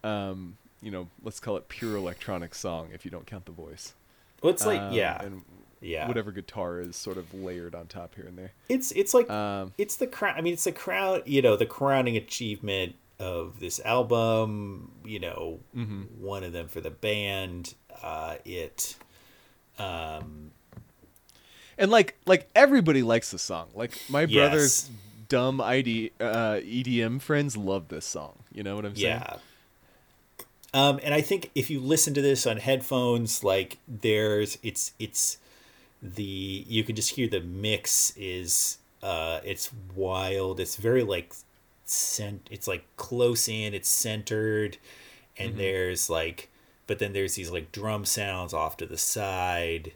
[0.03, 3.93] um, you know, let's call it pure electronic song if you don't count the voice.
[4.41, 5.43] Well, it's like Um, yeah, and
[5.79, 6.07] yeah.
[6.07, 8.51] whatever guitar is sort of layered on top here and there.
[8.67, 10.35] It's it's like Um, it's the crown.
[10.37, 11.21] I mean, it's the crown.
[11.25, 14.91] You know, the crowning achievement of this album.
[15.05, 16.01] You know, Mm-hmm.
[16.21, 17.75] one of them for the band.
[18.01, 18.97] Uh, it.
[19.79, 20.51] Um,
[21.77, 23.69] And like like everybody likes the song.
[23.73, 24.31] Like my Yes.
[24.33, 24.89] brother's
[25.29, 28.39] dumb ID uh, EDM friends love this song.
[28.51, 29.21] You know what I'm saying?
[29.21, 29.37] yeah.
[30.73, 35.37] Um, and I think if you listen to this on headphones, like there's it's it's
[36.01, 40.59] the you can just hear the mix is uh it's wild.
[40.59, 41.35] It's very like
[41.85, 44.77] cent it's like close in, it's centered,
[45.37, 46.49] and there's like
[46.87, 49.93] but then there's these like drum sounds off to the side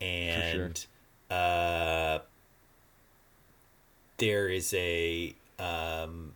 [0.00, 0.84] and
[1.30, 2.18] uh
[4.18, 6.34] there is a um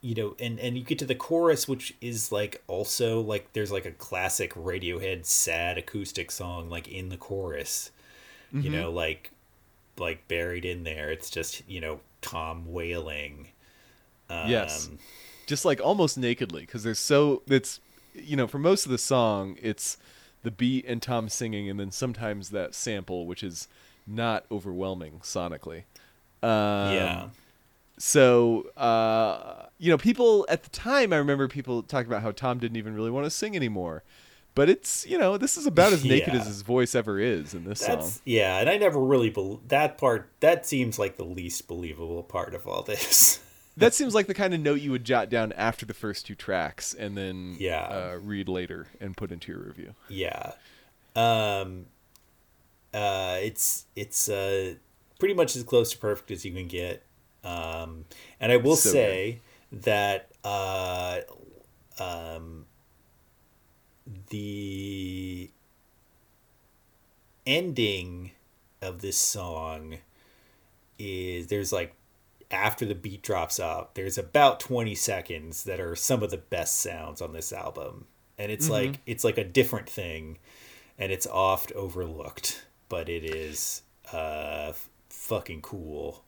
[0.00, 3.72] you know and and you get to the chorus which is like also like there's
[3.72, 7.90] like a classic radiohead sad acoustic song like in the chorus
[8.52, 9.30] you know like
[9.98, 13.48] like buried in there it's just you know thom wailing
[14.30, 14.88] um, Yes.
[15.46, 17.80] Just like almost nakedly because there's so it's
[18.14, 19.96] you know for most of the song it's
[20.42, 23.66] the beat and Thom singing and then sometimes that sample which is
[24.06, 25.82] not overwhelming sonically.
[26.42, 26.50] Um,
[26.94, 27.28] yeah
[27.98, 32.58] So, uh, you know, people at the time, I remember people talking about how Thom
[32.58, 34.02] didn't even really want to sing anymore.
[34.54, 36.40] But it's, you know, this is about as naked Yeah.
[36.40, 38.22] as his voice ever is in this that's song.
[38.24, 42.54] yeah and i never really bel that part that seems like the least believable part
[42.54, 43.40] of all this
[43.76, 46.34] That seems like the kind of note you would jot down after the first two
[46.34, 47.86] tracks and then Yeah.
[47.86, 49.94] uh, read later and put into your review.
[50.08, 50.52] Yeah.
[51.16, 51.86] Um
[52.92, 54.74] uh it's it's uh
[55.20, 57.04] pretty much as close to perfect as you can get.
[57.44, 58.06] Um
[58.40, 59.40] and I will So say
[59.70, 61.20] that uh
[62.00, 62.66] um
[64.30, 65.50] the
[67.46, 68.32] ending
[68.82, 69.98] of this song
[70.98, 71.94] is there's like
[72.50, 76.80] after the beat drops out there's about 20 seconds that are some of the best
[76.80, 78.06] sounds on this album.
[78.38, 80.38] And it's like it's like a different thing
[80.98, 83.82] and it's oft overlooked but it is
[84.12, 84.72] uh
[85.30, 86.24] fucking cool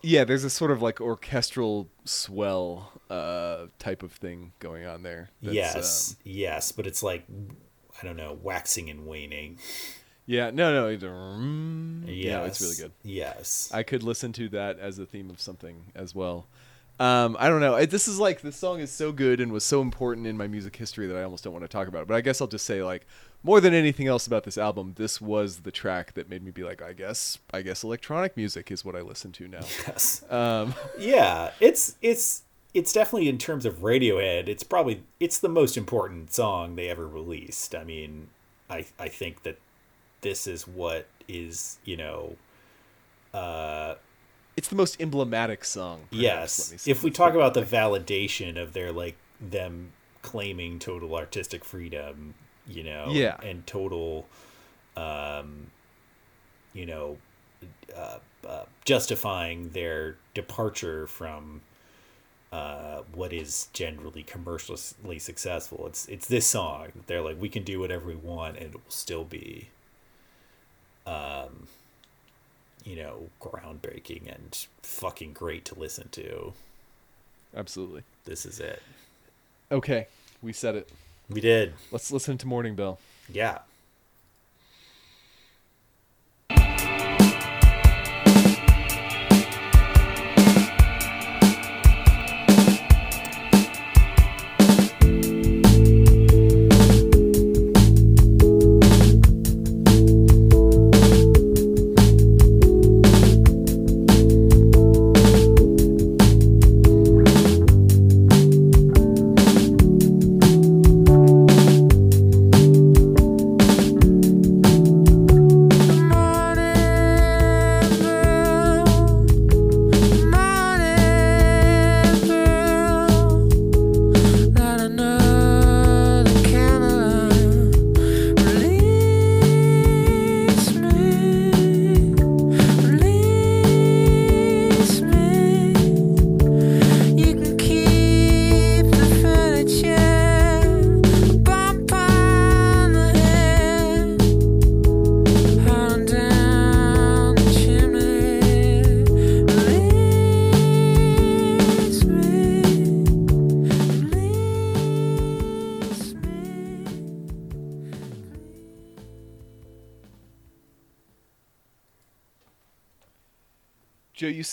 [0.00, 5.30] Yeah, there's a sort of like orchestral swell uh, type of thing going on there.
[5.42, 7.24] that's, yes um, yes but it's like
[8.00, 9.58] i don't know waxing and waning
[10.26, 10.88] yeah, no, no.
[10.88, 12.92] It, mm, yeah, it's really good.
[13.02, 16.46] yes I could listen to that as a theme of something as well.
[16.98, 17.74] Um, I don't know.
[17.74, 20.46] I, this is like the song is so good and was so important in my
[20.46, 22.08] music history that I almost don't want to talk about it.
[22.08, 23.06] But I guess I'll just say like
[23.44, 26.64] more than anything else about this album, this was the track that made me be
[26.64, 29.60] like, I guess, I guess electronic music is what I listen to now.
[29.86, 32.42] yes Um, yeah it's it's
[32.72, 37.06] it's definitely in terms of radiohead it's probably it's the most important song they ever
[37.06, 38.28] released i mean
[38.68, 39.58] i i think that
[40.22, 42.36] this is what is you know
[43.32, 43.94] uh
[44.56, 46.02] it's the most emblematic song.
[46.10, 49.92] perhaps, yes if we talk about the validation of their like them
[50.22, 52.34] claiming total artistic freedom
[52.66, 53.36] you know Yeah.
[53.42, 54.26] and total
[54.96, 55.66] um
[56.72, 57.18] you know
[57.96, 61.62] uh, uh, justifying their departure from
[62.52, 65.86] uh, what is generally commercially successful.
[65.86, 66.88] It's it's this song.
[67.06, 69.70] They're like, we can do whatever we want, and it will still be,
[71.06, 71.66] um,
[72.84, 76.52] you know, groundbreaking and fucking great to listen to.
[77.56, 78.02] Absolutely.
[78.24, 78.82] This is it.
[79.72, 80.06] Okay,
[80.42, 80.88] we said it.
[81.28, 81.74] We did.
[81.90, 82.98] Let's listen to Morning Bell.
[83.32, 83.60] Yeah.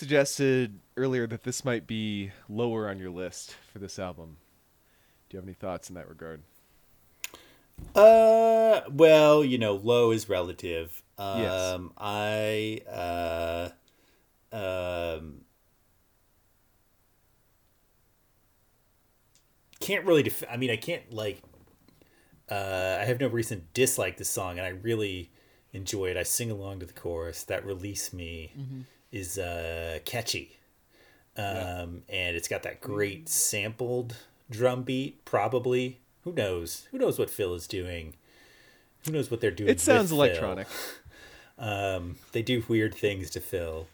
[0.01, 4.37] Suggested earlier that this might be lower on your list for this album.
[5.29, 6.41] Do you have any thoughts in that regard?
[7.93, 11.03] Uh, well, you know, low is relative.
[11.19, 11.79] Um, Yes.
[11.99, 13.69] I
[14.51, 15.41] uh, um,
[19.79, 20.23] can't really.
[20.23, 21.43] Def- I mean, I can't like.
[22.49, 25.29] Uh, I have no reason to dislike the song, and I really
[25.73, 26.17] enjoy it.
[26.17, 27.43] I sing along to the chorus.
[27.43, 28.51] That release me
[29.11, 30.57] is uh, catchy,
[31.37, 34.15] um, and it's got that great sampled
[34.49, 35.23] drum beat.
[35.25, 36.87] Probably, who knows?
[36.91, 38.15] Who knows what Phil is doing?
[39.05, 39.69] Who knows what they're doing?
[39.69, 40.67] It sounds electronic.
[41.57, 43.87] Um, they do weird things to Phil.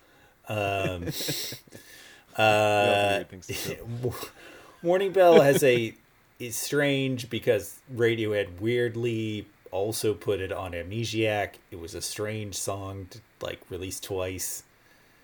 [0.48, 1.07] Um,
[2.35, 4.15] uh, weird things to Phil.
[4.81, 5.94] Morning Bell has a
[6.39, 11.53] is strange because Radiohead weirdly also put it on Amnesiac.
[11.72, 14.64] It was a strange song to like release twice.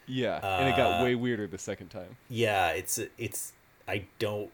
[0.06, 2.18] Yeah, and it got Uh, way weirder the second time.
[2.30, 3.54] Yeah, it's it's
[3.88, 4.52] I don't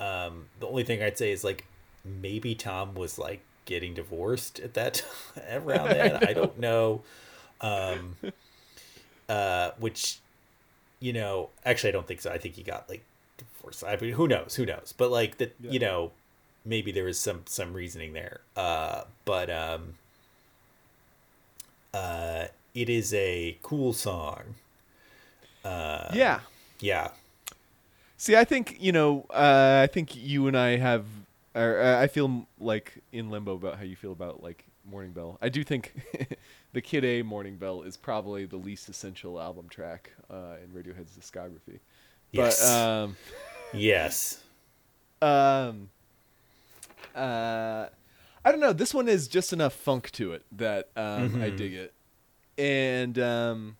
[0.00, 1.66] um the only thing I'd say is like
[2.04, 5.04] maybe Thom was like getting divorced at that
[5.36, 6.16] time, around then.
[6.16, 7.04] I don't know.
[7.60, 8.16] Um
[9.28, 10.18] uh which
[11.00, 12.30] you know, actually I don't think so.
[12.32, 13.04] I think he got like
[13.38, 13.84] divorced.
[13.84, 14.54] I mean, who knows?
[14.56, 14.94] Who knows?
[14.96, 15.72] But like that Yeah.
[15.72, 16.12] you know,
[16.64, 18.42] maybe there was some some reasoning there.
[18.56, 19.94] Uh but um
[21.92, 24.56] uh it is a cool song.
[25.64, 26.40] Uh yeah.
[26.80, 27.08] yeah.
[28.16, 29.26] See, I think you know.
[29.30, 31.04] Uh, I think you and I have.
[31.56, 35.38] Or, uh, I feel like in limbo about how you feel about like Morning Bell.
[35.40, 35.94] I do think
[36.72, 41.16] the Kid A Morning Bell is probably the least essential album track uh, in Radiohead's
[41.16, 41.78] discography.
[42.32, 42.60] Yes.
[42.60, 42.66] But
[43.04, 43.16] um,
[43.72, 44.42] Yes.
[45.22, 45.90] um,
[47.14, 47.86] uh,
[48.44, 48.72] I don't know.
[48.72, 51.56] This one is just enough funk to it that um, I Mhm.
[51.56, 51.94] dig it,
[52.58, 53.76] and um,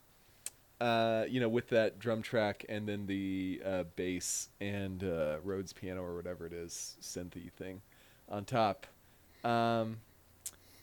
[0.84, 5.72] uh, you know, with that drum track and then the uh, bass and uh, Rhodes
[5.72, 7.80] piano or whatever it is, synthy thing
[8.28, 8.86] on top.
[9.44, 9.96] Um,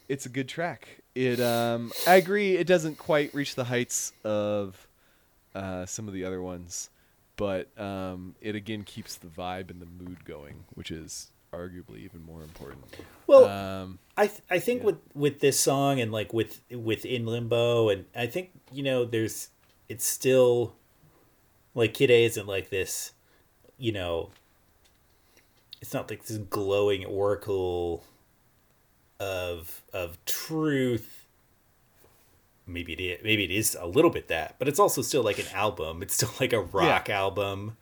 [0.09, 1.01] it's a good track.
[1.13, 1.39] It.
[1.39, 2.57] Um, I agree.
[2.57, 4.87] It doesn't quite reach the heights of
[5.53, 6.89] uh, some of the other ones,
[7.35, 12.23] but um, it again keeps the vibe and the mood going, which is arguably even
[12.25, 12.83] more important.
[13.27, 14.87] Well, um, I th- I think yeah.
[14.87, 19.05] with with this song and like with with in limbo and I think you know
[19.05, 19.49] there's
[19.91, 20.73] it's still
[21.75, 23.11] like Kid A isn't like this,
[23.77, 24.29] you know.
[25.81, 28.03] It's not like this glowing oracle
[29.19, 31.25] of of truth.
[32.65, 35.39] Maybe it is, maybe it is a little bit that, but it's also still like
[35.39, 36.01] an album.
[36.01, 37.75] It's still like a rock album.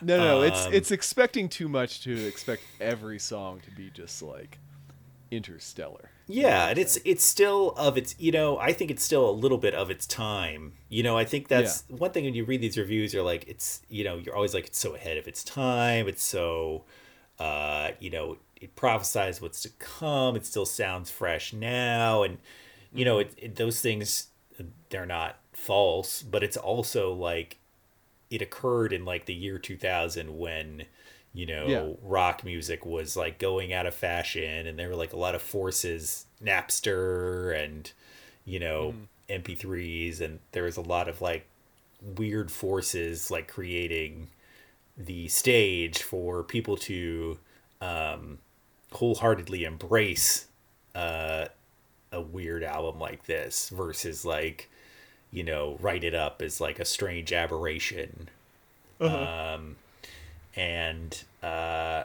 [0.00, 4.22] no, no, it's um, it's expecting too much to expect every song to be just
[4.22, 4.58] like
[5.32, 6.10] interstellar.
[6.34, 9.02] You know what Yeah, and it's it's still of its you know I think it's
[9.02, 10.74] still a little bit of its time.
[10.88, 13.82] You know I think that's one thing when you read these reviews you're like it's
[13.88, 16.08] you know you're always like it's so ahead of its time.
[16.08, 16.84] It's so
[17.38, 20.36] uh you know it prophesies what's to come.
[20.36, 22.38] It still sounds fresh now, and
[22.92, 24.28] you know it, it those things
[24.90, 27.58] they're not false, but it's also like
[28.30, 30.86] it occurred in like the year 2000 when
[31.32, 31.92] you know Yeah.
[32.02, 35.42] rock music was like going out of fashion and there were like a lot of
[35.42, 37.92] forces napster and
[38.44, 38.94] you know
[39.28, 41.46] mp3s and there was a lot of like
[42.16, 44.28] weird forces like creating
[44.96, 47.38] the stage for people to
[47.80, 48.38] um
[48.92, 50.46] wholeheartedly embrace
[50.94, 51.46] uh
[52.12, 54.68] a weird album like this versus like
[55.30, 58.28] you know write it up as like a strange aberration.
[59.00, 59.76] Um
[60.60, 62.04] and uh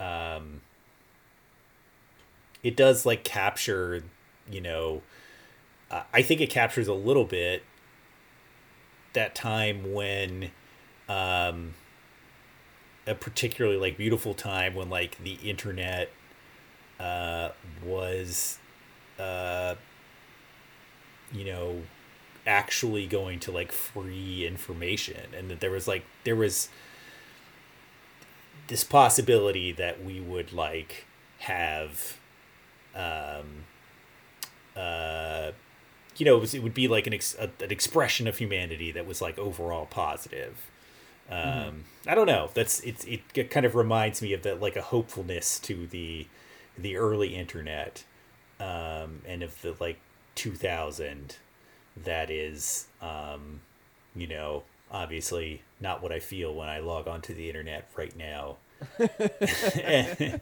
[0.00, 0.62] um
[2.62, 4.02] it does like capture
[4.50, 5.02] you know
[5.90, 7.62] uh, i think it captures a little bit
[9.12, 10.50] that time when
[11.08, 11.74] um
[13.06, 16.10] a particularly like beautiful time when like the internet
[16.98, 17.50] uh
[17.84, 18.58] was
[19.18, 19.74] uh
[21.30, 21.82] you know
[22.46, 26.68] actually going to like free information and that there was like there was
[28.68, 31.06] this possibility that we would like
[31.40, 32.18] have
[32.94, 33.64] um
[34.74, 35.52] uh
[36.16, 38.90] you know it, was, it would be like an ex- a, an expression of humanity
[38.90, 40.70] that was like overall positive.
[41.30, 42.50] Um i don't know.
[42.54, 46.26] That's it's it kind of reminds me of that like a hopefulness to the
[46.78, 48.04] the early internet
[48.60, 49.98] um and of the like
[50.36, 51.36] 2000
[52.04, 53.60] that is um
[54.14, 58.56] you know obviously not what i feel when i log onto the internet right now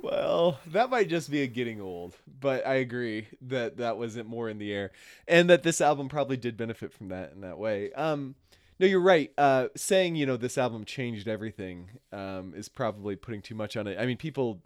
[0.00, 4.48] Well, that might just be a getting old, but I agree that that wasn't more
[4.48, 4.92] in the air,
[5.26, 7.92] and that this album probably did benefit from that in that way.
[7.94, 8.36] Um,
[8.78, 9.32] no, you're right.
[9.36, 13.88] Uh, saying you know this album changed everything um, is probably putting too much on
[13.88, 13.98] it.
[13.98, 14.62] I mean, people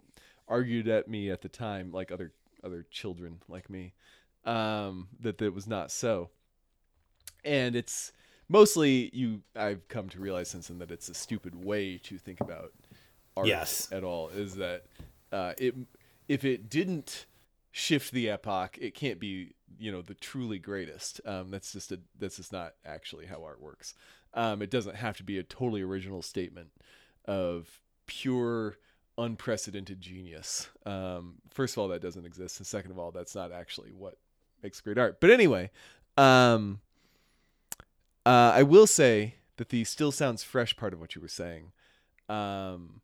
[0.47, 2.31] argued at me at the time, like other
[2.63, 3.93] other children like me,
[4.45, 6.29] um, that that was not so,
[7.43, 8.11] and it's
[8.49, 9.41] mostly you.
[9.55, 12.71] I've come to realize since then that it's a stupid way to think about
[13.35, 13.87] art Yes.
[13.91, 14.29] at all.
[14.29, 14.85] Is that
[15.31, 15.75] uh, it?
[16.27, 17.25] If it didn't
[17.71, 21.19] shift the epoch, it can't be you know the truly greatest.
[21.25, 23.93] Um, that's just a that's just not actually how art works.
[24.33, 26.69] Um, it doesn't have to be a totally original statement
[27.25, 28.77] of pure
[29.17, 30.67] unprecedented genius.
[30.85, 34.17] Um, first of all, that doesn't exist, and second of all, that's not actually what
[34.63, 35.19] makes great art.
[35.21, 35.69] But anyway,
[36.17, 36.79] um,
[38.25, 41.71] uh, I will say that the still sounds fresh part of what you were saying.
[42.29, 43.01] Um,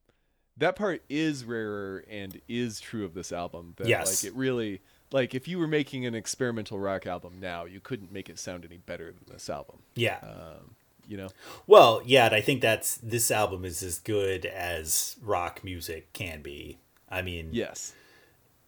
[0.57, 3.73] that part is rarer and is true of this album.
[3.77, 4.23] That, Yes.
[4.23, 4.81] Like it really,
[5.11, 8.65] like if you were making an experimental rock album now, you couldn't make it sound
[8.65, 9.79] any better than this album.
[9.95, 10.17] Yeah.
[10.21, 10.75] Um,
[11.07, 11.29] you know?
[11.65, 16.41] Well, yeah, and I think that's this album is as good as rock music can
[16.41, 16.77] be.
[17.09, 17.93] I mean, Yes.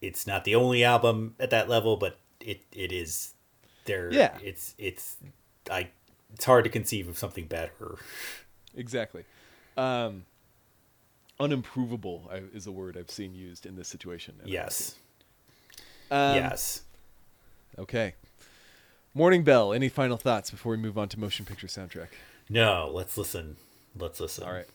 [0.01, 3.33] it's not the only album at that level, but it it is
[3.85, 4.11] there.
[4.11, 4.37] Yeah.
[4.41, 5.17] It's it's
[5.69, 5.89] I.
[6.33, 7.95] It's hard to conceive of something better.
[8.75, 9.23] Exactly.
[9.77, 10.25] Um,
[11.39, 14.35] unimprovable is a word I've seen used in this situation.
[14.39, 14.95] and I like Yes.
[16.09, 16.81] Um, yes.
[17.79, 18.15] Okay.
[19.13, 19.73] Morning Bell.
[19.73, 22.07] Any final thoughts before we move on to motion picture soundtrack?
[22.49, 22.89] No.
[22.93, 23.57] Let's listen.
[23.97, 24.43] Let's listen.
[24.43, 24.67] All right.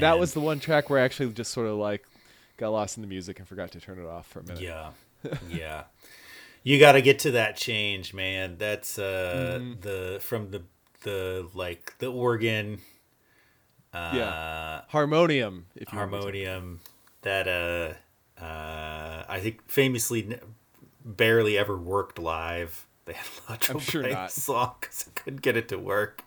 [0.00, 2.04] That that was the one track where I actually just sort of like
[2.56, 4.60] got lost in the music and forgot to turn it off for a minute.
[4.62, 4.90] Yeah.
[5.48, 5.84] yeah.
[6.62, 8.56] You got to get to that change, man.
[8.58, 9.80] That's uh Mm-hmm.
[9.80, 10.62] the from the
[11.02, 12.80] the like the organ
[13.94, 14.80] uh Yeah.
[14.88, 16.22] Harmonium, if you want me to.
[16.24, 16.80] harmonium
[17.22, 20.40] that uh uh I think famously n-
[21.04, 22.86] barely ever worked live.
[23.06, 24.30] They had a lot of trouble sure not.
[24.30, 26.22] the song because I couldn't get it to work.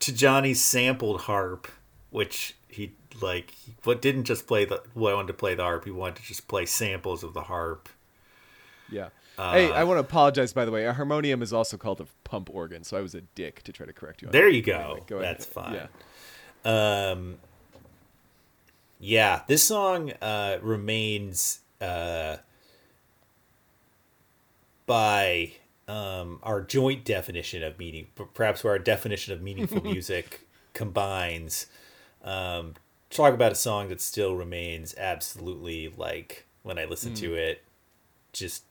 [0.00, 1.68] To Jonny's sampled harp,
[2.10, 5.62] which he like, he, what didn't just play the well, I wanted to play the
[5.62, 5.84] harp.
[5.84, 7.88] He wanted to just play samples of the harp.
[8.90, 9.08] Yeah.
[9.38, 10.84] Uh, hey, I want to apologize by the way.
[10.84, 13.86] A harmonium is also called a pump organ, so I was a dick to try
[13.86, 14.28] to correct you.
[14.28, 14.54] On There that.
[14.54, 14.78] you go.
[14.78, 15.18] Anyway, go.
[15.20, 15.88] That's fine.
[16.64, 17.10] Yeah.
[17.10, 17.38] Um,
[19.00, 22.36] yeah, this song uh, remains uh,
[24.86, 25.52] by
[25.88, 31.66] um, our joint definition of meaning, perhaps where our definition of meaningful music combines.
[32.22, 32.74] Um,
[33.10, 37.62] talk about a song that still remains absolutely like when I listen to it,
[38.32, 38.64] just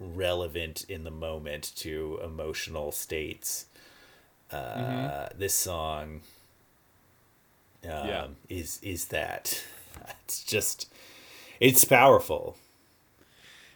[0.00, 3.66] relevant in the moment to emotional states.
[4.50, 6.22] Uh, This song
[7.84, 8.26] um, Yeah.
[8.48, 9.64] is is that
[10.26, 10.92] it's just
[11.60, 12.56] it's powerful.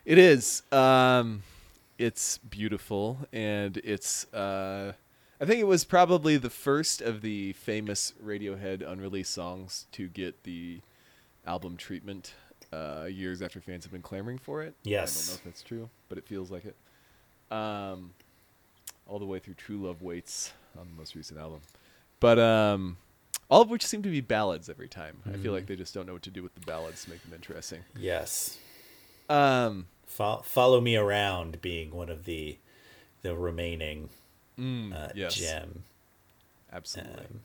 [0.05, 0.62] It is.
[0.73, 1.43] Um,
[1.98, 4.32] it's beautiful, and it's.
[4.32, 4.93] Uh,
[5.43, 10.44] I think it was probably the first of the famous Radiohead unreleased songs to get
[10.44, 10.81] the
[11.44, 12.35] album treatment
[12.73, 14.77] uh, years after fans have been clamoring for it.
[14.85, 15.16] Yes.
[15.16, 16.77] I don't know if that's true, but it feels like it.
[17.51, 18.10] Um,
[19.09, 21.59] all the way through True Love Waits on the most recent album.
[22.20, 22.97] But um,
[23.48, 25.23] all of which seem to be ballads every time.
[25.27, 27.23] I feel like they just don't know what to do with the ballads to make
[27.24, 27.81] them interesting.
[27.98, 28.59] Yes.
[29.28, 32.59] Um, Fo- Follow Me Around being one of the
[33.23, 34.09] the remaining
[34.59, 35.85] mm, uh, yes, gem.
[36.73, 37.27] absolutely.
[37.27, 37.41] Um,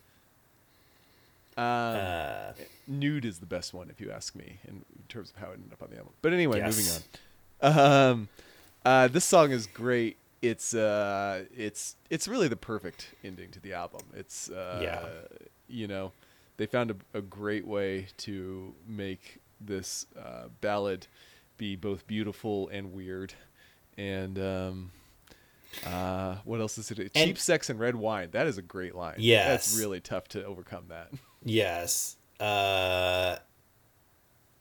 [1.56, 1.64] Um,
[1.96, 2.52] uh,
[2.86, 5.72] Nude is the best one, if you ask me, in terms of how it ended
[5.72, 6.12] up on the album.
[6.22, 6.76] But anyway, Yes.
[6.76, 8.12] moving on.
[8.12, 8.28] Um,
[8.84, 10.16] uh, this song is great.
[10.40, 14.02] It's uh, it's it's really the perfect ending to the album.
[14.14, 15.08] It's uh, Yeah.
[15.68, 16.12] you know,
[16.58, 21.08] they found a, a great way to make this uh, ballad
[21.56, 23.34] be both beautiful and weird.
[23.96, 24.92] And um,
[25.86, 26.98] uh, what else is it?
[26.98, 28.28] And- Cheap sex and red wine.
[28.32, 29.16] That is a great line.
[29.18, 29.48] Yes.
[29.70, 31.10] that's really tough to overcome that.
[31.44, 32.16] Yes.
[32.40, 33.36] Uh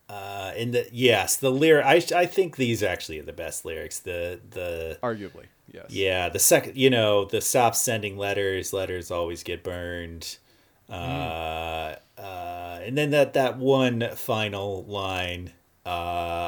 [0.10, 4.00] uh in the yes, the lyric I I think these actually are the best lyrics.
[4.00, 5.86] The the Arguably, yes.
[5.90, 10.38] yeah, the second you know, the stop sending letters, letters always get burned.
[10.90, 15.52] Uh uh and then that that one final line
[15.86, 15.90] uh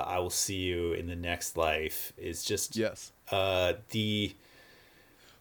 [0.07, 3.11] I will see you in the next life is just Yes.
[3.31, 4.33] uh the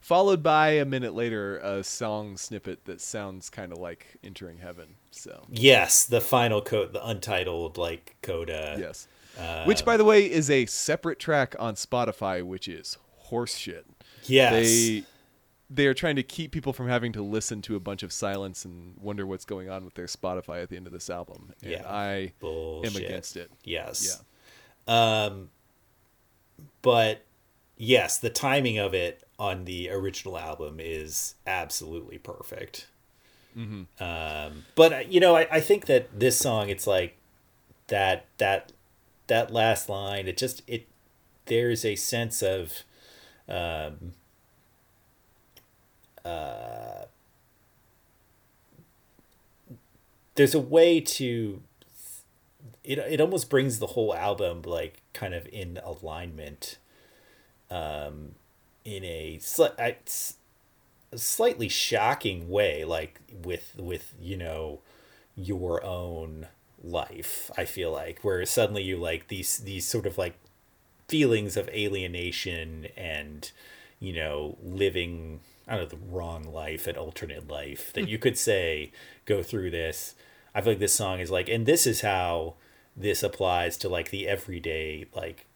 [0.09, 4.95] Followed by a minute later, a song snippet that sounds kind of like entering heaven.
[5.11, 8.77] So yes, the final code the untitled like coda.
[8.81, 9.07] yes,
[9.39, 12.97] Uh, which by the way is a separate track on Spotify, which is
[13.31, 13.85] horseshit.
[14.25, 14.53] yes.
[14.53, 15.05] They
[15.69, 18.65] they are trying to keep people from having to listen to a bunch of silence
[18.65, 21.53] and wonder what's going on with their Spotify at the end of this album.
[21.63, 21.87] And Yeah.
[21.87, 22.97] I Bullshit.
[22.97, 23.51] am against it.
[23.63, 24.23] Yes.
[24.89, 25.25] Yeah.
[25.27, 25.51] Um,
[26.81, 27.27] but
[27.77, 32.89] yes, the timing of it on the original album is absolutely perfect.
[33.57, 34.03] Mm-hmm.
[34.03, 37.17] Um, but uh, you know, I, I think that this song, it's like
[37.89, 38.73] that that
[39.27, 40.29] that last line.
[40.29, 40.87] It just it
[41.47, 42.83] there's a sense of
[43.49, 44.15] um,
[46.25, 47.05] uh,
[50.35, 51.63] there's a way to
[52.85, 56.79] it it almost brings the whole album like kind of in alignment
[57.71, 58.35] um
[58.97, 60.37] in a sli- I- s-
[61.13, 64.81] a slightly shocking way like with with you know
[65.37, 66.49] your own
[66.83, 70.35] life i feel like where suddenly you like these these sort of like
[71.09, 73.51] feelings of alienation and
[74.01, 78.11] you know living i don't know the wrong life an alternate life that hmm.
[78.11, 78.91] you could say
[79.29, 80.15] go through this.
[80.55, 82.55] I feel like this song is like and this is how
[82.97, 85.47] this applies to like the everyday like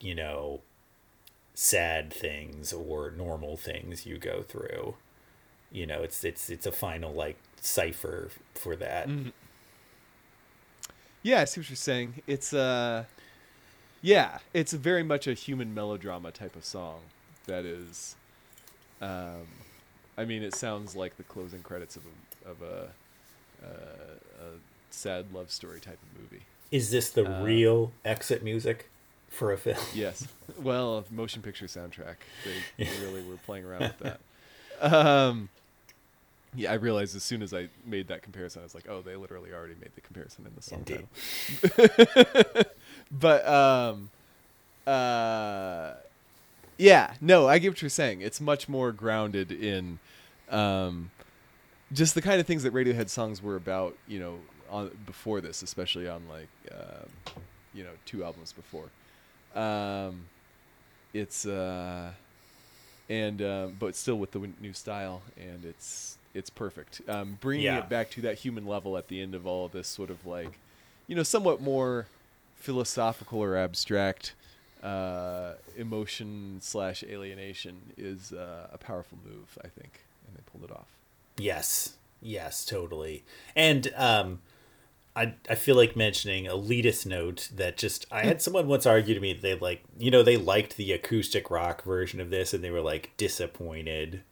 [0.00, 0.60] you know
[1.60, 4.94] sad things or normal things you go through
[5.72, 9.08] you know it's it's it's a final like cipher for that
[11.22, 12.22] Yeah, I see what you're saying.
[12.28, 13.04] It's uh
[14.00, 17.00] yeah, it's very much a human melodrama type of song
[17.46, 18.14] that is
[19.00, 19.46] um
[20.16, 22.78] I mean it sounds like the closing credits of a of a
[23.66, 24.48] uh, a
[24.90, 26.44] sad love story type of movie.
[26.70, 28.88] is this the Uh, real exit music
[29.28, 30.26] for a film Yes.
[30.60, 32.16] well, motion picture soundtrack.
[32.44, 34.20] They, they really were playing around with that.
[34.92, 35.48] Um
[36.54, 39.16] yeah, I realized as soon as I made that comparison, I was like, "Oh, they
[39.16, 41.06] literally already made the comparison in the song Indeed.
[41.76, 42.64] title."
[43.10, 44.10] but um
[44.86, 45.92] uh
[46.78, 49.98] yeah no i get what you're saying it's much more grounded in
[50.48, 51.10] um
[51.92, 54.38] just the kind of things that radiohead songs were about you know
[54.70, 57.08] on before this especially on like um
[57.74, 58.84] you know two albums before
[59.54, 60.24] um
[61.14, 62.10] it's uh
[63.08, 67.78] and um but still with the new style and it's it's perfect um bringing Yeah.
[67.78, 70.24] it back to that human level at the end of all of this sort of
[70.26, 70.58] like
[71.06, 72.06] you know somewhat more
[72.56, 74.34] philosophical or abstract
[74.82, 80.70] uh, emotion slash alienation is uh, a powerful move, I think, and they pulled it
[80.70, 80.86] off.
[81.36, 83.24] Yes, yes, totally.
[83.56, 84.40] And um,
[85.18, 88.40] I I feel like mentioning elitist note that just I had hmm.
[88.40, 91.82] someone once argue to me that they like you know they liked the acoustic rock
[91.82, 94.22] version of this and they were like disappointed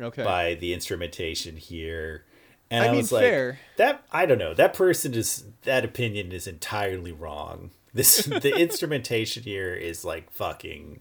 [0.00, 0.22] Okay.
[0.22, 2.24] by the instrumentation here.
[2.70, 3.58] And I I, mean, was like, fair.
[3.78, 4.54] that I don't know.
[4.54, 7.70] That person is that opinion is entirely wrong.
[7.94, 11.00] This the instrumentation here is like fucking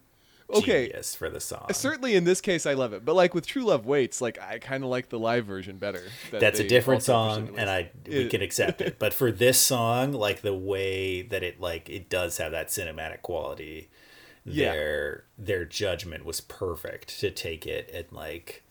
[0.49, 0.87] Okay.
[0.87, 1.67] genius for the song.
[1.73, 3.03] Certainly in this case, I love it.
[3.03, 6.03] But like with True Love Waits, like I kind of like the live version better.
[6.31, 8.97] that That's a different song, and I we It- can accept it.
[8.99, 13.21] But for this song, like the way that it like it does have that cinematic
[13.23, 13.89] quality,
[14.45, 14.71] Yeah.
[14.71, 18.63] their their judgment was perfect to take it and like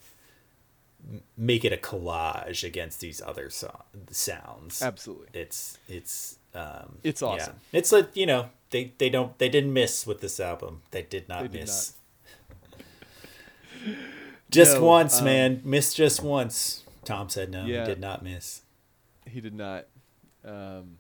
[1.37, 4.83] make it a collage against these other so- sounds.
[4.83, 5.29] Absolutely.
[5.35, 7.29] It's it's um, It's yeah.
[7.29, 7.57] awesome.
[7.73, 10.83] It's like you know they they don't they didn't miss with this album.
[10.91, 11.95] They did not They did miss.
[14.51, 15.61] Just No, once, um, man.
[15.65, 16.85] Missed just once.
[17.05, 17.65] Thom said no.
[17.67, 17.81] Yeah.
[17.81, 18.63] He did not miss.
[19.29, 19.87] He did not.
[20.45, 20.99] Um,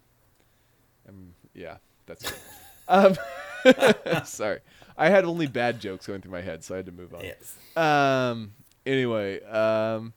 [1.08, 1.76] um yeah,
[2.06, 2.38] that's good.
[2.88, 3.16] um,
[4.24, 4.60] sorry,
[4.96, 7.22] I had only bad jokes going through my head, so I had to move on.
[7.24, 7.54] Yes.
[7.76, 8.52] Um.
[8.84, 9.42] Anyway.
[9.44, 10.12] Um.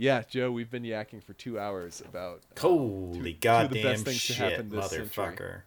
[0.00, 2.40] Yeah, Joe, we've been yakking for two hours about.
[2.56, 5.14] uh, Holy two of the goddamn best things to shit, happen this motherfucker.
[5.14, 5.60] century.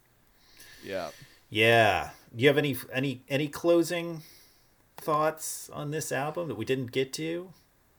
[0.84, 1.10] Yeah.
[1.52, 2.10] Yeah.
[2.36, 4.24] Do you have any any any closing
[4.98, 7.52] thoughts on this album that we didn't get to?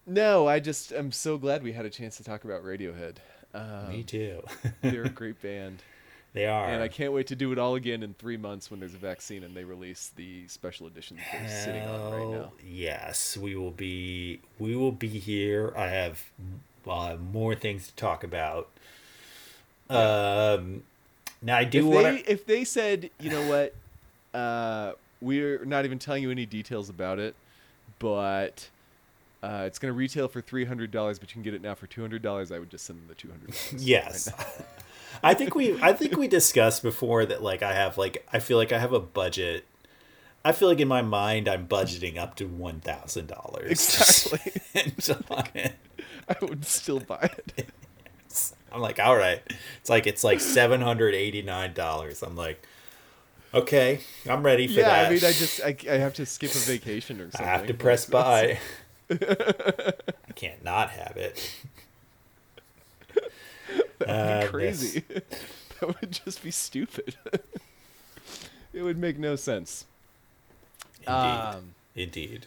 [0.06, 3.18] No, I just I'm so glad we had a chance to talk about Radiohead.
[3.54, 4.42] Um, Me too.
[4.82, 5.84] they're a great band,
[6.34, 6.66] they are.
[6.68, 8.98] and I can't wait to do it all again in three months when there's a
[8.98, 12.52] vaccine and they release the special edition that they're sitting on right now.
[12.62, 15.72] Yes, we will be we will be here.
[15.76, 16.22] I have
[16.86, 18.68] I'll more things to talk about.
[19.88, 20.82] Um
[21.40, 23.74] now I do if want they if they said, you know what,
[24.38, 27.34] uh, we're not even telling you any details about it,
[27.98, 28.68] but
[29.42, 31.74] uh, it's going to retail for three hundred dollars, but you can get it now
[31.74, 32.50] for two hundred dollars.
[32.50, 33.74] I would just send them the two hundred dollars.
[33.86, 34.32] Yes.
[35.24, 38.58] I think we I think we discussed before that like I have like I feel
[38.58, 39.64] like I have a budget.
[40.44, 43.70] I feel like in my mind I'm budgeting up to one thousand dollars.
[43.70, 44.52] Exactly.
[46.28, 47.68] I would still buy it.
[48.72, 49.40] I'm like, all right.
[49.80, 52.22] It's like it's like seven hundred eighty nine dollars.
[52.22, 52.62] I'm like,
[53.54, 55.06] okay, I'm ready for yeah, that.
[55.06, 57.46] I mean, I just I, I have to skip a vacation or something.
[57.46, 58.58] I have to press buy.
[59.10, 61.50] I can't not have it.
[63.98, 65.04] That'd be Uh, crazy.
[65.80, 67.16] that would just be stupid.
[68.72, 69.86] it would make no sense.
[71.00, 71.10] Indeed.
[71.12, 72.46] Um, Indeed.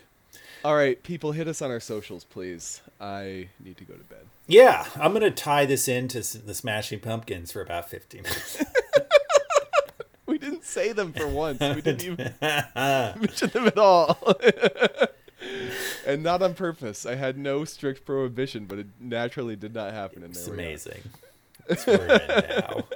[0.66, 2.82] All right, people, hit us on our socials, please.
[3.00, 4.26] I need to go to bed.
[4.48, 8.64] Yeah, I'm gonna tie this into the Smashing Pumpkins for about 15 minutes.
[10.26, 11.62] We didn't say them for once.
[11.62, 14.18] We didn't even mention them at all.
[16.06, 17.06] and not on purpose.
[17.06, 20.24] I had no strict prohibition, but it naturally did not happen.
[20.24, 21.02] And It's amazing.
[21.68, 22.84] That's where we're now.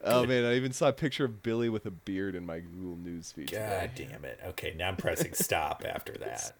[0.00, 2.96] Oh man, I even saw a picture of Billy with a beard in my Google
[2.96, 3.50] News feed.
[3.50, 4.38] God damn it.
[4.46, 6.52] Okay, now I'm pressing stop after that.